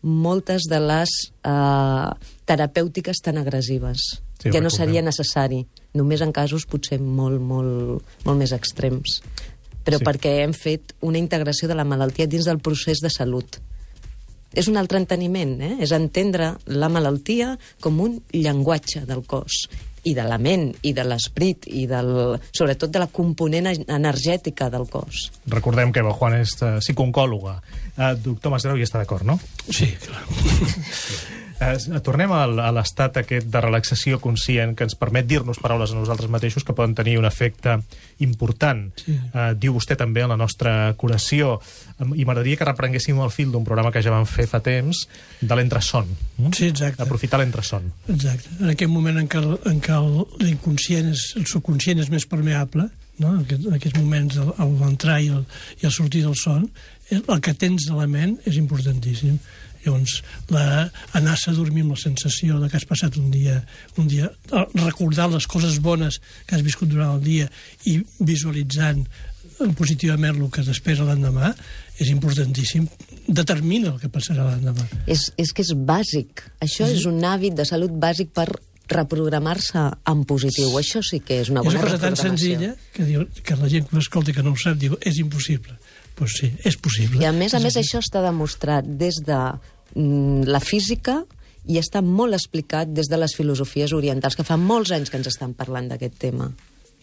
moltes 0.05 0.69
de 0.69 0.81
les 0.81 1.11
eh, 1.43 2.11
terapèutiques 2.45 3.23
tan 3.25 3.41
agressives. 3.41 4.21
Sí, 4.41 4.53
ja 4.53 4.61
no 4.61 4.71
seria 4.71 5.01
necessari, 5.03 5.65
només 5.95 6.21
en 6.25 6.33
casos 6.35 6.67
potser 6.67 7.01
molt, 7.01 7.41
molt, 7.41 8.03
molt 8.25 8.39
més 8.39 8.53
extrems. 8.53 9.21
Però 9.85 9.99
Sí. 10.01 10.05
perquè 10.05 10.43
hem 10.43 10.53
fet 10.57 10.95
una 11.05 11.19
integració 11.19 11.69
de 11.69 11.75
la 11.75 11.85
malaltia 11.85 12.27
dins 12.27 12.45
del 12.45 12.59
procés 12.59 13.01
de 13.01 13.11
salut. 13.11 13.59
És 14.55 14.69
un 14.69 14.77
altre 14.77 14.99
enteniment, 14.99 15.61
eh? 15.61 15.77
és 15.81 15.91
entendre 15.93 16.55
la 16.67 16.89
malaltia 16.89 17.59
com 17.81 17.99
un 18.01 18.23
llenguatge 18.33 19.05
del 19.05 19.25
cos 19.27 19.67
i 20.05 20.13
de 20.15 20.23
la 20.23 20.37
ment, 20.39 20.69
i 20.83 20.93
de 20.93 21.03
l'esperit, 21.05 21.67
i 21.67 21.87
del, 21.89 22.39
sobretot 22.53 22.91
de 22.93 22.99
la 23.01 23.07
component 23.09 23.67
energètica 23.89 24.69
del 24.71 24.85
cos. 24.93 25.31
Recordem 25.47 25.91
que 25.93 26.01
Eva 26.05 26.13
Juan 26.13 26.37
és 26.43 26.53
uh, 26.61 26.77
psicooncòloga. 26.79 27.57
Uh, 27.97 28.11
doctor 28.21 28.53
Masdreu 28.53 28.77
hi 28.77 28.85
està 28.85 29.01
d'acord, 29.01 29.25
no? 29.25 29.39
Sí, 29.71 29.89
clar. 30.05 30.23
Eh, 31.73 32.01
tornem 32.05 32.31
al- 32.33 32.59
a 32.61 32.71
l'estat 32.73 33.17
aquest 33.23 33.47
de 33.49 33.61
relaxació 33.61 34.21
conscient 34.21 34.75
que 34.77 34.85
ens 34.85 34.95
permet 34.95 35.27
dir-nos 35.27 35.59
paraules 35.63 35.93
a 35.93 35.95
nosaltres 35.99 36.29
mateixos 36.31 36.65
que 36.65 36.73
poden 36.77 36.95
tenir 36.95 37.17
un 37.19 37.25
efecte 37.25 37.79
important. 38.19 38.93
Sí. 38.99 39.15
Eh, 39.33 39.55
diu 39.59 39.75
vostè 39.75 39.97
també 39.97 40.23
en 40.25 40.29
la 40.35 40.37
nostra 40.37 40.93
curació 40.97 41.61
i 42.15 42.25
m'agradaria 42.25 42.57
que 42.59 42.65
reprenguéssim 42.69 43.19
el 43.23 43.31
fil 43.31 43.51
d'un 43.53 43.65
programa 43.65 43.93
que 43.93 44.03
ja 44.03 44.11
vam 44.11 44.27
fer 44.27 44.47
fa 44.51 44.61
temps 44.61 45.07
de 45.41 45.55
l'entreson. 45.57 46.07
mm? 46.39 46.53
Sí, 46.53 46.67
exacte. 46.67 47.03
Aprofitar 47.03 47.41
l'entreson. 47.41 47.93
Exacte. 48.09 48.49
En 48.61 48.71
aquest 48.71 48.91
moment 48.91 49.19
en 49.19 49.29
què, 49.29 49.41
en 49.71 49.81
què 49.81 49.95
el- 49.95 50.27
l'inconscient, 50.47 51.15
el 51.37 51.47
subconscient 51.47 51.99
és 52.01 52.11
més 52.11 52.27
permeable, 52.27 52.89
no? 53.19 53.29
en, 53.35 53.41
aquest, 53.45 53.67
en 53.67 53.75
aquests 53.75 53.99
moments 54.01 54.37
l'entrar 54.81 55.21
i, 55.23 55.29
el, 55.29 55.45
i 55.83 55.87
el 55.87 55.93
sortir 55.93 56.23
del 56.25 56.35
son, 56.37 56.69
el, 57.11 57.23
el 57.29 57.41
que 57.41 57.55
tens 57.55 57.85
de 57.87 57.95
la 57.95 58.07
ment 58.07 58.39
és 58.45 58.57
importantíssim. 58.57 59.39
Llavors, 59.85 60.23
la, 60.49 60.89
anar-se 61.19 61.51
a 61.51 61.55
dormir 61.57 61.85
amb 61.85 61.95
la 61.95 62.01
sensació 62.01 62.59
de 62.63 62.71
que 62.73 62.79
has 62.81 62.87
passat 62.89 63.19
un 63.21 63.31
dia, 63.35 63.61
un 64.01 64.09
dia 64.09 64.31
recordar 64.81 65.29
les 65.33 65.47
coses 65.51 65.79
bones 65.85 66.21
que 66.47 66.57
has 66.57 66.65
viscut 66.65 66.89
durant 66.93 67.17
el 67.19 67.23
dia 67.25 67.49
i 67.91 67.99
visualitzant 68.21 69.05
eh, 69.05 69.71
positivament 69.79 70.41
el 70.41 70.51
que 70.53 70.65
t'espera 70.67 71.07
l'endemà 71.09 71.55
és 72.01 72.11
importantíssim. 72.11 72.89
Determina 73.29 73.93
el 73.95 73.99
que 74.03 74.11
passarà 74.13 74.49
l'endemà. 74.51 74.87
És, 75.07 75.29
és 75.39 75.53
que 75.55 75.63
és 75.63 75.75
bàsic. 75.77 76.47
Això 76.65 76.89
és 76.91 77.05
un 77.07 77.21
hàbit 77.25 77.55
de 77.55 77.67
salut 77.69 77.93
bàsic 77.93 78.33
per 78.35 78.49
reprogramar-se 78.89 79.81
en 80.11 80.25
positiu. 80.29 80.75
Això 80.77 81.01
sí 81.05 81.21
que 81.25 81.39
és 81.41 81.49
una 81.53 81.63
És 81.63 81.71
bona 81.71 81.79
una 81.79 81.87
cosa 81.87 82.01
tan 82.03 82.17
reprogramació. 82.17 82.59
senzilla 82.59 82.75
que, 82.93 83.05
diu, 83.09 83.27
que 83.43 83.57
la 83.57 83.71
gent 83.73 83.89
que 83.89 83.97
m'escolta 83.97 84.35
que 84.37 84.43
no 84.45 84.53
ho 84.53 84.59
sap 84.61 84.77
diu 84.81 84.99
és 85.01 85.21
impossible. 85.23 85.77
Doncs 86.15 86.19
pues 86.19 86.35
sí, 86.39 86.51
és 86.63 86.77
possible. 86.79 87.19
I 87.19 87.27
a 87.27 87.33
més 87.35 87.55
a 87.55 87.59
És 87.59 87.65
més 87.65 87.77
això 87.81 87.99
està 87.99 88.21
demostrat 88.23 88.87
des 88.87 89.17
de 89.27 89.39
la 89.95 90.61
física 90.61 91.23
i 91.71 91.79
està 91.81 92.03
molt 92.05 92.37
explicat 92.37 92.91
des 92.93 93.09
de 93.09 93.19
les 93.21 93.35
filosofies 93.37 93.95
orientals, 93.97 94.37
que 94.37 94.45
fa 94.45 94.59
molts 94.61 94.93
anys 94.93 95.11
que 95.11 95.21
ens 95.21 95.31
estan 95.31 95.55
parlant 95.57 95.89
d'aquest 95.89 96.19
tema. 96.21 96.51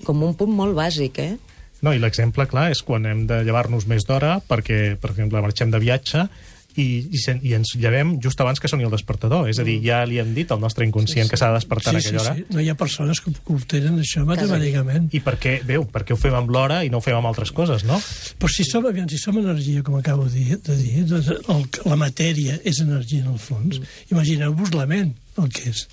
Com 0.06 0.22
un 0.26 0.36
punt 0.38 0.52
molt 0.54 0.78
bàsic, 0.78 1.20
eh? 1.22 1.38
No, 1.82 1.94
i 1.94 2.02
l'exemple, 2.02 2.46
clar, 2.46 2.70
és 2.74 2.84
quan 2.86 3.08
hem 3.10 3.26
de 3.30 3.42
llevar-nos 3.46 3.88
més 3.90 4.06
d'hora 4.06 4.36
perquè, 4.46 4.98
per 5.02 5.14
exemple, 5.16 5.42
marxem 5.42 5.72
de 5.74 5.82
viatge 5.82 6.28
i, 6.76 6.86
i, 7.12 7.20
sen, 7.22 7.42
i 7.44 7.54
ens 7.58 7.74
llevem 7.80 8.16
just 8.24 8.40
abans 8.44 8.62
que 8.62 8.70
soni 8.72 8.86
el 8.88 8.94
despertador. 8.94 9.50
És 9.52 9.60
a 9.62 9.66
dir, 9.68 9.78
ja 9.84 10.02
li 10.08 10.20
hem 10.22 10.34
dit 10.36 10.52
al 10.54 10.62
nostre 10.64 10.86
inconscient 10.88 11.32
que 11.32 11.40
s'ha 11.40 11.52
de 11.52 11.60
despertar 11.60 11.94
sí, 11.94 11.98
a 11.98 12.04
aquella 12.04 12.22
hora. 12.24 12.36
Sí, 12.38 12.46
sí. 12.46 12.56
No 12.56 12.64
hi 12.64 12.70
ha 12.72 12.78
persones 12.80 13.22
que, 13.24 13.34
que 13.36 13.56
ho 13.56 13.60
tenen 13.74 14.00
això 14.04 14.26
matemàticament. 14.28 15.10
I 15.18 15.24
per 15.26 15.36
què, 15.42 15.58
veu, 15.68 15.86
per 15.92 16.06
què 16.08 16.16
ho 16.16 16.20
fem 16.20 16.38
amb 16.38 16.52
l'hora 16.54 16.82
i 16.88 16.92
no 16.94 17.02
ho 17.02 17.06
fem 17.06 17.18
amb 17.18 17.32
altres 17.32 17.54
coses, 17.56 17.86
no? 17.88 18.00
Però 18.42 18.52
si 18.52 18.68
som, 18.68 18.88
aviam, 18.90 19.10
si 19.12 19.20
som 19.22 19.38
energia, 19.42 19.84
com 19.88 19.98
acabo 20.00 20.28
de 20.30 20.38
dir, 20.38 20.62
de 20.66 20.78
dir 20.80 21.06
doncs 21.10 21.32
el, 21.42 21.66
la 21.88 22.00
matèria 22.00 22.60
és 22.68 22.82
energia 22.84 23.26
en 23.26 23.34
el 23.36 23.42
fons, 23.42 23.82
imagineu-vos 24.14 24.76
la 24.78 24.88
ment, 24.90 25.16
el 25.42 25.52
que 25.54 25.72
és. 25.74 25.88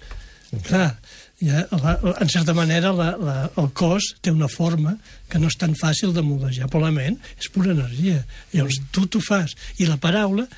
Clar, 0.65 0.95
ja, 1.41 1.67
la, 1.71 1.99
la, 2.03 2.15
en 2.21 2.29
certa 2.29 2.55
manera 2.55 2.93
la, 2.93 3.13
la, 3.21 3.35
el 3.61 3.69
cos 3.77 4.15
té 4.25 4.33
una 4.35 4.49
forma 4.51 4.97
que 5.31 5.39
no 5.39 5.51
és 5.51 5.59
tan 5.61 5.77
fàcil 5.79 6.15
de 6.17 6.25
moldejar, 6.25 6.67
però 6.71 6.87
la 6.87 6.95
ment 6.95 7.19
és 7.39 7.51
pura 7.55 7.75
energia. 7.75 8.25
Llavors, 8.55 8.81
tu 8.91 9.07
t'ho 9.07 9.21
fas. 9.23 9.55
I 9.79 9.87
la 9.87 10.01
paraula 10.03 10.49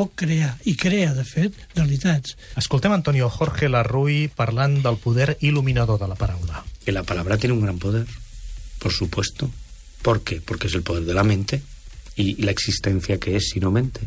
pot 0.00 0.16
crear, 0.16 0.54
i 0.64 0.76
crea, 0.80 1.12
de 1.12 1.26
fet, 1.28 1.56
realitats. 1.76 2.36
Escoltem 2.56 2.94
Antonio 2.96 3.28
Jorge 3.28 3.68
Larruy 3.68 4.28
parlant 4.32 4.78
del 4.80 4.96
poder 4.96 5.36
il·luminador 5.44 6.00
de 6.00 6.08
la 6.08 6.16
paraula. 6.16 6.64
que 6.84 6.92
la 6.92 7.02
palabra 7.02 7.36
tiene 7.36 7.52
un 7.52 7.60
gran 7.60 7.78
poder, 7.78 8.06
por 8.78 8.92
supuesto. 8.92 9.50
¿Por 10.00 10.22
qué? 10.22 10.40
Porque 10.40 10.68
es 10.68 10.74
el 10.74 10.82
poder 10.82 11.04
de 11.04 11.12
la 11.12 11.22
mente 11.22 11.60
y, 12.16 12.40
y 12.40 12.42
la 12.42 12.50
existencia 12.50 13.18
que 13.18 13.36
es 13.36 13.50
sino 13.50 13.70
mente. 13.70 14.00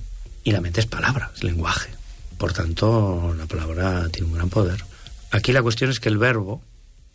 Y 0.44 0.52
la 0.52 0.62
mente 0.62 0.82
es 0.82 0.88
palabra, 0.88 1.32
es 1.36 1.44
lenguaje. 1.44 1.92
Por 2.40 2.54
tanto, 2.54 3.36
la 3.38 3.46
palabra 3.46 4.10
tiene 4.10 4.28
un 4.28 4.34
gran 4.34 4.50
poder. 4.50 4.84
Aquí 5.30 5.52
la 5.54 5.62
cuestión 5.62 5.92
es 5.92 6.00
que 6.00 6.10
el 6.10 6.18
verbo, 6.18 6.62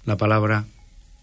la 0.04 0.16
palabra, 0.16 0.66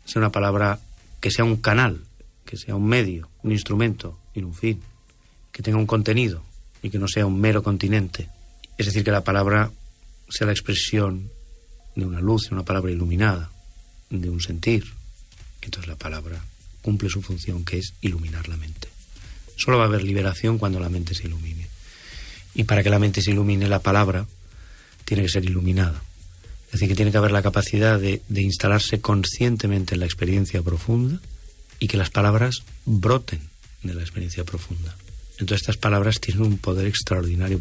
sea 0.04 0.20
una 0.20 0.32
palabra 0.32 0.80
que 1.22 1.32
sea 1.32 1.46
un 1.46 1.56
canal, 1.56 2.02
que 2.46 2.58
sea 2.58 2.76
un 2.76 2.86
medio, 2.86 3.30
un 3.44 3.54
instrumento 3.54 4.20
y 4.36 4.44
un 4.44 4.54
fin, 4.54 4.82
que 5.54 5.64
tenga 5.64 5.78
un 5.78 5.88
contenido 5.88 6.44
y 6.86 6.92
que 6.92 7.00
no 7.00 7.08
sea 7.08 7.26
un 7.26 7.42
mero 7.42 7.64
continente. 7.64 8.30
Es 8.78 8.86
decir, 8.86 9.04
que 9.04 9.10
la 9.10 9.24
palabra 9.24 9.72
sea 10.30 10.46
la 10.46 10.54
expresión 10.54 11.32
de 11.96 12.06
una 12.06 12.22
luz, 12.22 12.50
de 12.50 12.54
una 12.54 12.64
palabra 12.64 12.92
iluminada, 12.92 13.50
de 14.12 14.30
un 14.30 14.40
sentir. 14.40 14.86
Entonces 15.64 15.88
la 15.88 15.96
palabra 15.96 16.46
cumple 16.84 17.10
su 17.10 17.24
función, 17.24 17.66
que 17.66 17.80
es 17.80 17.96
iluminar 18.02 18.48
la 18.48 18.58
mente. 18.58 18.88
Solo 19.58 19.80
va 19.80 19.86
a 19.86 19.88
haber 19.88 20.04
liberación 20.04 20.60
cuando 20.60 20.80
la 20.80 20.90
mente 20.90 21.16
se 21.16 21.26
ilumine. 21.26 21.68
Y 22.54 22.66
para 22.66 22.84
que 22.84 22.92
la 22.92 23.00
mente 23.00 23.24
se 23.24 23.32
ilumine, 23.32 23.68
la 23.68 23.80
palabra 23.80 24.28
tiene 25.06 25.24
que 25.24 25.30
ser 25.30 25.44
iluminada. 25.44 26.04
Es 26.68 26.74
decir, 26.74 26.90
que 26.90 26.96
tiene 26.96 27.12
que 27.12 27.18
haber 27.18 27.32
la 27.32 27.42
capacidad 27.42 28.00
de, 28.00 28.22
de 28.30 28.42
instalarse 28.44 29.02
conscientemente 29.02 29.96
en 29.96 30.02
la 30.02 30.06
experiencia 30.06 30.62
profunda 30.62 31.20
y 31.80 31.88
que 31.88 31.98
las 31.98 32.12
palabras 32.12 32.58
broten 32.86 33.42
de 33.82 33.96
la 33.96 34.02
experiencia 34.02 34.44
profunda. 34.44 34.96
Entonces 35.40 35.62
estas 35.62 35.78
palabras 35.78 36.20
tienen 36.20 36.44
un 36.44 36.58
poder 36.58 36.88
extraordinario. 36.88 37.60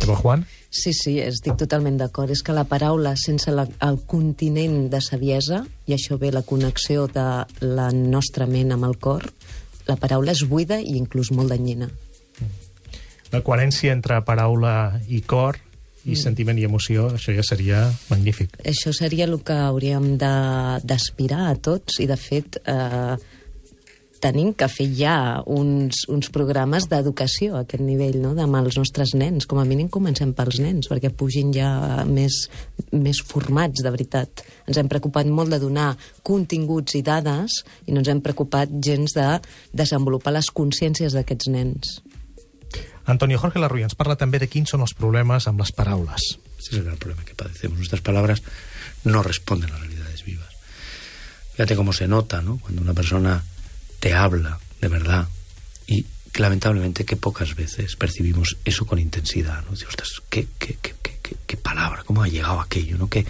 Eva 0.00 0.16
Juan? 0.16 0.46
Sí, 0.70 0.92
sí, 0.94 1.18
estic 1.20 1.56
totalment 1.58 1.98
d'acord. 1.98 2.30
És 2.30 2.40
que 2.46 2.54
la 2.56 2.64
paraula, 2.64 3.12
sense 3.18 3.50
la, 3.52 3.66
el 3.84 3.98
continent 4.08 4.86
de 4.92 5.00
saviesa, 5.04 5.64
i 5.90 5.92
això 5.96 6.16
ve 6.18 6.30
la 6.32 6.42
connexió 6.46 7.08
de 7.10 7.24
la 7.66 7.90
nostra 7.92 8.46
ment 8.46 8.72
amb 8.72 8.86
el 8.88 8.96
cor, 9.02 9.26
la 9.90 9.96
paraula 10.00 10.32
és 10.32 10.44
buida 10.48 10.78
i 10.80 10.94
inclús 10.96 11.32
molt 11.34 11.50
danyina. 11.52 11.90
La 13.32 13.42
coherència 13.46 13.92
entre 13.92 14.22
paraula 14.26 15.00
i 15.08 15.20
cor 15.22 15.58
i 16.08 16.16
sentiment 16.16 16.56
i 16.58 16.64
emoció, 16.64 17.10
això 17.18 17.34
ja 17.36 17.42
seria 17.44 17.82
magnífic. 18.08 18.54
Això 18.64 18.94
seria 18.96 19.26
el 19.28 19.36
que 19.44 19.52
hauríem 19.52 20.16
de- 20.18 20.80
d'aspirar 20.82 21.50
a 21.50 21.56
tots 21.60 22.00
i, 22.00 22.06
de 22.08 22.16
fet, 22.16 22.56
eh, 22.64 23.16
tenim 24.20 24.52
que 24.54 24.68
fer 24.68 24.86
ja 24.94 25.14
uns, 25.48 26.04
uns 26.12 26.28
programes 26.32 26.86
d'educació 26.90 27.56
a 27.56 27.64
aquest 27.64 27.82
nivell, 27.82 28.20
no?, 28.22 28.34
amb 28.40 28.60
els 28.60 28.76
nostres 28.78 29.14
nens. 29.16 29.48
Com 29.48 29.60
a 29.62 29.66
mínim 29.68 29.88
comencem 29.92 30.34
pels 30.36 30.60
nens, 30.62 30.90
perquè 30.92 31.10
pugin 31.10 31.54
ja 31.56 31.70
més, 32.08 32.44
més 32.92 33.22
formats, 33.26 33.82
de 33.82 33.92
veritat. 33.92 34.44
Ens 34.68 34.80
hem 34.80 34.90
preocupat 34.92 35.28
molt 35.28 35.54
de 35.54 35.60
donar 35.62 35.94
continguts 36.26 36.98
i 36.98 37.02
dades 37.06 37.62
i 37.86 37.96
no 37.96 38.04
ens 38.04 38.12
hem 38.12 38.22
preocupat 38.24 38.72
gens 38.84 39.16
de 39.16 39.28
desenvolupar 39.72 40.36
les 40.36 40.52
consciències 40.52 41.16
d'aquests 41.16 41.50
nens. 41.52 41.98
Antonio 43.10 43.40
Jorge 43.42 43.58
Larruy 43.58 43.82
ens 43.82 43.96
parla 43.98 44.14
també 44.20 44.38
de 44.38 44.46
quins 44.46 44.70
són 44.70 44.84
els 44.84 44.94
problemes 44.94 45.48
amb 45.50 45.64
les 45.64 45.72
paraules. 45.74 46.36
Ese 46.60 46.74
es 46.74 46.78
el 46.78 46.84
gran 46.84 46.98
problema 47.00 47.24
que 47.24 47.34
padecemos. 47.34 47.78
Nuestras 47.78 48.02
palabras 48.02 48.42
no 49.04 49.22
responden 49.22 49.72
a 49.72 49.78
realidades 49.78 50.24
vivas. 50.24 50.52
Fíjate 51.54 51.74
cómo 51.74 51.92
se 51.92 52.06
nota, 52.06 52.42
¿no? 52.42 52.58
Cuando 52.58 52.82
una 52.82 52.94
persona 52.94 53.42
te 54.00 54.14
habla 54.14 54.58
de 54.80 54.88
verdad 54.88 55.28
y 55.86 56.04
que 56.32 56.42
lamentablemente 56.42 57.04
que 57.04 57.16
pocas 57.16 57.54
veces 57.54 57.96
percibimos 57.96 58.56
eso 58.64 58.86
con 58.86 58.98
intensidad, 58.98 59.64
¿no? 59.64 59.72
Ostras, 59.72 60.22
qué, 60.28 60.46
qué, 60.58 60.76
qué, 61.46 61.56
palabra, 61.56 62.02
cómo 62.04 62.22
ha 62.22 62.28
llegado 62.28 62.60
aquello, 62.60 62.98
¿no? 62.98 63.08
Que, 63.08 63.24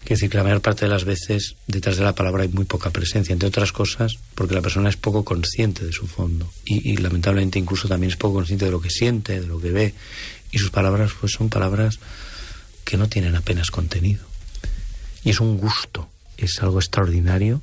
Quiero 0.00 0.16
decir 0.16 0.30
que 0.30 0.38
la 0.38 0.44
mayor 0.44 0.62
parte 0.62 0.86
de 0.86 0.90
las 0.90 1.04
veces 1.04 1.56
detrás 1.66 1.98
de 1.98 2.04
la 2.04 2.14
palabra 2.14 2.42
hay 2.42 2.48
muy 2.48 2.64
poca 2.64 2.90
presencia, 2.90 3.34
entre 3.34 3.48
otras 3.48 3.70
cosas 3.70 4.18
porque 4.34 4.54
la 4.54 4.62
persona 4.62 4.88
es 4.88 4.96
poco 4.96 5.24
consciente 5.24 5.84
de 5.84 5.92
su 5.92 6.06
fondo 6.06 6.50
y, 6.64 6.92
y 6.92 6.96
lamentablemente 6.96 7.58
incluso 7.58 7.86
también 7.86 8.10
es 8.10 8.16
poco 8.16 8.36
consciente 8.36 8.64
de 8.64 8.70
lo 8.70 8.80
que 8.80 8.88
siente, 8.88 9.40
de 9.40 9.46
lo 9.46 9.60
que 9.60 9.70
ve 9.70 9.94
y 10.50 10.58
sus 10.58 10.70
palabras 10.70 11.12
pues 11.20 11.32
son 11.32 11.50
palabras 11.50 12.00
que 12.84 12.96
no 12.96 13.08
tienen 13.08 13.36
apenas 13.36 13.70
contenido. 13.70 14.24
Y 15.22 15.30
es 15.30 15.40
un 15.40 15.58
gusto, 15.58 16.08
es 16.38 16.60
algo 16.62 16.78
extraordinario 16.78 17.60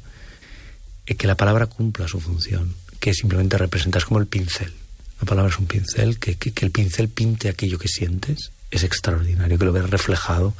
que 1.16 1.28
la 1.28 1.36
palabra 1.36 1.68
cumpla 1.68 2.08
su 2.08 2.20
función, 2.20 2.76
que 3.00 3.14
simplemente 3.14 3.58
representas 3.58 4.06
como 4.06 4.20
el 4.20 4.28
pincel. 4.28 4.74
La 5.20 5.26
palabra 5.26 5.52
es 5.52 5.60
un 5.60 5.66
pincel, 5.66 6.20
que, 6.20 6.36
que, 6.36 6.52
que 6.52 6.66
el 6.66 6.72
pincel 6.72 7.10
pinte 7.10 7.50
aquello 7.50 7.80
que 7.80 7.88
sientes, 7.88 8.52
es 8.72 8.84
extraordinario, 8.84 9.58
que 9.58 9.66
lo 9.66 9.72
ves 9.72 9.90
reflejado 9.90 10.54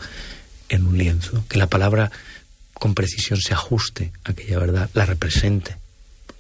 en 0.70 0.88
un 0.88 0.98
lienzo, 0.98 1.46
que 1.48 1.58
la 1.58 1.68
palabra 1.68 2.12
con 2.74 2.94
precisión 2.94 3.40
se 3.40 3.54
ajuste 3.54 4.12
a 4.24 4.32
aquella 4.32 4.60
verdad, 4.60 4.90
la 4.94 5.06
represente. 5.06 5.76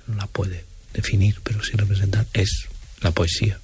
No 0.08 0.16
la 0.16 0.28
puede 0.28 0.66
definir, 0.93 1.39
pero 1.43 1.64
sí 1.64 1.74
representar, 1.76 2.26
es 2.34 2.68
la 3.01 3.12
poesía. 3.12 3.60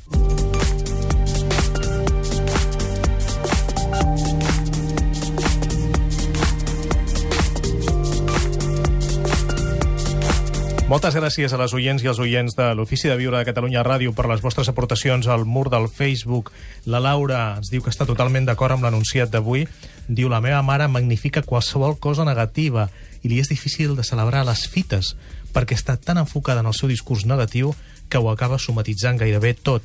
Moltes 10.93 11.15
gràcies 11.17 11.49
a 11.49 11.57
les 11.57 11.71
oients 11.73 12.03
i 12.05 12.07
als 12.11 12.19
oients 12.21 12.53
de 12.53 12.67
l'Ofici 12.77 13.07
de 13.09 13.15
Viure 13.17 13.39
de 13.39 13.47
Catalunya 13.47 13.81
Ràdio 13.81 14.11
per 14.13 14.27
les 14.29 14.43
vostres 14.45 14.67
aportacions 14.69 15.25
al 15.25 15.41
mur 15.49 15.71
del 15.73 15.87
Facebook. 15.89 16.51
La 16.85 16.99
Laura 17.01 17.39
ens 17.57 17.71
diu 17.73 17.81
que 17.81 17.89
està 17.89 18.05
totalment 18.05 18.45
d'acord 18.45 18.75
amb 18.75 18.85
l'anunciat 18.85 19.31
d'avui. 19.33 19.63
Diu, 20.05 20.29
la 20.29 20.37
meva 20.37 20.59
mare 20.61 20.85
magnifica 20.85 21.41
qualsevol 21.41 21.97
cosa 21.97 22.27
negativa 22.29 22.91
i 23.23 23.31
li 23.31 23.39
és 23.41 23.49
difícil 23.49 23.95
de 23.97 24.05
celebrar 24.05 24.43
les 24.45 24.67
fites 24.69 25.15
perquè 25.55 25.73
està 25.73 25.97
tan 25.97 26.21
enfocada 26.21 26.61
en 26.61 26.69
el 26.69 26.77
seu 26.77 26.93
discurs 26.93 27.25
negatiu 27.25 27.73
que 28.05 28.21
ho 28.21 28.29
acaba 28.29 28.61
somatitzant 28.61 29.17
gairebé 29.17 29.55
tot. 29.57 29.81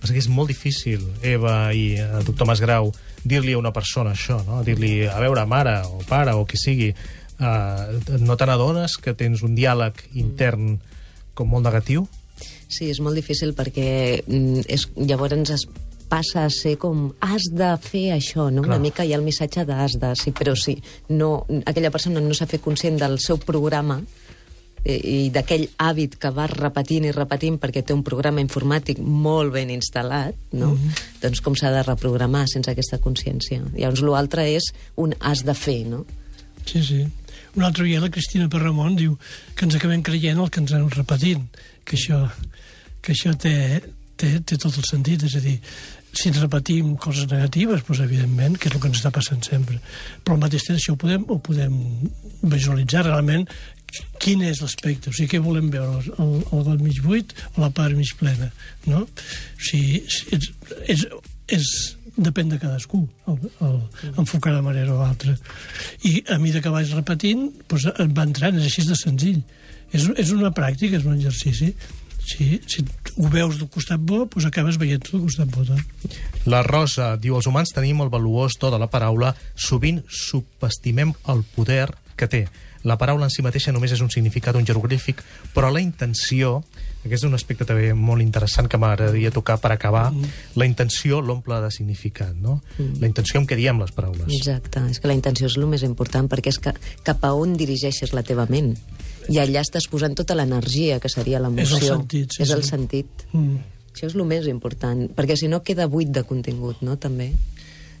Passa 0.00 0.10
que 0.10 0.18
és 0.18 0.26
molt 0.26 0.50
difícil, 0.50 1.06
Eva 1.22 1.70
i 1.70 2.00
el 2.02 2.26
doctor 2.26 2.50
Masgrau, 2.50 2.90
dir-li 3.22 3.54
a 3.54 3.62
una 3.62 3.70
persona 3.74 4.10
això, 4.14 4.40
no? 4.46 4.64
dir-li, 4.66 5.06
a 5.06 5.22
veure, 5.22 5.46
mare 5.46 5.78
o 5.86 6.02
pare 6.10 6.34
o 6.34 6.42
qui 6.50 6.58
sigui, 6.58 6.92
uh, 7.40 8.18
no 8.20 8.36
te 8.36 8.46
n'adones 8.46 8.98
que 9.02 9.14
tens 9.14 9.42
un 9.46 9.54
diàleg 9.58 10.04
intern 10.14 10.78
com 11.34 11.50
molt 11.50 11.66
negatiu? 11.66 12.06
Sí, 12.68 12.90
és 12.92 13.00
molt 13.00 13.16
difícil 13.16 13.54
perquè 13.56 13.90
mm, 14.26 14.66
és, 14.68 14.88
llavors 15.00 15.54
es 15.54 15.64
passa 16.08 16.46
a 16.46 16.50
ser 16.52 16.76
com 16.80 17.10
has 17.20 17.50
de 17.52 17.68
fer 17.84 18.08
això, 18.14 18.48
no? 18.50 18.62
Clar. 18.64 18.76
Una 18.76 18.82
mica 18.82 19.04
hi 19.04 19.12
ha 19.12 19.18
el 19.20 19.26
missatge 19.26 19.64
d'has 19.68 19.98
de, 20.00 20.14
sí, 20.16 20.32
però 20.36 20.54
sí, 20.56 20.78
no, 21.12 21.44
aquella 21.68 21.92
persona 21.94 22.22
no 22.24 22.34
s'ha 22.34 22.48
fet 22.48 22.64
conscient 22.64 22.96
del 23.00 23.18
seu 23.20 23.38
programa 23.42 23.98
eh, 24.84 24.96
i 24.96 25.18
d'aquell 25.34 25.66
hàbit 25.84 26.16
que 26.20 26.32
va 26.34 26.48
repetint 26.50 27.08
i 27.08 27.12
repetint 27.14 27.60
perquè 27.60 27.84
té 27.84 27.96
un 27.96 28.04
programa 28.06 28.42
informàtic 28.44 29.02
molt 29.04 29.52
ben 29.56 29.72
instal·lat, 29.74 30.36
no? 30.52 30.72
Mm 30.72 30.78
-hmm. 30.78 31.04
Doncs 31.22 31.40
com 31.44 31.54
s'ha 31.54 31.70
de 31.70 31.82
reprogramar 31.82 32.46
sense 32.48 32.70
aquesta 32.70 32.98
consciència. 32.98 33.62
Llavors, 33.76 34.00
l'altre 34.00 34.48
és 34.48 34.72
un 34.96 35.14
has 35.20 35.44
de 35.44 35.54
fer, 35.54 35.86
no? 35.86 36.04
Sí, 36.64 36.82
sí. 36.82 37.06
Un 37.56 37.64
altre 37.66 37.86
dia 37.86 38.02
la 38.02 38.10
Cristina 38.12 38.48
Perramon 38.52 38.98
diu 38.98 39.16
que 39.54 39.66
ens 39.66 39.78
acabem 39.78 40.02
creient 40.06 40.40
el 40.42 40.50
que 40.50 40.60
ens 40.62 40.74
anem 40.74 40.90
repetint, 40.94 41.46
que 41.84 41.96
això, 41.96 42.24
que 43.02 43.14
això 43.14 43.32
té, 43.40 43.54
té, 44.20 44.34
té 44.40 44.58
tot 44.58 44.76
el 44.76 44.86
sentit, 44.88 45.24
és 45.24 45.38
a 45.38 45.42
dir, 45.44 45.56
si 46.12 46.30
ens 46.30 46.40
repetim 46.42 46.94
coses 47.00 47.28
negatives, 47.30 47.84
doncs, 47.86 48.04
evidentment, 48.04 48.56
que 48.58 48.68
és 48.70 48.76
el 48.76 48.82
que 48.82 48.90
ens 48.90 49.00
està 49.00 49.12
passant 49.14 49.42
sempre. 49.44 49.80
Però 50.24 50.36
al 50.36 50.44
mateix 50.44 50.66
temps 50.66 50.80
això 50.80 50.94
ho 50.96 51.00
podem, 51.00 51.26
ho 51.28 51.38
podem 51.44 51.74
visualitzar 52.42 53.04
realment 53.06 53.46
quin 54.20 54.42
és 54.44 54.60
l'aspecte, 54.60 55.10
o 55.10 55.16
sigui, 55.16 55.30
què 55.32 55.40
volem 55.42 55.70
veure, 55.72 56.02
el, 56.20 56.34
el 56.42 56.64
got 56.66 56.82
mig 56.84 56.98
buit 57.04 57.32
o 57.54 57.62
la 57.62 57.70
part 57.74 57.96
mig 57.96 58.10
plena, 58.20 58.50
no? 58.88 59.04
O 59.06 59.68
sigui, 59.70 60.02
si 60.12 60.36
és, 60.36 60.50
és, 60.92 61.06
és, 61.56 61.70
depèn 62.18 62.50
de 62.50 62.58
cadascú, 62.58 63.04
el, 63.30 63.38
el, 63.64 63.78
enfocar 64.18 64.54
de 64.54 64.62
manera 64.62 64.94
o 64.94 65.02
altra. 65.04 65.36
I 66.02 66.24
a 66.28 66.38
mesura 66.42 66.64
que 66.64 66.72
vaig 66.74 66.92
repetint, 66.96 67.48
doncs 67.70 67.88
va 68.16 68.26
entrant, 68.26 68.58
és 68.58 68.68
així 68.68 68.84
de 68.88 68.98
senzill. 68.98 69.40
És, 69.94 70.04
és 70.20 70.34
una 70.34 70.52
pràctica, 70.54 70.98
és 70.98 71.06
un 71.06 71.16
exercici. 71.16 71.72
Si, 72.28 72.58
si 72.68 72.84
ho 73.16 73.30
veus 73.32 73.56
del 73.56 73.70
costat 73.72 74.02
bo, 74.04 74.24
doncs 74.26 74.48
acabes 74.50 74.76
veient 74.80 75.04
del 75.06 75.24
costat 75.24 75.52
bo. 75.54 75.64
Doncs. 75.64 76.18
La 76.50 76.62
Rosa 76.66 77.14
diu, 77.16 77.38
els 77.38 77.48
humans 77.48 77.72
tenim 77.74 78.02
el 78.04 78.12
valuós 78.12 78.58
to 78.60 78.72
de 78.74 78.80
la 78.80 78.90
paraula, 78.92 79.32
sovint 79.56 80.02
subestimem 80.08 81.14
el 81.32 81.44
poder 81.54 81.88
que 82.18 82.28
té. 82.28 82.46
La 82.86 82.98
paraula 82.98 83.26
en 83.26 83.32
si 83.32 83.42
mateixa 83.42 83.72
només 83.74 83.94
és 83.94 84.02
un 84.04 84.10
significat, 84.12 84.56
un 84.58 84.66
jeroglífic, 84.66 85.22
però 85.54 85.70
la 85.72 85.82
intenció, 85.82 86.60
aquest 87.08 87.24
és 87.24 87.28
un 87.28 87.36
aspecte 87.36 87.66
també 87.68 87.90
molt 87.96 88.22
interessant 88.24 88.68
que 88.70 88.78
m'agradaria 88.80 89.32
tocar 89.34 89.58
per 89.62 89.72
acabar, 89.74 90.06
la 90.54 90.68
intenció 90.68 91.20
l'omple 91.24 91.60
de 91.64 91.70
significat, 91.74 92.36
no? 92.36 92.60
La 93.00 93.08
intenció 93.08 93.40
amb 93.40 93.50
què 93.50 93.58
diem 93.58 93.80
les 93.82 93.92
paraules. 93.96 94.28
Exacte, 94.28 94.84
és 94.92 95.00
que 95.00 95.10
la 95.10 95.16
intenció 95.18 95.48
és 95.50 95.58
el 95.58 95.66
més 95.70 95.84
important 95.86 96.28
perquè 96.30 96.52
és 96.54 96.60
que 96.62 96.74
cap 97.06 97.24
a 97.24 97.34
on 97.34 97.56
dirigeixes 97.58 98.14
la 98.16 98.22
teva 98.22 98.46
ment. 98.50 98.74
I 99.28 99.42
allà 99.42 99.60
estàs 99.60 99.88
posant 99.92 100.14
tota 100.16 100.36
l'energia, 100.38 101.00
que 101.02 101.10
seria 101.12 101.40
l'emoció. 101.42 101.76
És 101.76 101.82
el 101.82 101.98
sentit, 101.98 102.32
sí, 102.32 102.42
És 102.46 102.54
el 102.54 102.62
sí. 102.62 102.70
sentit. 102.70 103.26
Mm. 103.32 103.58
Això 103.92 104.06
és 104.06 104.14
el 104.14 104.24
més 104.30 104.46
important, 104.46 105.08
perquè 105.16 105.36
si 105.36 105.48
no 105.50 105.60
queda 105.66 105.88
buit 105.90 106.08
de 106.14 106.22
contingut, 106.24 106.80
no?, 106.86 106.96
també. 107.02 107.32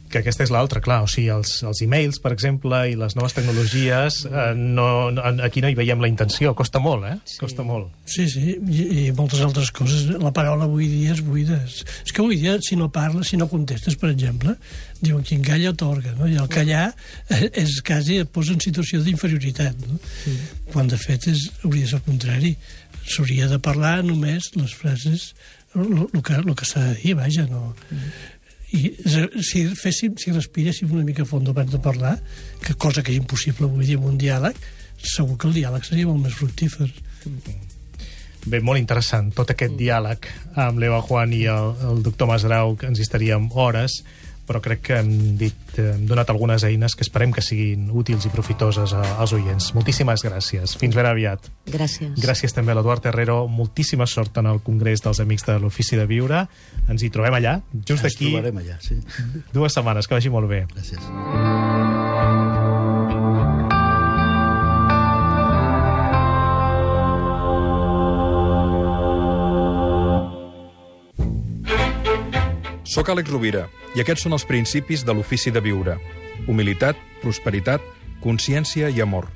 Que 0.08 0.22
aquesta 0.22 0.44
és 0.46 0.52
l'altra, 0.54 0.80
clar, 0.84 1.02
o 1.04 1.08
sigui, 1.10 1.28
els, 1.34 1.58
els 1.68 1.82
e-mails, 1.84 2.18
per 2.24 2.32
exemple, 2.32 2.78
i 2.88 2.94
les 2.96 3.16
noves 3.18 3.34
tecnologies, 3.36 4.22
eh, 4.28 4.52
no, 4.56 4.86
no, 5.12 5.24
aquí 5.44 5.60
no 5.60 5.68
hi 5.68 5.76
veiem 5.76 6.00
la 6.00 6.08
intenció, 6.08 6.54
costa 6.56 6.80
molt, 6.80 7.04
eh? 7.04 7.16
Sí. 7.28 7.36
Costa 7.42 7.66
molt. 7.66 7.90
Sí, 8.08 8.24
sí, 8.32 8.56
i, 8.56 8.86
i 9.02 9.04
moltes 9.16 9.42
altres 9.44 9.70
coses. 9.74 10.06
La 10.22 10.32
paraula 10.34 10.64
avui 10.64 10.88
dia 10.88 11.12
és 11.12 11.20
buida. 11.24 11.60
És, 11.66 11.82
que 12.08 12.24
avui 12.24 12.40
dia, 12.40 12.56
si 12.64 12.78
no 12.80 12.88
parles, 12.94 13.28
si 13.32 13.40
no 13.40 13.50
contestes, 13.52 13.98
per 14.00 14.14
exemple, 14.14 14.56
diuen 15.02 15.22
qui 15.26 15.36
engalla 15.36 15.74
otorga, 15.74 16.14
no? 16.16 16.28
I 16.30 16.40
el 16.40 16.48
callar 16.52 16.88
és 17.62 17.78
quasi 17.86 18.22
et 18.22 18.32
posa 18.32 18.56
en 18.56 18.64
situació 18.64 19.02
d'inferioritat, 19.04 19.86
no? 19.86 20.00
Sí. 20.24 20.34
Quan, 20.72 20.88
de 20.90 20.98
fet, 21.00 21.28
és, 21.30 21.50
hauria 21.62 21.84
de 21.84 21.92
ser 21.92 22.00
el 22.00 22.08
contrari. 22.08 22.56
S'hauria 23.08 23.46
de 23.48 23.60
parlar 23.64 23.98
només 24.04 24.50
les 24.56 24.72
frases, 24.76 25.30
el 25.76 26.22
que, 26.24 26.40
lo 26.44 26.54
que 26.56 26.66
s'ha 26.66 26.80
de 26.88 26.98
dir, 27.02 27.14
vaja, 27.18 27.46
no... 27.50 27.74
I 28.76 28.92
si 29.40 29.62
féssim, 29.72 30.18
si 30.20 30.32
respiréssim 30.34 30.90
una 30.92 31.06
mica 31.06 31.24
a 31.24 31.28
fons 31.28 31.48
abans 31.48 31.72
de 31.72 31.80
parlar, 31.80 32.18
que 32.64 32.76
cosa 32.76 33.02
que 33.02 33.14
és 33.14 33.20
impossible 33.22 33.68
avui 33.68 33.88
dia 33.88 34.00
un 34.00 34.18
diàleg, 34.20 34.58
segur 35.00 35.38
que 35.38 35.48
el 35.48 35.56
diàleg 35.56 35.86
seria 35.86 36.08
molt 36.10 36.26
més 36.26 36.36
fructífer. 36.36 36.88
Bé, 38.48 38.60
molt 38.64 38.80
interessant, 38.80 39.30
tot 39.36 39.50
aquest 39.52 39.74
diàleg 39.78 40.28
amb 40.60 40.80
l'Eva 40.80 41.00
Juan 41.04 41.32
i 41.36 41.44
el, 41.52 41.72
el 41.90 42.02
doctor 42.04 42.28
Masgrau, 42.30 42.76
que 42.76 42.88
ens 42.90 43.00
hi 43.00 43.06
estaríem 43.06 43.48
hores, 43.52 44.02
però 44.48 44.62
crec 44.64 44.80
que 44.88 44.96
hem, 44.98 45.10
dit, 45.38 45.76
hem 45.78 46.06
donat 46.08 46.30
algunes 46.32 46.64
eines 46.64 46.96
que 46.96 47.04
esperem 47.06 47.34
que 47.36 47.44
siguin 47.44 47.90
útils 47.92 48.24
i 48.26 48.32
profitoses 48.32 48.94
als 48.96 49.34
oients. 49.36 49.70
Moltíssimes 49.76 50.24
gràcies. 50.24 50.74
Fins 50.80 50.96
ben 50.96 51.06
aviat. 51.06 51.50
Gràcies. 51.68 52.16
Gràcies 52.22 52.56
també 52.56 52.72
a 52.72 52.78
l'Eduard 52.80 53.04
Herrero. 53.10 53.42
Moltíssima 53.52 54.08
sort 54.08 54.40
en 54.40 54.50
el 54.50 54.62
Congrés 54.64 55.04
dels 55.04 55.20
Amics 55.24 55.46
de 55.48 55.58
l'Ofici 55.60 56.00
de 56.00 56.08
Viure. 56.08 56.46
Ens 56.88 57.04
hi 57.04 57.12
trobem 57.14 57.38
allà, 57.38 57.58
just 57.84 57.98
Ens 58.00 58.08
d'aquí 58.08 58.32
trobarem 58.32 58.62
allà, 58.64 58.80
sí. 58.82 59.00
dues 59.52 59.76
setmanes. 59.76 60.08
Que 60.08 60.18
vagi 60.18 60.32
molt 60.32 60.48
bé. 60.50 60.64
Gràcies. 60.74 62.47
Soc 72.88 73.10
Àlex 73.12 73.28
Rovira 73.28 73.66
i 73.96 74.00
aquests 74.00 74.24
són 74.24 74.32
els 74.32 74.46
principis 74.48 75.02
de 75.04 75.12
l'ofici 75.12 75.52
de 75.52 75.60
viure. 75.60 75.98
Humilitat, 76.48 76.96
prosperitat, 77.20 77.84
consciència 78.24 78.88
i 78.88 79.02
amor. 79.04 79.28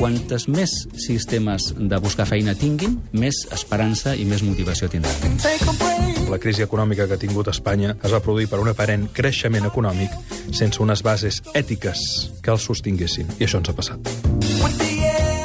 Quantes 0.00 0.46
més 0.48 0.74
sistemes 1.00 1.70
de 1.76 2.00
buscar 2.00 2.26
feina 2.28 2.54
tinguin, 2.56 2.98
més 3.12 3.42
esperança 3.52 4.14
i 4.16 4.26
més 4.28 4.44
motivació 4.44 4.88
tindran. 4.92 5.40
La 6.28 6.38
crisi 6.40 6.64
econòmica 6.64 7.08
que 7.08 7.16
ha 7.16 7.20
tingut 7.20 7.48
Espanya 7.52 7.96
es 7.96 8.12
va 8.12 8.20
produir 8.24 8.48
per 8.52 8.60
un 8.60 8.68
aparent 8.72 9.08
creixement 9.16 9.68
econòmic 9.68 10.12
sense 10.56 10.80
unes 10.84 11.04
bases 11.04 11.40
ètiques 11.56 12.04
que 12.44 12.52
el 12.52 12.60
sostinguessin. 12.60 13.32
I 13.40 13.48
això 13.48 13.60
ens 13.60 13.72
ha 13.72 13.76
passat. 13.76 14.12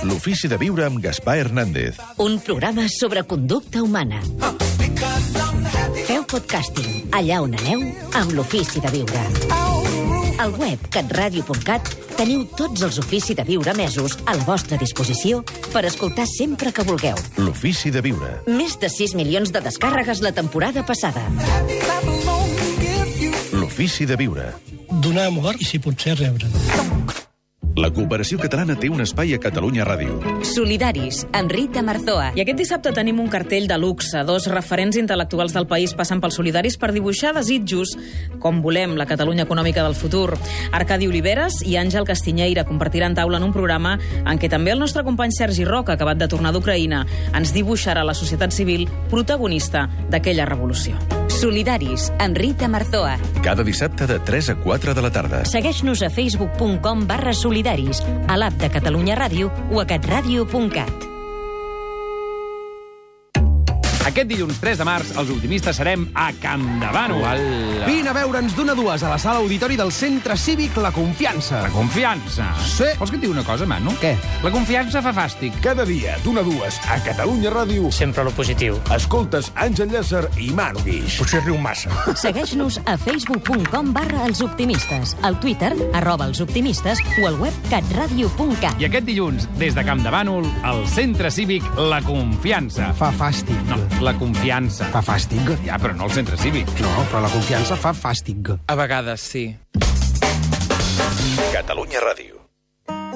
L'ofici 0.06 0.52
de 0.52 0.60
viure 0.62 0.86
amb 0.86 1.00
Gaspar 1.02 1.40
Hernández. 1.42 2.00
Un 2.22 2.40
programa 2.44 2.88
sobre 2.92 3.24
conducta 3.24 3.82
humana. 3.84 4.22
Podcasting 6.26 7.14
allà 7.16 7.38
on 7.44 7.54
aneu 7.60 7.84
amb 8.18 8.34
l'ofici 8.34 8.82
de 8.82 8.90
viure. 8.94 9.22
Al 10.42 10.52
web 10.60 10.82
catradio.cat 10.92 11.92
teniu 12.18 12.44
tots 12.58 12.84
els 12.88 12.98
ofici 13.00 13.36
de 13.38 13.46
viure 13.48 13.76
mesos 13.78 14.18
a 14.26 14.36
la 14.36 14.44
vostra 14.48 14.80
disposició 14.82 15.44
per 15.72 15.86
escoltar 15.88 16.26
sempre 16.30 16.74
que 16.76 16.86
vulgueu. 16.88 17.20
L'ofici 17.38 17.92
de 17.94 18.04
viure. 18.04 18.32
Més 18.48 18.78
de 18.82 18.90
6 18.92 19.16
milions 19.20 19.54
de 19.54 19.64
descàrregues 19.64 20.24
la 20.26 20.34
temporada 20.36 20.84
passada. 20.88 21.24
L'ofici 23.56 24.10
de 24.10 24.20
viure. 24.20 24.52
Donar 24.92 25.30
amor 25.30 25.56
i, 25.60 25.68
si 25.68 25.80
pot 25.80 26.00
ser, 26.00 26.18
rebre. 26.20 26.50
La 27.76 27.90
cooperació 27.92 28.38
catalana 28.40 28.78
té 28.80 28.88
un 28.88 29.04
espai 29.04 29.34
a 29.36 29.38
Catalunya 29.44 29.84
Ràdio. 29.84 30.14
Solidaris, 30.48 31.26
amb 31.36 31.52
Rita 31.52 31.82
Marzoa. 31.84 32.30
I 32.40 32.40
aquest 32.46 32.62
dissabte 32.62 32.94
tenim 32.96 33.20
un 33.20 33.28
cartell 33.28 33.68
de 33.68 33.76
luxe. 33.76 34.22
Dos 34.24 34.48
referents 34.48 34.96
intel·lectuals 34.96 35.52
del 35.52 35.68
país 35.68 35.92
passen 35.92 36.22
pels 36.24 36.40
solidaris 36.40 36.80
per 36.80 36.94
dibuixar 36.96 37.34
desitjos 37.36 37.92
com 38.40 38.62
volem 38.64 38.96
la 38.96 39.08
Catalunya 39.10 39.44
econòmica 39.44 39.84
del 39.84 39.98
futur. 40.00 40.38
Arcadi 40.72 41.12
Oliveres 41.12 41.60
i 41.68 41.76
Àngel 41.76 42.08
Castinyeira 42.08 42.64
compartiran 42.64 43.20
taula 43.20 43.44
en 43.44 43.50
un 43.50 43.52
programa 43.52 43.98
en 44.24 44.40
què 44.40 44.48
també 44.48 44.72
el 44.72 44.80
nostre 44.80 45.04
company 45.04 45.36
Sergi 45.36 45.68
Roca, 45.68 46.00
acabat 46.00 46.24
de 46.24 46.32
tornar 46.32 46.56
d'Ucraïna, 46.56 47.04
ens 47.36 47.52
dibuixarà 47.52 48.08
la 48.08 48.16
societat 48.16 48.56
civil 48.56 48.88
protagonista 49.12 49.90
d'aquella 50.08 50.48
revolució. 50.48 50.96
Solidaris, 51.36 52.12
amb 52.20 52.38
Rita 52.38 52.70
Marzoa. 52.72 53.18
Cada 53.44 53.64
dissabte 53.68 54.08
de 54.08 54.20
3 54.20 54.50
a 54.54 54.56
4 54.64 54.94
de 54.96 55.04
la 55.04 55.12
tarda. 55.12 55.44
Segueix-nos 55.46 56.02
a 56.02 56.10
facebook.com 56.10 57.04
barra 57.08 57.34
solidaris, 57.36 58.02
a 58.28 58.40
l'app 58.40 58.56
de 58.62 58.72
Catalunya 58.72 59.20
Ràdio 59.20 59.52
o 59.72 59.84
a 59.84 59.86
catradio.cat. 59.90 61.15
Aquest 64.06 64.30
dilluns 64.30 64.60
3 64.62 64.78
de 64.78 64.86
març, 64.86 65.10
els 65.18 65.32
optimistes 65.34 65.80
serem 65.80 66.04
a 66.14 66.28
Campdevànol. 66.38 67.24
Uala. 67.24 67.88
Vine 67.88 68.12
a 68.12 68.14
veure'ns 68.14 68.54
d'una 68.54 68.76
a 68.76 68.78
dues 68.78 69.02
a 69.02 69.10
la 69.10 69.18
sala 69.18 69.42
auditori 69.42 69.78
del 69.80 69.90
Centre 69.92 70.38
Cívic 70.38 70.78
La 70.78 70.92
Confiança. 70.94 71.64
La 71.64 71.72
confiança. 71.74 72.52
Sí. 72.62 72.86
Vols 73.00 73.10
que 73.10 73.18
et 73.18 73.24
digui 73.24 73.34
una 73.34 73.44
cosa, 73.48 73.66
Manu? 73.66 73.96
Què? 74.02 74.14
La 74.44 74.52
confiança 74.54 75.02
fa 75.02 75.14
fàstic. 75.16 75.58
Cada 75.64 75.88
dia, 75.90 76.20
d'una 76.24 76.44
a 76.44 76.46
dues, 76.46 76.78
a 76.86 77.00
Catalunya 77.02 77.50
Ràdio. 77.50 77.90
Sempre 77.90 78.28
lo 78.28 78.34
positiu. 78.38 78.78
Escoltes 78.94 79.50
Àngel 79.56 79.90
Llàcer 79.96 80.24
i 80.38 80.52
Manu 80.54 80.86
Guix. 80.86 81.18
Potser 81.24 81.42
riu 81.42 81.58
massa. 81.58 81.90
Segueix-nos 82.14 82.78
a 82.86 83.00
facebook.com 83.02 83.90
barra 83.96 84.22
els 84.30 84.44
optimistes, 84.46 85.16
al 85.26 85.40
Twitter, 85.42 85.74
arroba 85.98 86.30
els 86.30 86.44
optimistes 86.46 87.02
o 87.18 87.26
al 87.26 87.42
web 87.42 87.58
catradio.cat. 87.74 88.78
I 88.78 88.90
aquest 88.92 89.10
dilluns, 89.10 89.50
des 89.58 89.74
de 89.74 89.86
Campdevànol, 89.88 90.46
al 90.62 90.86
Centre 90.94 91.34
Cívic 91.34 91.66
La 91.90 92.04
Confiança. 92.06 92.94
Fa 93.02 93.10
fàstic. 93.16 93.58
No, 93.72 93.82
la 94.02 94.14
confiança. 94.20 94.90
Fa 94.94 95.02
fàstic. 95.06 95.52
Ja, 95.66 95.80
però 95.82 95.96
no 95.96 96.08
al 96.08 96.14
Centre 96.16 96.38
Cívic. 96.40 96.72
No, 96.84 96.94
però 97.10 97.24
la 97.26 97.32
confiança 97.34 97.78
fa 97.80 97.94
fàstic. 97.96 98.56
A 98.68 98.80
vegades 98.80 99.22
sí. 99.34 99.48
Catalunya 101.52 102.04
Ràdio. 102.04 102.45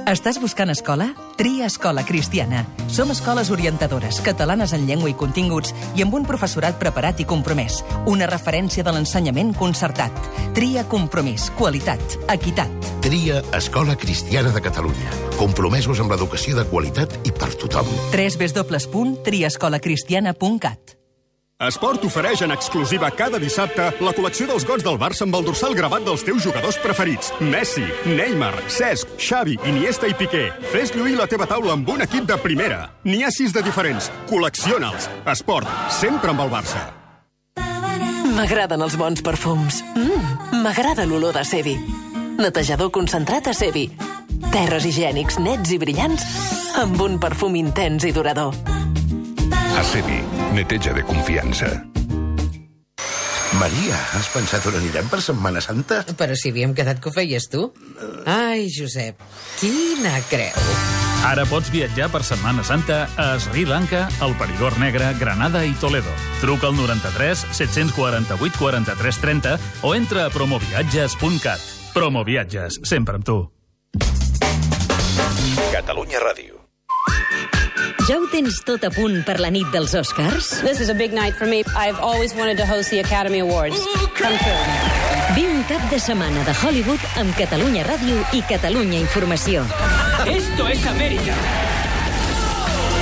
Estàs 0.10 0.40
buscant 0.42 0.72
escola? 0.74 1.12
Tria 1.38 1.68
Escola 1.70 2.02
Cristiana. 2.02 2.66
Som 2.90 3.14
escoles 3.14 3.52
orientadores, 3.54 4.18
catalanes 4.26 4.74
en 4.74 4.88
llengua 4.88 5.12
i 5.12 5.14
continguts 5.14 5.70
i 5.94 6.02
amb 6.02 6.16
un 6.18 6.26
professorat 6.26 6.80
preparat 6.82 7.22
i 7.22 7.28
compromès. 7.30 7.86
Una 8.10 8.26
referència 8.26 8.82
de 8.84 8.90
l'ensenyament 8.96 9.54
concertat. 9.54 10.10
Tria 10.58 10.82
compromís, 10.90 11.54
qualitat, 11.62 12.02
equitat. 12.26 12.74
Tria 13.06 13.46
Escola 13.54 13.94
Cristiana 14.02 14.50
de 14.50 14.66
Catalunya. 14.66 15.14
Compromesos 15.38 16.02
amb 16.02 16.10
l'educació 16.16 16.58
de 16.58 16.66
qualitat 16.74 17.14
i 17.22 17.32
per 17.32 17.54
tothom. 17.54 17.86
www.triescolacristiana.cat 18.10 20.99
Esport 21.60 22.06
ofereix 22.08 22.40
en 22.46 22.54
exclusiva 22.56 23.10
cada 23.12 23.36
dissabte 23.36 23.90
la 24.00 24.12
col·lecció 24.16 24.46
dels 24.48 24.64
gots 24.64 24.86
del 24.86 24.96
Barça 24.96 25.26
amb 25.26 25.36
el 25.36 25.44
dorsal 25.44 25.74
gravat 25.76 26.06
dels 26.08 26.22
teus 26.24 26.46
jugadors 26.46 26.78
preferits. 26.80 27.34
Messi, 27.44 27.84
Neymar, 28.08 28.54
Cesc, 28.72 29.12
Xavi, 29.20 29.58
Iniesta 29.68 30.08
i 30.08 30.16
Piqué. 30.16 30.46
Fes 30.72 30.96
lluir 30.96 31.18
la 31.20 31.28
teva 31.28 31.50
taula 31.52 31.76
amb 31.76 31.92
un 31.92 32.06
equip 32.08 32.30
de 32.32 32.40
primera. 32.40 32.80
N'hi 33.04 33.26
ha 33.28 33.34
sis 33.36 33.52
de 33.52 33.66
diferents. 33.66 34.08
Col·lecciona'ls. 34.32 35.10
Esport, 35.36 35.68
sempre 36.00 36.32
amb 36.32 36.48
el 36.48 36.56
Barça. 36.56 36.86
M'agraden 38.40 38.80
els 38.88 38.96
bons 38.96 39.20
perfums. 39.20 39.84
Mm, 40.00 40.64
M'agrada 40.64 41.04
l'olor 41.04 41.36
de 41.36 41.44
Sebi. 41.44 41.76
Netejador 42.40 42.96
concentrat 42.96 43.52
a 43.52 43.54
Sebi. 43.54 43.90
Terres 44.54 44.88
higiènics 44.88 45.44
nets 45.44 45.76
i 45.76 45.84
brillants 45.84 46.24
amb 46.80 47.02
un 47.04 47.20
perfum 47.20 47.60
intens 47.60 48.08
i 48.08 48.16
durador. 48.16 48.56
Acebi, 49.80 50.20
neteja 50.52 50.92
de 50.92 51.04
confiança. 51.08 51.68
Maria, 53.56 53.96
has 54.12 54.28
pensat 54.34 54.66
on 54.68 54.76
anirem 54.76 55.08
per 55.08 55.22
Setmana 55.24 55.62
Santa? 55.64 56.02
Però 56.20 56.36
si 56.36 56.52
havíem 56.52 56.74
quedat 56.76 57.00
que 57.00 57.08
ho 57.08 57.14
feies 57.16 57.48
tu. 57.48 57.70
Ai, 58.28 58.68
Josep, 58.76 59.24
quina 59.62 60.18
creu. 60.28 60.60
Ara 61.30 61.48
pots 61.48 61.72
viatjar 61.72 62.10
per 62.12 62.26
Setmana 62.28 62.68
Santa 62.68 63.06
a 63.16 63.30
Sri 63.40 63.64
Lanka, 63.70 64.10
el 64.20 64.36
Perigord 64.36 64.84
Negre, 64.84 65.14
Granada 65.20 65.64
i 65.64 65.72
Toledo. 65.80 66.12
Truca 66.44 66.68
al 66.68 66.76
93 66.76 67.48
748 67.64 68.60
43 68.60 69.24
30 69.24 69.58
o 69.88 69.96
entra 69.96 70.28
a 70.28 70.36
promoviatges.cat. 70.36 71.68
Promoviatges, 71.96 72.84
sempre 72.84 73.16
amb 73.16 73.32
tu. 73.32 73.42
Catalunya 75.72 76.20
Ràdio. 76.20 76.59
Ja 78.10 78.16
ho 78.18 78.26
tens 78.26 78.56
tot 78.66 78.82
a 78.82 78.90
punt 78.90 79.20
per 79.22 79.36
la 79.38 79.52
nit 79.54 79.68
dels 79.70 79.92
Oscars? 79.94 80.48
This 80.66 80.80
is 80.82 80.90
a 80.90 80.96
big 80.98 81.14
night 81.14 81.36
for 81.38 81.46
me. 81.46 81.60
I've 81.78 82.00
always 82.02 82.34
wanted 82.34 82.58
to 82.58 82.66
host 82.66 82.90
the 82.90 82.98
Academy 83.06 83.38
Awards. 83.38 83.78
Come 84.18 84.34
true. 84.42 85.38
Viu 85.38 85.54
un 85.54 85.62
cap 85.70 85.86
de 85.94 86.02
setmana 86.02 86.42
de 86.50 86.58
Hollywood 86.64 87.06
amb 87.22 87.38
Catalunya 87.38 87.86
Ràdio 87.86 88.26
i 88.34 88.42
Catalunya 88.50 88.98
Informació. 89.06 89.62
Esto 90.26 90.66
es 90.74 90.88
América. 90.90 91.38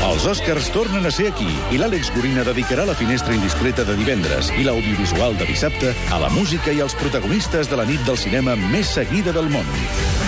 Els 0.07 0.23
Oscars 0.25 0.69
tornen 0.71 1.03
a 1.03 1.09
ser 1.11 1.25
aquí 1.27 1.49
i 1.75 1.77
l'Àlex 1.81 2.13
Gorina 2.15 2.45
dedicarà 2.47 2.85
la 2.87 2.95
finestra 2.95 3.33
indiscreta 3.35 3.83
de 3.83 3.97
divendres 3.99 4.53
i 4.55 4.63
l'audiovisual 4.63 5.35
de 5.35 5.47
dissabte 5.49 5.91
a 6.15 6.19
la 6.21 6.29
música 6.31 6.71
i 6.71 6.79
als 6.79 6.95
protagonistes 6.95 7.67
de 7.67 7.75
la 7.75 7.83
nit 7.89 7.99
del 8.07 8.15
cinema 8.15 8.55
més 8.55 8.93
seguida 8.95 9.35
del 9.35 9.51
món. 9.51 9.67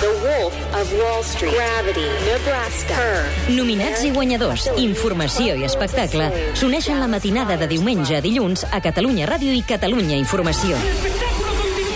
The 0.03 0.11
Wolf 0.25 0.59
of 0.75 0.91
Wall 0.99 1.23
Street, 1.23 1.55
Gravity, 1.55 2.07
Nebraska, 2.27 2.99
Her. 2.99 3.55
Nominats 3.55 4.03
i 4.03 4.11
guanyadors, 4.11 4.67
informació 4.75 5.55
i 5.55 5.63
espectacle 5.69 6.27
s'uneixen 6.59 6.99
la 6.99 7.07
matinada 7.07 7.55
de 7.55 7.71
diumenge 7.71 8.19
a 8.19 8.23
dilluns 8.25 8.67
a 8.67 8.83
Catalunya 8.83 9.31
Ràdio 9.31 9.55
i 9.55 9.63
Catalunya 9.63 10.19
Informació. 10.19 10.75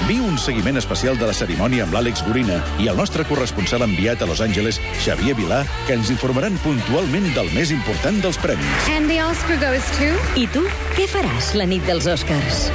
Viu 0.04 0.26
un 0.28 0.36
seguiment 0.36 0.76
especial 0.76 1.16
de 1.16 1.30
la 1.30 1.36
cerimònia 1.38 1.86
amb 1.86 1.94
l'Àlex 1.96 2.26
Gorina 2.28 2.58
i 2.84 2.90
el 2.92 2.98
nostre 3.00 3.24
corresponsal 3.30 3.86
enviat 3.86 4.20
a 4.20 4.28
Los 4.28 4.42
Angeles, 4.44 4.82
Xavier 5.00 5.38
Vilà, 5.38 5.62
que 5.88 5.96
ens 5.96 6.12
informaran 6.12 6.60
puntualment 6.66 7.30
del 7.38 7.48
més 7.56 7.72
important 7.72 8.20
dels 8.26 8.42
premis. 8.44 8.92
And 8.92 9.08
the 9.08 9.22
Oscar 9.24 9.56
goes 9.64 9.88
to... 9.96 10.12
I 10.36 10.46
tu, 10.52 10.68
què 11.00 11.08
faràs 11.08 11.54
la 11.56 11.72
nit 11.72 11.88
dels 11.88 12.12
Oscars? 12.18 12.68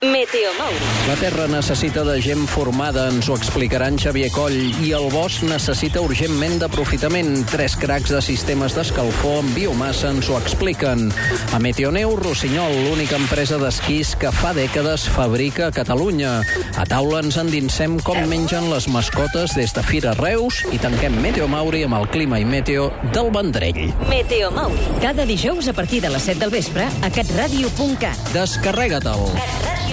Meteo 0.00 0.52
Mauri. 0.54 0.76
La 1.08 1.16
Terra 1.16 1.48
necessita 1.50 2.04
de 2.06 2.20
gent 2.22 2.44
formada, 2.46 3.08
ens 3.10 3.26
ho 3.26 3.34
explicaran 3.34 3.96
Xavier 3.98 4.28
Coll, 4.30 4.54
i 4.86 4.92
el 4.94 5.08
bosc 5.10 5.42
necessita 5.42 5.98
urgentment 6.06 6.60
d'aprofitament. 6.60 7.40
Tres 7.50 7.74
cracs 7.74 8.12
de 8.14 8.20
sistemes 8.22 8.76
d'escalfor 8.78 9.40
amb 9.40 9.58
biomassa 9.58 10.12
ens 10.14 10.28
ho 10.30 10.36
expliquen. 10.38 11.08
A 11.50 11.58
Meteoneu, 11.58 12.14
Rossinyol, 12.14 12.76
l'única 12.84 13.18
empresa 13.18 13.58
d'esquís 13.58 14.12
que 14.22 14.30
fa 14.30 14.52
dècades 14.54 15.08
fabrica 15.16 15.66
a 15.66 15.74
Catalunya. 15.74 16.36
A 16.78 16.86
taula 16.86 17.24
ens 17.26 17.40
endinsem 17.42 17.98
com 18.06 18.22
mengen 18.30 18.70
les 18.70 18.86
mascotes 18.86 19.56
des 19.58 19.74
de 19.74 19.82
Fira 19.82 20.14
Reus 20.20 20.62
i 20.70 20.78
tanquem 20.78 21.18
Meteo 21.26 21.50
Mauri 21.50 21.82
amb 21.88 21.98
el 21.98 22.06
clima 22.14 22.38
i 22.38 22.46
meteo 22.46 22.92
del 23.10 23.32
Vendrell. 23.34 23.90
Meteo 24.06 24.54
Mauri. 24.54 24.78
Cada 25.02 25.26
dijous 25.26 25.66
a 25.66 25.74
partir 25.74 26.04
de 26.06 26.14
les 26.14 26.30
7 26.30 26.38
del 26.46 26.54
vespre 26.54 26.86
a 26.86 27.10
catradio.cat. 27.10 28.30
Descarrega-te'l. 28.38 29.87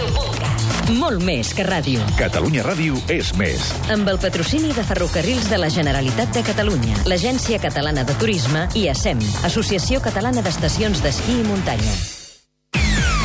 Molt 0.94 1.24
més 1.26 1.50
que 1.58 1.64
ràdio. 1.66 2.04
Catalunya 2.20 2.62
Ràdio 2.62 3.00
és 3.10 3.32
més. 3.40 3.72
Amb 3.90 4.06
el 4.12 4.20
patrocini 4.22 4.70
de 4.76 4.84
Ferrocarrils 4.86 5.48
de 5.50 5.58
la 5.58 5.70
Generalitat 5.74 6.30
de 6.36 6.44
Catalunya, 6.46 7.00
l'Agència 7.10 7.58
Catalana 7.60 8.04
de 8.06 8.14
Turisme 8.22 8.68
i 8.78 8.86
ASEM, 8.92 9.24
Associació 9.50 9.98
Catalana 10.06 10.44
d'Estacions 10.46 11.02
d'Esquí 11.02 11.40
i 11.42 11.48
Muntanya. 11.48 11.96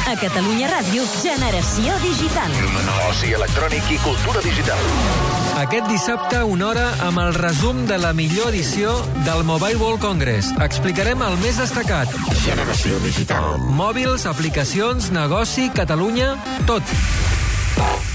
A 0.08 0.14
Catalunya 0.18 0.70
Ràdio, 0.72 1.04
Generació 1.20 1.98
Digital. 2.02 2.54
Oci 3.10 3.34
electrònic 3.36 3.92
i 3.92 3.98
cultura 4.02 4.40
digital. 4.42 4.80
Aquest 5.60 5.86
dissabte, 5.92 6.40
una 6.42 6.70
hora 6.70 6.86
amb 7.06 7.20
el 7.20 7.34
resum 7.36 7.84
de 7.86 7.98
la 8.00 8.14
millor 8.16 8.48
edició 8.54 8.96
del 9.28 9.44
Mobile 9.44 9.76
World 9.76 10.00
Congress. 10.00 10.48
Explicarem 10.64 11.20
el 11.28 11.36
més 11.44 11.60
destacat. 11.60 12.08
Generació 12.40 12.98
digital. 13.04 13.60
Mòbils, 13.60 14.24
aplicacions, 14.26 15.12
negoci, 15.12 15.68
Catalunya, 15.76 16.32
tot. 16.66 16.96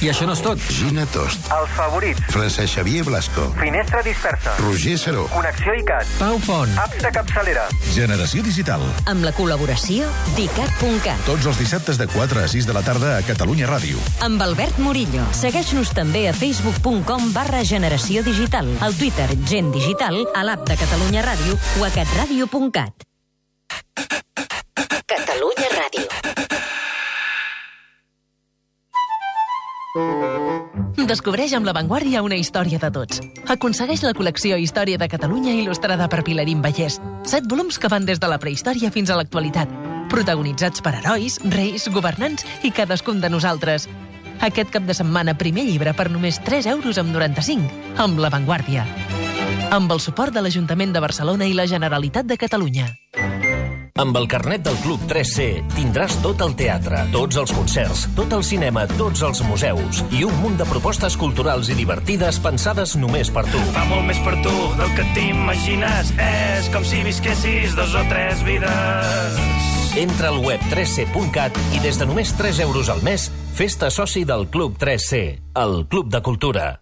I 0.03 0.09
això 0.11 0.27
no 0.27 0.33
és 0.35 0.41
tot. 0.43 0.59
Gina 0.75 1.05
Tost. 1.13 1.47
Els 1.55 1.71
favorits. 1.77 2.19
Francesc 2.33 2.75
Xavier 2.75 3.05
Blasco. 3.07 3.47
Finestra 3.59 4.01
dispersa. 4.03 4.55
Roger 4.59 4.97
Saró. 4.99 5.25
Connexió 5.31 5.73
ICAT. 5.79 6.11
Pau 6.19 6.37
Font. 6.43 6.75
Apps 6.81 6.99
de 7.01 7.11
capçalera. 7.15 7.63
Generació 7.95 8.43
digital. 8.43 8.83
Amb 9.11 9.23
la 9.25 9.31
col·laboració 9.37 10.09
d'ICAT.cat. 10.35 11.23
Tots 11.29 11.47
els 11.47 11.63
dissabtes 11.63 11.99
de 12.01 12.09
4 12.11 12.43
a 12.43 12.47
6 12.51 12.67
de 12.67 12.75
la 12.75 12.83
tarda 12.85 13.15
a 13.17 13.23
Catalunya 13.25 13.71
Ràdio. 13.71 14.03
Amb 14.25 14.43
Albert 14.43 14.83
Murillo. 14.83 15.23
Segueix-nos 15.37 15.95
també 15.95 16.27
a 16.29 16.35
facebook.com 16.35 17.31
barra 17.33 17.63
generació 17.63 18.23
digital, 18.27 18.69
al 18.81 18.99
Twitter 18.99 19.31
Gent 19.47 19.71
Digital, 19.75 20.25
a 20.35 20.43
l'app 20.43 20.67
de 20.67 20.79
Catalunya 20.83 21.25
Ràdio 21.25 21.59
o 21.79 21.87
a 21.87 21.91
catradio.cat. 21.95 23.14
Descobreix 31.05 31.53
amb 31.55 31.67
La 31.67 31.73
Vanguardia 31.75 32.23
una 32.25 32.35
història 32.35 32.79
de 32.81 32.89
tots. 32.91 33.21
Aconsegueix 33.47 34.01
la 34.03 34.11
col·lecció 34.17 34.57
Història 34.59 34.99
de 34.99 35.07
Catalunya 35.07 35.53
il·lustrada 35.55 36.09
per 36.11 36.23
Pilarín 36.27 36.63
Vallès. 36.63 36.97
Set 37.23 37.47
volums 37.47 37.77
que 37.79 37.87
van 37.91 38.07
des 38.07 38.19
de 38.19 38.27
la 38.27 38.39
prehistòria 38.41 38.91
fins 38.91 39.09
a 39.09 39.15
l'actualitat, 39.19 39.71
protagonitzats 40.11 40.83
per 40.83 40.97
herois, 40.99 41.37
reis, 41.53 41.87
governants 41.93 42.43
i 42.63 42.73
cadascun 42.75 43.21
de 43.23 43.31
nosaltres. 43.31 43.87
Aquest 44.43 44.73
cap 44.73 44.83
de 44.83 44.97
setmana, 44.97 45.37
primer 45.39 45.63
llibre 45.63 45.95
per 45.95 46.09
només 46.11 46.41
3 46.43 46.67
euros 46.75 46.99
amb 46.99 47.15
95, 47.15 47.71
amb 47.95 48.19
La 48.19 48.33
Vanguardia. 48.33 48.83
Amb 49.71 49.91
el 49.91 50.03
suport 50.03 50.35
de 50.35 50.43
l'Ajuntament 50.43 50.91
de 50.91 51.03
Barcelona 51.05 51.47
i 51.47 51.55
la 51.55 51.69
Generalitat 51.71 52.27
de 52.27 52.37
Catalunya. 52.41 52.91
Amb 53.95 54.17
el 54.19 54.25
carnet 54.27 54.59
del 54.59 54.75
Club 54.83 55.03
3C 55.07 55.45
tindràs 55.71 56.17
tot 56.19 56.41
el 56.43 56.51
teatre, 56.59 57.05
tots 57.13 57.37
els 57.39 57.53
concerts, 57.55 58.01
tot 58.17 58.35
el 58.35 58.43
cinema, 58.43 58.83
tots 58.99 59.23
els 59.23 59.39
museus 59.47 60.01
i 60.11 60.25
un 60.27 60.35
munt 60.41 60.59
de 60.59 60.67
propostes 60.67 61.15
culturals 61.15 61.71
i 61.71 61.77
divertides 61.79 62.41
pensades 62.43 62.97
només 62.99 63.31
per 63.31 63.45
tu. 63.47 63.63
Fa 63.71 63.87
molt 63.87 64.03
més 64.11 64.19
per 64.27 64.35
tu 64.43 64.51
del 64.75 64.91
que 64.99 65.07
t'imagines. 65.15 66.11
És 66.27 66.67
com 66.75 66.83
si 66.83 67.07
visquessis 67.07 67.79
dos 67.79 67.95
o 67.95 68.03
tres 68.11 68.43
vides. 68.43 69.41
Entra 70.03 70.33
al 70.35 70.43
web 70.43 70.71
3c.cat 70.75 71.65
i 71.71 71.85
des 71.87 71.95
de 71.95 72.11
només 72.11 72.35
3 72.35 72.65
euros 72.67 72.91
al 72.91 72.99
mes 72.99 73.31
fes-te 73.55 73.95
soci 73.95 74.27
del 74.27 74.49
Club 74.51 74.75
3C, 74.75 75.27
el 75.55 75.85
Club 75.87 76.11
de 76.11 76.19
Cultura. 76.19 76.73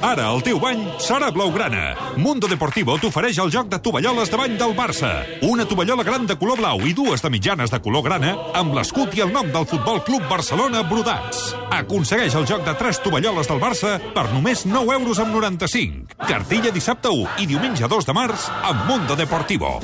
Ara 0.00 0.30
el 0.32 0.42
teu 0.46 0.58
bany 0.62 0.80
serà 1.02 1.28
blaugrana. 1.34 1.94
Mundo 2.16 2.48
Deportivo 2.48 2.96
t'ofereix 3.02 3.38
el 3.42 3.52
joc 3.52 3.68
de 3.68 3.78
tovalloles 3.82 4.30
de 4.32 4.38
bany 4.40 4.56
del 4.60 4.74
Barça. 4.76 5.10
Una 5.46 5.66
tovallola 5.68 6.06
gran 6.06 6.26
de 6.26 6.36
color 6.40 6.60
blau 6.62 6.80
i 6.86 6.94
dues 6.96 7.22
de 7.22 7.30
mitjanes 7.30 7.70
de 7.70 7.80
color 7.84 8.06
grana 8.06 8.34
amb 8.56 8.74
l'escut 8.74 9.14
i 9.18 9.24
el 9.26 9.32
nom 9.32 9.50
del 9.52 9.66
Futbol 9.68 10.02
Club 10.06 10.28
Barcelona 10.30 10.82
brodats. 10.88 11.54
Aconsegueix 11.70 12.34
el 12.34 12.46
joc 12.48 12.64
de 12.66 12.76
tres 12.80 13.02
tovalloles 13.04 13.50
del 13.50 13.62
Barça 13.62 13.98
per 14.14 14.30
només 14.32 14.66
9 14.66 14.96
euros 15.00 15.20
amb 15.22 15.34
95. 15.36 16.16
Cartilla 16.26 16.72
dissabte 16.74 17.12
1 17.12 17.42
i 17.44 17.50
diumenge 17.50 17.88
2 17.88 18.08
de 18.08 18.16
març 18.16 18.48
amb 18.62 18.86
Mundo 18.88 19.18
Deportivo. 19.18 19.78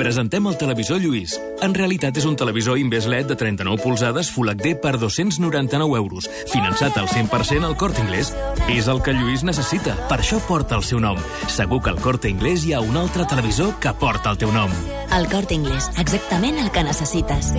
Presentem 0.00 0.46
el 0.48 0.56
televisor 0.56 0.96
Lluís. 0.96 1.34
En 1.60 1.74
realitat 1.76 2.16
és 2.16 2.24
un 2.24 2.32
televisor 2.32 2.78
Inves 2.80 3.04
LED 3.04 3.26
de 3.28 3.34
39 3.36 3.82
polzades 3.84 4.30
Full 4.32 4.48
HD 4.48 4.72
per 4.80 4.94
299 4.96 5.98
euros, 5.98 6.24
finançat 6.48 6.96
al 6.96 7.04
100% 7.10 7.68
al 7.68 7.76
Corte 7.76 8.00
Inglés. 8.00 8.30
És 8.72 8.88
el 8.88 9.02
que 9.04 9.12
Lluís 9.12 9.44
necessita, 9.44 9.92
per 10.08 10.22
això 10.22 10.40
porta 10.46 10.78
el 10.80 10.86
seu 10.88 11.02
nom. 11.04 11.20
Segur 11.52 11.82
que 11.84 11.92
al 11.92 12.00
Corte 12.00 12.32
Inglés 12.32 12.64
hi 12.64 12.72
ha 12.72 12.80
un 12.80 12.96
altre 12.96 13.26
televisor 13.28 13.74
que 13.76 13.92
porta 13.92 14.32
el 14.32 14.40
teu 14.40 14.48
nom. 14.54 14.72
El 15.12 15.28
Corte 15.28 15.52
Inglés, 15.52 15.90
exactament 16.00 16.56
el 16.64 16.72
que 16.72 16.86
necessites. 16.88 17.52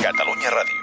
Catalunya 0.00 0.56
Ràdio. 0.56 0.80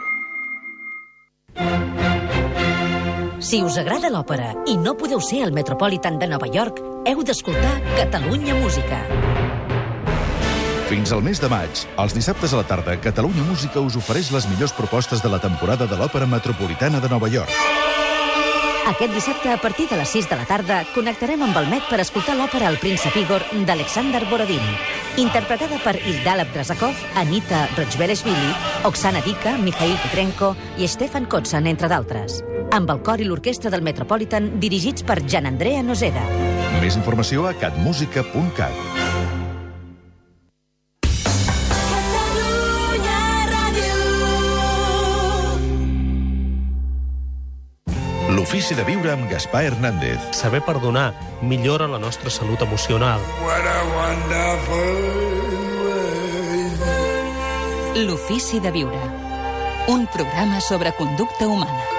Si 3.42 3.64
us 3.66 3.82
agrada 3.82 4.14
l'òpera 4.14 4.54
i 4.70 4.78
no 4.78 4.94
podeu 4.94 5.18
ser 5.26 5.42
al 5.42 5.56
Metropolitan 5.58 6.20
de 6.22 6.28
Nova 6.30 6.46
York, 6.54 6.99
heu 7.06 7.24
d'escoltar 7.24 7.80
Catalunya 7.96 8.56
Música. 8.56 9.00
Fins 10.90 11.12
al 11.14 11.22
mes 11.22 11.40
de 11.40 11.50
maig, 11.52 11.84
els 12.02 12.16
dissabtes 12.18 12.54
a 12.54 12.60
la 12.60 12.66
tarda, 12.66 12.98
Catalunya 13.02 13.46
Música 13.46 13.82
us 13.84 13.96
ofereix 14.00 14.32
les 14.34 14.48
millors 14.50 14.74
propostes 14.74 15.22
de 15.22 15.30
la 15.30 15.40
temporada 15.40 15.86
de 15.86 16.00
l'Òpera 16.00 16.28
Metropolitana 16.28 17.00
de 17.00 17.10
Nova 17.10 17.30
York. 17.30 17.54
Aquest 18.90 19.14
dissabte, 19.14 19.52
a 19.54 19.60
partir 19.62 19.86
de 19.88 19.98
les 20.00 20.10
6 20.10 20.30
de 20.32 20.38
la 20.40 20.48
tarda, 20.50 20.80
connectarem 20.96 21.44
amb 21.46 21.58
el 21.62 21.68
Met 21.70 21.86
per 21.92 22.00
escoltar 22.02 22.34
l'òpera 22.40 22.72
El 22.72 22.80
príncep 22.82 23.14
Igor 23.22 23.46
d'Alexander 23.68 24.24
Borodin, 24.32 24.64
interpretada 25.22 25.78
per 25.84 26.00
Ildal 26.10 26.42
Abdrazakov, 26.42 26.98
Anita 27.22 27.68
Rochbeleshvili, 27.78 28.50
Oksana 28.90 29.22
Dika, 29.22 29.60
Mikhail 29.62 29.94
Petrenko 30.08 30.56
i 30.82 30.90
Stefan 30.90 31.30
Kotsan, 31.30 31.70
entre 31.70 31.92
d'altres. 31.92 32.42
Amb 32.74 32.90
el 32.90 33.04
cor 33.06 33.22
i 33.22 33.30
l'orquestra 33.30 33.70
del 33.70 33.86
Metropolitan 33.86 34.56
dirigits 34.60 35.06
per 35.06 35.22
Gian 35.22 35.46
Andrea 35.46 35.86
Noseda. 35.86 36.26
Més 36.78 36.96
informació 36.96 37.50
a 37.50 37.56
catmusica.cat. 37.58 39.00
L'ofici 48.30 48.74
de 48.78 48.86
viure 48.88 49.12
amb 49.12 49.26
Gaspar 49.30 49.66
Hernández. 49.68 50.22
Saber 50.38 50.62
perdonar 50.64 51.12
millora 51.42 51.90
la 51.90 52.00
nostra 52.00 52.30
salut 52.30 52.62
emocional. 52.62 53.20
L'ofici 58.00 58.60
de 58.60 58.72
viure. 58.72 59.02
Un 59.88 60.08
programa 60.08 60.62
sobre 60.62 60.94
conducta 60.94 61.48
humana. 61.48 61.99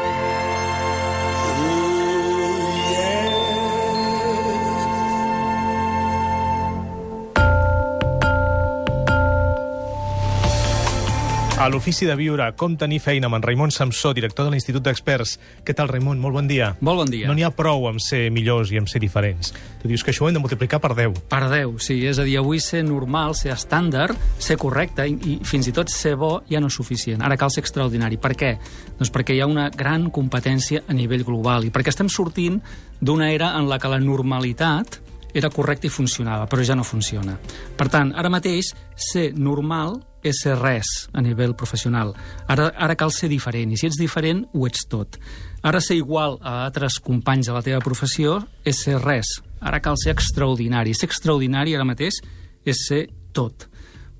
A 11.60 11.66
l'Ofici 11.68 12.06
de 12.08 12.14
Viure, 12.16 12.46
com 12.56 12.72
tenir 12.80 13.02
feina 13.04 13.28
amb 13.28 13.36
en 13.36 13.42
Raimon 13.44 13.68
Samsó, 13.68 14.14
director 14.16 14.46
de 14.46 14.52
l'Institut 14.54 14.80
d'Experts. 14.80 15.34
Què 15.60 15.74
tal, 15.76 15.90
Raimon? 15.92 16.16
Molt 16.16 16.38
bon 16.38 16.46
dia. 16.48 16.70
Molt 16.80 17.02
bon 17.02 17.10
dia. 17.12 17.26
No 17.28 17.34
n'hi 17.36 17.44
ha 17.44 17.50
prou 17.52 17.84
amb 17.90 18.00
ser 18.00 18.30
millors 18.32 18.72
i 18.72 18.80
amb 18.80 18.88
ser 18.88 18.96
diferents. 19.02 19.52
Tu 19.82 19.90
dius 19.90 20.00
que 20.00 20.08
això 20.08 20.24
ho 20.24 20.30
hem 20.30 20.38
de 20.38 20.40
multiplicar 20.40 20.80
per 20.80 20.94
10. 20.96 21.20
Per 21.28 21.42
10, 21.52 21.76
sí. 21.84 21.98
És 22.08 22.16
a 22.16 22.24
dir, 22.24 22.38
avui 22.40 22.64
ser 22.64 22.80
normal, 22.88 23.36
ser 23.36 23.52
estàndard, 23.52 24.16
ser 24.40 24.56
correcte 24.56 25.04
i, 25.04 25.18
i 25.20 25.36
fins 25.44 25.68
i 25.68 25.76
tot 25.76 25.92
ser 25.92 26.14
bo 26.16 26.38
ja 26.48 26.64
no 26.64 26.72
és 26.72 26.80
suficient. 26.80 27.20
Ara 27.20 27.36
cal 27.36 27.52
ser 27.52 27.60
extraordinari. 27.66 28.16
Per 28.16 28.32
què? 28.40 28.54
Doncs 28.96 29.12
perquè 29.12 29.36
hi 29.36 29.44
ha 29.44 29.52
una 29.52 29.68
gran 29.68 30.08
competència 30.08 30.86
a 30.88 30.96
nivell 30.96 31.28
global 31.28 31.68
i 31.68 31.76
perquè 31.76 31.92
estem 31.92 32.08
sortint 32.08 32.56
d'una 33.04 33.34
era 33.36 33.52
en 33.60 33.68
la 33.68 33.76
que 33.76 33.92
la 33.92 34.00
normalitat 34.00 35.02
era 35.36 35.52
correcta 35.52 35.92
i 35.92 35.92
funcionava, 35.92 36.48
però 36.48 36.64
ja 36.64 36.74
no 36.74 36.88
funciona. 36.88 37.36
Per 37.76 37.92
tant, 37.92 38.16
ara 38.16 38.32
mateix, 38.32 38.72
ser 38.96 39.34
normal 39.36 40.00
és 40.26 40.42
ser 40.42 40.56
res 40.58 41.08
a 41.12 41.22
nivell 41.24 41.54
professional. 41.58 42.12
Ara, 42.48 42.70
ara 42.76 42.96
cal 42.98 43.12
ser 43.14 43.30
diferent, 43.32 43.72
i 43.72 43.78
si 43.80 43.88
ets 43.88 43.98
diferent, 44.00 44.44
ho 44.52 44.66
ets 44.68 44.86
tot. 44.90 45.18
Ara 45.62 45.80
ser 45.84 45.98
igual 46.00 46.38
a 46.40 46.64
altres 46.64 46.98
companys 47.04 47.50
de 47.50 47.56
la 47.56 47.62
teva 47.64 47.80
professió 47.84 48.38
és 48.64 48.82
ser 48.84 48.98
res. 49.00 49.38
Ara 49.60 49.80
cal 49.84 49.98
ser 50.00 50.14
extraordinari. 50.14 50.94
Ser 50.96 51.10
extraordinari 51.10 51.76
ara 51.76 51.88
mateix 51.88 52.20
és 52.64 52.84
ser 52.88 53.06
tot. 53.36 53.68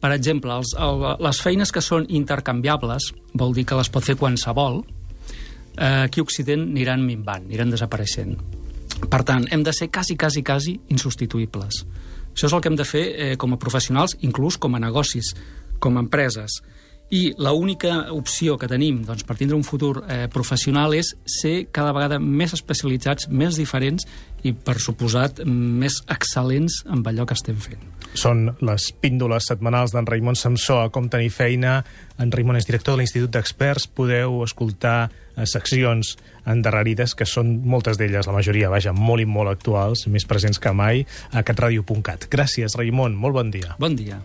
Per 0.00 0.12
exemple, 0.14 0.52
els, 0.56 0.72
el, 0.80 1.04
les 1.20 1.40
feines 1.44 1.72
que 1.72 1.82
són 1.84 2.06
intercanviables, 2.08 3.10
vol 3.36 3.52
dir 3.56 3.66
que 3.68 3.76
les 3.76 3.90
pot 3.92 4.04
fer 4.04 4.16
qualsevol, 4.20 4.80
eh, 5.76 6.06
aquí 6.06 6.20
a 6.20 6.24
Occident 6.24 6.64
aniran 6.70 7.04
minvant, 7.04 7.44
aniran 7.48 7.72
desapareixent. 7.72 8.38
Per 9.12 9.20
tant, 9.24 9.46
hem 9.52 9.64
de 9.64 9.72
ser 9.76 9.90
quasi, 9.92 10.16
quasi, 10.16 10.42
quasi 10.44 10.78
insubstituïbles. 10.92 11.84
Això 12.30 12.48
és 12.48 12.54
el 12.54 12.62
que 12.62 12.70
hem 12.70 12.78
de 12.78 12.86
fer 12.86 13.04
eh, 13.10 13.36
com 13.40 13.52
a 13.52 13.58
professionals, 13.60 14.16
inclús 14.24 14.56
com 14.60 14.76
a 14.76 14.80
negocis, 14.80 15.34
com 15.80 15.96
a 15.96 16.04
empreses. 16.04 16.60
I 17.10 17.32
l'única 17.42 18.12
opció 18.14 18.54
que 18.54 18.68
tenim 18.70 19.00
doncs, 19.02 19.24
per 19.26 19.34
tindre 19.34 19.56
un 19.58 19.64
futur 19.66 20.04
eh, 20.06 20.28
professional 20.30 20.94
és 20.94 21.10
ser 21.26 21.66
cada 21.74 21.90
vegada 21.90 22.20
més 22.22 22.54
especialitzats, 22.54 23.26
més 23.34 23.58
diferents 23.58 24.06
i, 24.46 24.52
per 24.54 24.76
suposat, 24.78 25.42
més 25.44 25.98
excel·lents 26.06 26.84
amb 26.86 27.10
allò 27.10 27.26
que 27.26 27.34
estem 27.34 27.58
fent. 27.58 27.82
Són 28.14 28.44
les 28.62 28.88
píndoles 29.02 29.50
setmanals 29.50 29.90
d'en 29.94 30.06
Raimon 30.06 30.38
Samsó 30.38 30.80
a 30.84 30.92
Com 30.94 31.08
tenir 31.10 31.32
feina. 31.34 31.80
En 32.22 32.30
Raimon 32.30 32.58
és 32.58 32.66
director 32.66 32.94
de 32.94 33.02
l'Institut 33.02 33.34
d'Experts. 33.34 33.88
Podeu 33.90 34.44
escoltar 34.46 35.10
eh, 35.10 35.46
seccions 35.50 36.14
endarrerides, 36.46 37.16
que 37.18 37.26
són 37.26 37.56
moltes 37.66 37.98
d'elles, 37.98 38.26
la 38.30 38.36
majoria, 38.38 38.70
vaja, 38.70 38.94
molt 38.94 39.22
i 39.22 39.26
molt 39.26 39.50
actuals, 39.50 40.06
més 40.06 40.26
presents 40.30 40.62
que 40.62 40.70
mai, 40.70 41.02
a 41.34 41.42
catradio.cat. 41.42 42.30
Gràcies, 42.30 42.78
Raimon. 42.78 43.18
Molt 43.18 43.38
bon 43.42 43.50
dia. 43.50 43.74
Bon 43.82 43.98
dia. 43.98 44.22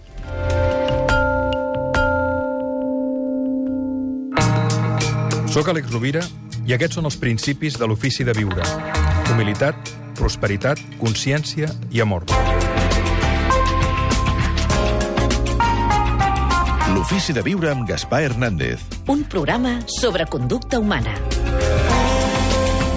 Soc 5.55 5.69
Àlex 5.71 5.87
Rovira 5.87 6.19
i 6.67 6.73
aquests 6.75 6.97
són 6.97 7.05
els 7.07 7.15
principis 7.15 7.77
de 7.79 7.87
l'ofici 7.87 8.25
de 8.27 8.33
viure. 8.35 8.65
Humilitat, 9.31 9.87
prosperitat, 10.19 10.81
consciència 10.99 11.69
i 11.95 12.03
amor. 12.03 12.27
L'ofici 16.91 17.31
de 17.31 17.45
viure 17.47 17.71
amb 17.71 17.87
Gaspar 17.87 18.25
Hernández. 18.27 18.83
Un 19.07 19.23
programa 19.31 19.77
sobre 19.87 20.27
conducta 20.27 20.83
humana. 20.83 21.15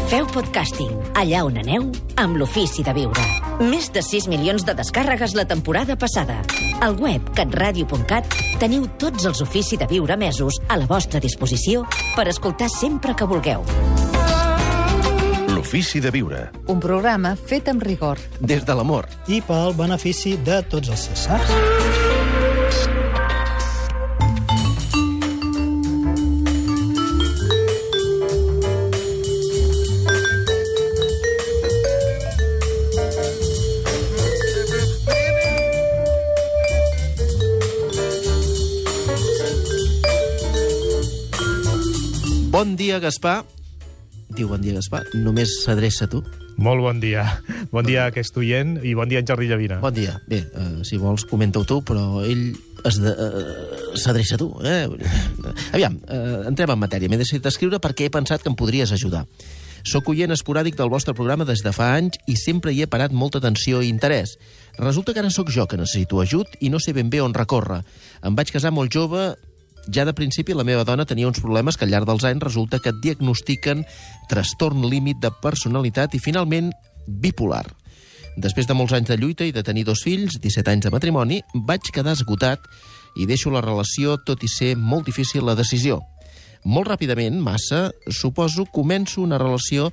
Feu 0.08 0.24
podcasting, 0.32 0.88
allà 1.20 1.42
on 1.44 1.58
aneu, 1.60 1.82
amb 2.16 2.38
l'ofici 2.40 2.80
de 2.80 2.94
viure. 2.96 3.24
Més 3.60 3.90
de 3.92 4.00
6 4.00 4.24
milions 4.32 4.64
de 4.64 4.72
descàrregues 4.78 5.34
la 5.36 5.44
temporada 5.44 5.98
passada. 6.00 6.38
Al 6.80 6.96
web 6.96 7.28
catradio.cat 7.36 8.38
teniu 8.56 8.86
tots 8.96 9.28
els 9.28 9.44
ofici 9.44 9.76
de 9.76 9.84
viure 9.90 10.16
mesos 10.16 10.56
a 10.72 10.80
la 10.80 10.88
vostra 10.88 11.20
disposició 11.20 11.84
per 12.16 12.24
escoltar 12.32 12.70
sempre 12.72 13.12
que 13.12 13.28
vulgueu. 13.28 13.68
L'ofici 15.52 16.00
de 16.00 16.16
viure. 16.16 16.46
Un 16.72 16.80
programa 16.80 17.36
fet 17.36 17.68
amb 17.68 17.84
rigor. 17.84 18.16
Des 18.40 18.64
de 18.64 18.80
l'amor. 18.80 19.12
I 19.28 19.42
pel 19.44 19.76
benefici 19.76 20.38
de 20.40 20.62
tots 20.72 20.88
els 20.88 21.08
cessars. 21.10 21.97
Bon 42.58 42.74
dia, 42.74 42.98
Gaspar. 42.98 43.44
Diu 44.34 44.48
bon 44.50 44.58
dia, 44.58 44.72
Gaspar. 44.74 45.04
Només 45.14 45.60
s'adreça 45.62 46.08
a 46.08 46.10
tu. 46.10 46.24
Molt 46.58 46.82
bon 46.82 46.98
dia. 46.98 47.22
Bon 47.70 47.86
dia 47.86 48.00
a 48.02 48.10
aquest 48.10 48.34
oient 48.40 48.80
i 48.82 48.96
bon 48.98 49.06
dia 49.06 49.20
a 49.20 49.22
en 49.22 49.28
Jordi 49.30 49.46
Llavina. 49.46 49.76
Bon 49.78 49.94
dia. 49.94 50.16
Bé, 50.26 50.40
uh, 50.58 50.80
si 50.82 50.98
vols, 50.98 51.22
comenta-ho 51.30 51.62
tu, 51.62 51.76
però 51.86 52.24
ell 52.26 52.48
eh, 52.50 52.96
s'adreça 53.94 54.34
a 54.34 54.40
tu. 54.42 54.48
Eh? 54.66 54.88
Aviam, 55.70 56.00
uh, 56.02 56.48
entrem 56.50 56.74
en 56.74 56.82
matèria. 56.82 57.06
M'he 57.06 57.20
decidit 57.22 57.46
escriure 57.46 57.78
perquè 57.78 58.08
he 58.08 58.14
pensat 58.18 58.42
que 58.42 58.50
em 58.50 58.58
podries 58.58 58.90
ajudar. 58.90 59.22
Soc 59.86 60.10
oient 60.10 60.34
esporàdic 60.34 60.74
del 60.80 60.90
vostre 60.90 61.14
programa 61.14 61.46
des 61.46 61.62
de 61.62 61.70
fa 61.70 61.92
anys 61.94 62.18
i 62.26 62.34
sempre 62.34 62.74
hi 62.74 62.82
he 62.82 62.90
parat 62.90 63.14
molta 63.14 63.38
atenció 63.38 63.84
i 63.86 63.92
interès. 63.92 64.34
Resulta 64.82 65.14
que 65.14 65.22
ara 65.22 65.30
sóc 65.30 65.54
jo 65.54 65.70
que 65.70 65.78
necessito 65.78 66.18
ajut 66.18 66.58
i 66.58 66.74
no 66.74 66.82
sé 66.82 66.90
ben 66.90 67.06
bé 67.06 67.22
on 67.22 67.38
recórrer. 67.38 67.84
Em 68.26 68.34
vaig 68.34 68.50
casar 68.50 68.74
molt 68.74 68.90
jove 68.90 69.36
ja 69.94 70.04
de 70.04 70.14
principi 70.14 70.54
la 70.54 70.66
meva 70.68 70.84
dona 70.84 71.06
tenia 71.08 71.28
uns 71.28 71.40
problemes 71.40 71.76
que 71.76 71.86
al 71.86 71.92
llarg 71.92 72.08
dels 72.08 72.24
anys 72.28 72.44
resulta 72.44 72.80
que 72.82 72.92
et 72.92 73.00
diagnostiquen 73.02 73.84
trastorn 74.28 74.84
límit 74.88 75.20
de 75.22 75.32
personalitat 75.42 76.14
i 76.14 76.22
finalment 76.22 76.72
bipolar. 77.06 77.64
Després 78.38 78.68
de 78.68 78.76
molts 78.76 78.94
anys 78.94 79.08
de 79.10 79.16
lluita 79.18 79.46
i 79.48 79.52
de 79.54 79.64
tenir 79.66 79.82
dos 79.88 80.04
fills, 80.04 80.36
17 80.38 80.70
anys 80.70 80.86
de 80.86 80.92
matrimoni, 80.94 81.40
vaig 81.66 81.88
quedar 81.94 82.14
esgotat 82.14 82.62
i 83.18 83.26
deixo 83.26 83.50
la 83.50 83.64
relació 83.64 84.18
tot 84.22 84.44
i 84.46 84.50
ser 84.52 84.76
molt 84.78 85.08
difícil 85.08 85.46
la 85.48 85.56
decisió. 85.58 85.98
Molt 86.64 86.90
ràpidament, 86.90 87.40
massa, 87.42 87.88
suposo, 88.10 88.66
començo 88.74 89.22
una 89.22 89.38
relació 89.40 89.88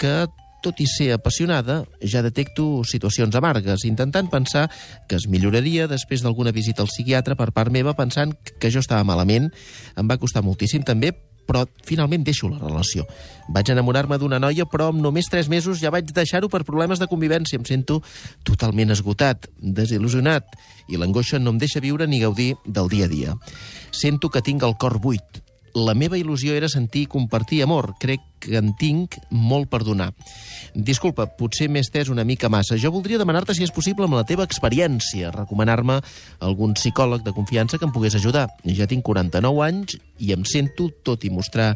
que, 0.00 0.26
tot 0.62 0.80
i 0.80 0.86
ser 0.88 1.10
apassionada, 1.16 1.82
ja 2.00 2.22
detecto 2.24 2.84
situacions 2.88 3.34
amargues, 3.38 3.84
intentant 3.88 4.30
pensar 4.30 4.68
que 5.08 5.18
es 5.18 5.26
milloraria 5.28 5.88
després 5.90 6.22
d'alguna 6.22 6.54
visita 6.54 6.84
al 6.84 6.90
psiquiatre 6.90 7.36
per 7.36 7.50
part 7.52 7.74
meva, 7.74 7.96
pensant 7.98 8.32
que 8.58 8.70
jo 8.70 8.80
estava 8.80 9.04
malament. 9.04 9.50
Em 9.98 10.08
va 10.08 10.20
costar 10.22 10.44
moltíssim 10.46 10.86
també, 10.86 11.12
però 11.46 11.64
finalment 11.84 12.24
deixo 12.24 12.48
la 12.48 12.60
relació. 12.62 13.04
Vaig 13.52 13.72
enamorar-me 13.74 14.18
d'una 14.18 14.40
noia, 14.42 14.66
però 14.70 14.88
amb 14.92 15.02
només 15.02 15.28
tres 15.30 15.50
mesos 15.52 15.82
ja 15.82 15.90
vaig 15.92 16.12
deixar-ho 16.14 16.48
per 16.48 16.62
problemes 16.64 17.02
de 17.02 17.10
convivència. 17.10 17.58
Em 17.58 17.66
sento 17.68 18.00
totalment 18.46 18.94
esgotat, 18.94 19.50
desil·lusionat, 19.58 20.54
i 20.88 20.98
l'angoixa 20.98 21.42
no 21.42 21.52
em 21.52 21.60
deixa 21.62 21.82
viure 21.82 22.06
ni 22.06 22.22
gaudir 22.22 22.54
del 22.64 22.88
dia 22.92 23.10
a 23.10 23.12
dia. 23.12 23.38
Sento 23.90 24.30
que 24.30 24.42
tinc 24.42 24.62
el 24.62 24.78
cor 24.78 25.00
buit. 25.02 25.41
La 25.72 25.94
meva 25.96 26.18
il·lusió 26.20 26.52
era 26.52 26.68
sentir 26.68 27.06
i 27.06 27.08
compartir 27.08 27.62
amor. 27.64 27.94
Crec 28.00 28.20
que 28.42 28.58
en 28.58 28.72
tinc 28.76 29.16
molt 29.30 29.70
per 29.72 29.80
donar. 29.86 30.10
Disculpa, 30.74 31.28
potser 31.38 31.68
m'he 31.70 31.80
estès 31.80 32.10
una 32.12 32.26
mica 32.28 32.50
massa. 32.52 32.76
Jo 32.76 32.90
voldria 32.92 33.20
demanar-te 33.20 33.54
si 33.56 33.64
és 33.64 33.72
possible 33.72 34.04
amb 34.04 34.18
la 34.18 34.26
teva 34.28 34.44
experiència, 34.44 35.32
recomanar-me 35.32 36.00
algun 36.44 36.74
psicòleg 36.76 37.24
de 37.24 37.32
confiança 37.36 37.78
que 37.78 37.88
em 37.88 37.94
pogués 37.94 38.18
ajudar. 38.18 38.48
Ja 38.66 38.88
tinc 38.90 39.04
49 39.06 39.62
anys 39.64 39.96
i 40.20 40.34
em 40.36 40.44
sento, 40.44 40.90
tot 41.02 41.24
i 41.24 41.32
mostrar 41.32 41.72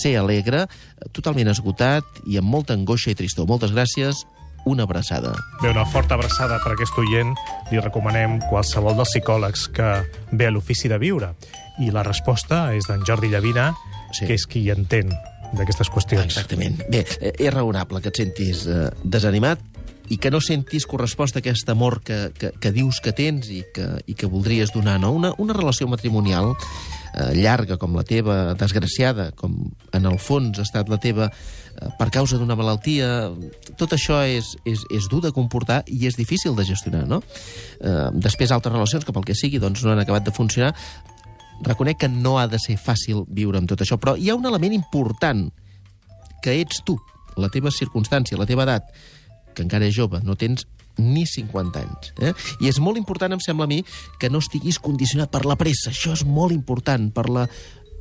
ser 0.00 0.14
alegre, 0.20 0.66
totalment 1.10 1.50
esgotat 1.50 2.22
i 2.26 2.38
amb 2.38 2.50
molta 2.50 2.76
angoixa 2.76 3.10
i 3.10 3.18
tristor. 3.18 3.48
Moltes 3.50 3.74
gràcies, 3.74 4.22
una 4.66 4.84
abraçada. 4.84 5.32
Bé, 5.62 5.70
una 5.70 5.86
forta 5.86 6.14
abraçada 6.14 6.60
per 6.64 6.74
aquest 6.74 6.96
oient. 7.00 7.34
Li 7.70 7.80
recomanem 7.80 8.38
qualsevol 8.50 8.96
dels 8.98 9.14
psicòlegs 9.14 9.66
que 9.74 9.90
ve 10.32 10.48
a 10.48 10.54
l'ofici 10.54 10.90
de 10.90 10.98
viure. 11.00 11.32
I 11.80 11.90
la 11.94 12.04
resposta 12.06 12.68
és 12.76 12.88
d'en 12.88 13.04
Jordi 13.08 13.30
Llavina, 13.32 13.70
sí. 14.12 14.26
que 14.26 14.36
és 14.36 14.46
qui 14.46 14.66
hi 14.66 14.74
entén 14.74 15.12
d'aquestes 15.56 15.90
qüestions. 15.90 16.28
Exactament. 16.28 16.82
Bé, 16.90 17.04
eh, 17.20 17.34
és 17.38 17.52
raonable 17.54 18.02
que 18.02 18.12
et 18.12 18.22
sentis 18.22 18.66
eh, 18.68 18.88
desanimat 19.02 19.62
i 20.10 20.18
que 20.18 20.30
no 20.30 20.40
sentis 20.42 20.86
corresposta 20.90 21.38
a 21.38 21.42
aquest 21.44 21.68
amor 21.70 22.00
que, 22.02 22.32
que, 22.34 22.50
que 22.58 22.72
dius 22.74 22.98
que 23.02 23.14
tens 23.14 23.46
i 23.54 23.62
que, 23.74 23.86
i 24.10 24.16
que 24.18 24.26
voldries 24.30 24.72
donar. 24.74 24.98
No? 25.02 25.12
Una, 25.14 25.32
una 25.38 25.54
relació 25.54 25.86
matrimonial 25.88 26.52
eh, 27.14 27.30
llarga 27.38 27.78
com 27.78 27.94
la 27.94 28.04
teva, 28.06 28.56
desgraciada, 28.58 29.30
com 29.38 29.70
en 29.94 30.10
el 30.10 30.18
fons 30.18 30.58
ha 30.58 30.66
estat 30.66 30.90
la 30.90 30.98
teva 31.02 31.30
per 31.98 32.10
causa 32.12 32.38
d'una 32.40 32.56
malaltia, 32.58 33.30
tot 33.80 33.94
això 33.96 34.20
és, 34.26 34.52
és, 34.68 34.82
és 34.92 35.06
dur 35.08 35.22
de 35.24 35.32
comportar 35.32 35.80
i 35.88 36.04
és 36.08 36.18
difícil 36.18 36.56
de 36.56 36.66
gestionar, 36.68 37.06
no? 37.08 37.22
Eh, 37.80 38.08
després 38.20 38.52
altres 38.52 38.74
relacions 38.74 39.06
que 39.06 39.14
pel 39.16 39.24
que 39.24 39.38
sigui 39.38 39.60
doncs 39.62 39.84
no 39.84 39.94
han 39.94 40.02
acabat 40.02 40.26
de 40.26 40.34
funcionar, 40.36 40.74
reconec 41.64 42.02
que 42.02 42.08
no 42.08 42.38
ha 42.40 42.46
de 42.48 42.60
ser 42.60 42.76
fàcil 42.80 43.24
viure 43.28 43.60
amb 43.60 43.68
tot 43.70 43.80
això, 43.84 44.00
però 44.00 44.16
hi 44.16 44.30
ha 44.30 44.36
un 44.36 44.48
element 44.48 44.76
important, 44.76 45.48
que 46.40 46.56
ets 46.60 46.82
tu, 46.84 46.96
la 47.40 47.50
teva 47.52 47.72
circumstància, 47.72 48.38
la 48.40 48.48
teva 48.48 48.64
edat, 48.64 48.92
que 49.54 49.64
encara 49.64 49.88
és 49.88 49.96
jove, 49.96 50.22
no 50.24 50.36
tens 50.40 50.66
ni 51.00 51.24
50 51.26 51.80
anys. 51.80 52.12
Eh? 52.20 52.32
I 52.60 52.70
és 52.70 52.80
molt 52.82 52.98
important, 53.00 53.32
em 53.32 53.42
sembla 53.42 53.66
a 53.68 53.70
mi, 53.70 53.80
que 54.20 54.30
no 54.30 54.40
estiguis 54.42 54.80
condicionat 54.82 55.30
per 55.32 55.44
la 55.48 55.56
pressa. 55.60 55.92
Això 55.92 56.12
és 56.16 56.24
molt 56.28 56.52
important, 56.52 57.08
per 57.14 57.28
la 57.32 57.46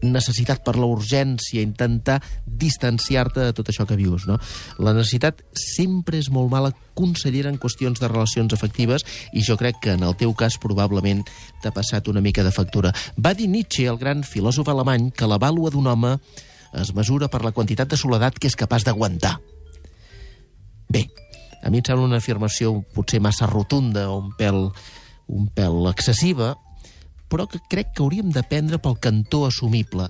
necessitat, 0.01 0.63
per 0.63 0.75
la 0.79 0.87
urgència, 0.87 1.61
intentar 1.61 2.19
distanciar-te 2.45 3.49
de 3.49 3.55
tot 3.55 3.69
això 3.71 3.85
que 3.87 3.97
vius. 3.99 4.27
No? 4.29 4.39
La 4.79 4.93
necessitat 4.95 5.43
sempre 5.57 6.19
és 6.19 6.29
molt 6.33 6.51
mala 6.51 6.71
consellera 6.97 7.51
en 7.51 7.59
qüestions 7.61 7.99
de 7.99 8.09
relacions 8.11 8.53
afectives 8.55 9.05
i 9.33 9.43
jo 9.45 9.57
crec 9.59 9.79
que 9.83 9.95
en 9.95 10.03
el 10.07 10.17
teu 10.19 10.33
cas 10.37 10.59
probablement 10.61 11.23
t'ha 11.63 11.73
passat 11.75 12.07
una 12.11 12.23
mica 12.23 12.43
de 12.43 12.53
factura. 12.55 12.93
Va 13.17 13.33
dir 13.33 13.49
Nietzsche, 13.49 13.87
el 13.87 13.99
gran 13.99 14.23
filòsof 14.23 14.67
alemany, 14.69 15.11
que 15.11 15.27
la 15.27 15.39
vàlua 15.39 15.71
d'un 15.73 15.87
home 15.87 16.17
es 16.79 16.93
mesura 16.93 17.29
per 17.29 17.43
la 17.43 17.53
quantitat 17.55 17.89
de 17.89 17.97
soledat 17.97 18.37
que 18.37 18.49
és 18.49 18.57
capaç 18.57 18.85
d'aguantar. 18.85 19.39
Bé, 20.89 21.07
a 21.63 21.69
mi 21.69 21.81
em 21.81 21.85
sembla 21.85 22.07
una 22.07 22.19
afirmació 22.21 22.79
potser 22.95 23.21
massa 23.21 23.47
rotunda 23.49 24.07
o 24.09 24.19
un 24.21 24.33
pèl, 24.37 24.69
un 25.29 25.47
pèl 25.53 25.89
excessiva, 25.91 26.55
però 27.29 27.47
que 27.49 27.61
crec 27.69 27.93
que 27.93 28.03
hauríem 28.03 28.33
de 28.33 28.43
prendre 28.43 28.79
pel 28.81 28.97
cantó 28.99 29.45
assumible. 29.47 30.09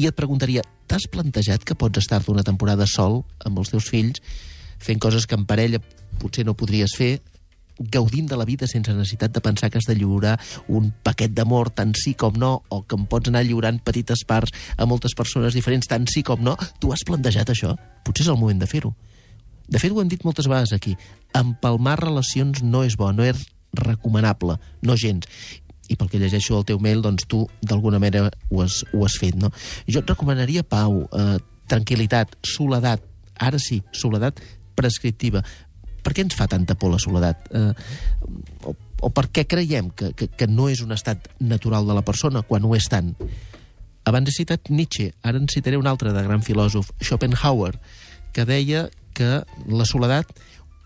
I 0.00 0.08
et 0.08 0.16
preguntaria, 0.16 0.64
t'has 0.88 1.06
plantejat 1.12 1.64
que 1.64 1.76
pots 1.78 2.00
estar-te 2.00 2.32
una 2.32 2.46
temporada 2.46 2.88
sol 2.88 3.22
amb 3.44 3.60
els 3.60 3.72
teus 3.72 3.88
fills, 3.92 4.22
fent 4.80 5.00
coses 5.02 5.26
que 5.28 5.36
en 5.36 5.44
parella 5.46 5.82
potser 6.20 6.46
no 6.48 6.56
podries 6.56 6.96
fer, 6.96 7.18
gaudint 7.80 8.26
de 8.28 8.36
la 8.36 8.44
vida 8.44 8.66
sense 8.68 8.92
necessitat 8.92 9.32
de 9.32 9.40
pensar 9.40 9.70
que 9.70 9.78
has 9.78 9.88
de 9.88 9.96
lliurar 9.96 10.34
un 10.68 10.90
paquet 11.02 11.32
d'amor 11.32 11.70
tant 11.72 11.94
sí 11.96 12.12
com 12.14 12.36
no, 12.36 12.60
o 12.68 12.82
que 12.84 12.96
em 12.98 13.06
pots 13.08 13.30
anar 13.32 13.44
lliurant 13.46 13.80
petites 13.84 14.24
parts 14.28 14.52
a 14.76 14.86
moltes 14.86 15.16
persones 15.16 15.56
diferents 15.56 15.88
tant 15.88 16.04
sí 16.10 16.22
com 16.22 16.42
no, 16.44 16.56
tu 16.80 16.92
has 16.92 17.04
plantejat 17.08 17.54
això? 17.54 17.72
Potser 18.04 18.26
és 18.26 18.32
el 18.32 18.40
moment 18.40 18.60
de 18.60 18.68
fer-ho. 18.68 18.92
De 19.70 19.78
fet, 19.78 19.92
ho 19.92 20.00
hem 20.02 20.10
dit 20.10 20.24
moltes 20.26 20.48
vegades 20.50 20.74
aquí. 20.74 20.96
Empalmar 21.36 22.00
relacions 22.00 22.60
no 22.66 22.82
és 22.84 22.96
bo, 22.98 23.12
no 23.14 23.24
és 23.24 23.46
recomanable, 23.78 24.58
no 24.82 24.96
gens. 24.98 25.28
I 25.90 25.96
pel 25.98 26.10
que 26.10 26.20
llegeixo 26.22 26.58
el 26.58 26.66
teu 26.68 26.78
mail, 26.82 27.02
doncs 27.02 27.26
tu 27.30 27.42
d'alguna 27.62 27.98
manera 27.98 28.30
ho 28.30 28.62
has, 28.62 28.84
ho 28.94 29.04
has 29.06 29.18
fet, 29.18 29.34
no? 29.38 29.50
Jo 29.90 30.04
et 30.04 30.12
recomanaria 30.12 30.62
pau, 30.62 31.02
eh, 31.10 31.38
tranquil·litat, 31.70 32.36
soledat, 32.46 33.02
ara 33.38 33.58
sí, 33.58 33.80
soledat 33.92 34.40
prescriptiva. 34.78 35.42
Per 36.00 36.14
què 36.14 36.24
ens 36.24 36.36
fa 36.38 36.46
tanta 36.48 36.76
por 36.78 36.94
la 36.94 37.00
soledat? 37.02 37.50
Eh, 37.52 37.72
o 39.00 39.08
per 39.12 39.26
què 39.32 39.46
creiem 39.48 39.90
que, 39.96 40.12
que, 40.16 40.28
que 40.28 40.48
no 40.48 40.68
és 40.70 40.82
un 40.84 40.92
estat 40.92 41.28
natural 41.40 41.88
de 41.88 41.96
la 41.96 42.04
persona 42.06 42.44
quan 42.46 42.64
ho 42.64 42.74
és 42.76 42.88
tant. 42.92 43.14
Abans 44.08 44.30
he 44.30 44.34
citat 44.34 44.70
Nietzsche, 44.72 45.10
ara 45.22 45.40
en 45.40 45.48
citaré 45.52 45.78
un 45.80 45.88
altre 45.88 46.12
de 46.14 46.22
gran 46.24 46.44
filòsof, 46.44 46.92
Schopenhauer, 47.00 47.74
que 48.32 48.46
deia 48.48 48.88
que 49.16 49.42
la 49.68 49.86
soledat 49.88 50.30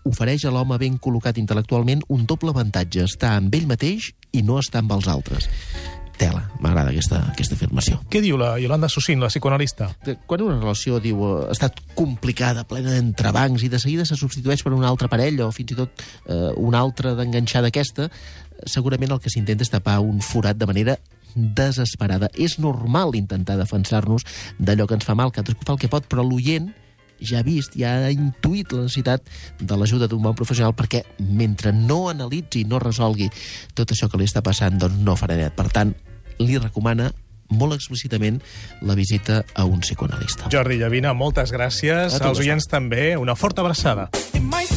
ofereix 0.05 0.45
a 0.45 0.53
l'home 0.53 0.77
ben 0.81 0.99
col·locat 1.01 1.39
intel·lectualment 1.41 2.05
un 2.13 2.25
doble 2.29 2.53
avantatge, 2.53 3.05
estar 3.09 3.35
amb 3.39 3.53
ell 3.57 3.67
mateix 3.69 4.11
i 4.31 4.43
no 4.45 4.59
estar 4.61 4.83
amb 4.83 4.95
els 4.95 5.09
altres. 5.11 5.49
Tela, 6.15 6.45
m'agrada 6.63 6.93
aquesta, 6.93 7.17
aquesta 7.33 7.57
afirmació. 7.57 7.97
Què 8.11 8.21
diu 8.23 8.37
la 8.39 8.53
Yolanda 8.61 8.87
Sussin, 8.87 9.19
la 9.19 9.27
psicoanalista? 9.27 9.89
Quan 10.29 10.45
una 10.45 10.55
relació 10.61 11.01
diu 11.03 11.19
ha 11.25 11.49
estat 11.51 11.81
complicada, 11.97 12.63
plena 12.69 12.93
d'entrebancs, 12.93 13.65
i 13.67 13.71
de 13.73 13.81
seguida 13.83 14.05
se 14.07 14.15
substitueix 14.15 14.63
per 14.63 14.71
una 14.71 14.87
altra 14.87 15.09
parella 15.11 15.49
o 15.49 15.51
fins 15.55 15.75
i 15.75 15.79
tot 15.81 16.05
eh, 16.05 16.53
una 16.55 16.79
altra 16.79 17.17
d'enganxar 17.19 17.65
d'aquesta, 17.65 18.07
segurament 18.63 19.11
el 19.11 19.19
que 19.19 19.33
s'intenta 19.33 19.67
és 19.67 19.73
tapar 19.73 19.99
un 20.05 20.23
forat 20.23 20.55
de 20.55 20.69
manera 20.69 20.95
desesperada. 21.35 22.31
És 22.31 22.59
normal 22.63 23.17
intentar 23.19 23.59
defensar-nos 23.59 24.23
d'allò 24.57 24.87
que 24.87 24.95
ens 24.95 25.07
fa 25.07 25.19
mal, 25.19 25.35
cadascú 25.35 25.67
fa 25.67 25.75
el 25.75 25.83
que 25.83 25.91
pot, 25.91 26.07
però 26.07 26.23
l'oient 26.23 26.71
ja 27.19 27.39
ha 27.39 27.45
vist, 27.47 27.75
ja 27.79 27.95
ha 28.05 28.13
intuït 28.13 28.73
la 28.73 28.85
necessitat 28.85 29.27
de 29.59 29.77
l'ajuda 29.77 30.09
d'un 30.11 30.23
bon 30.23 30.35
professional 30.37 30.75
perquè 30.77 31.03
mentre 31.19 31.73
no 31.75 32.07
analitzi 32.11 32.63
i 32.63 32.69
no 32.69 32.79
resolgui 32.81 33.29
tot 33.73 33.91
això 33.91 34.09
que 34.11 34.19
li 34.19 34.27
està 34.27 34.43
passant, 34.45 34.79
doncs 34.79 34.99
no 35.03 35.17
farà 35.19 35.37
net. 35.39 35.55
Per 35.55 35.69
tant, 35.73 35.93
li 36.39 36.57
recomana 36.59 37.11
molt 37.55 37.75
explícitament 37.75 38.39
la 38.81 38.95
visita 38.97 39.43
a 39.53 39.65
un 39.69 39.83
psicoanalista. 39.85 40.49
Jordi 40.53 40.79
Llavina, 40.81 41.13
moltes 41.13 41.53
gràcies. 41.53 42.15
A 42.15 42.19
tu, 42.19 42.31
Als 42.31 42.41
oients 42.41 42.67
també, 42.69 43.13
una 43.17 43.37
forta 43.37 43.61
abraçada. 43.61 44.09
It 44.33 44.41
might 44.41 44.74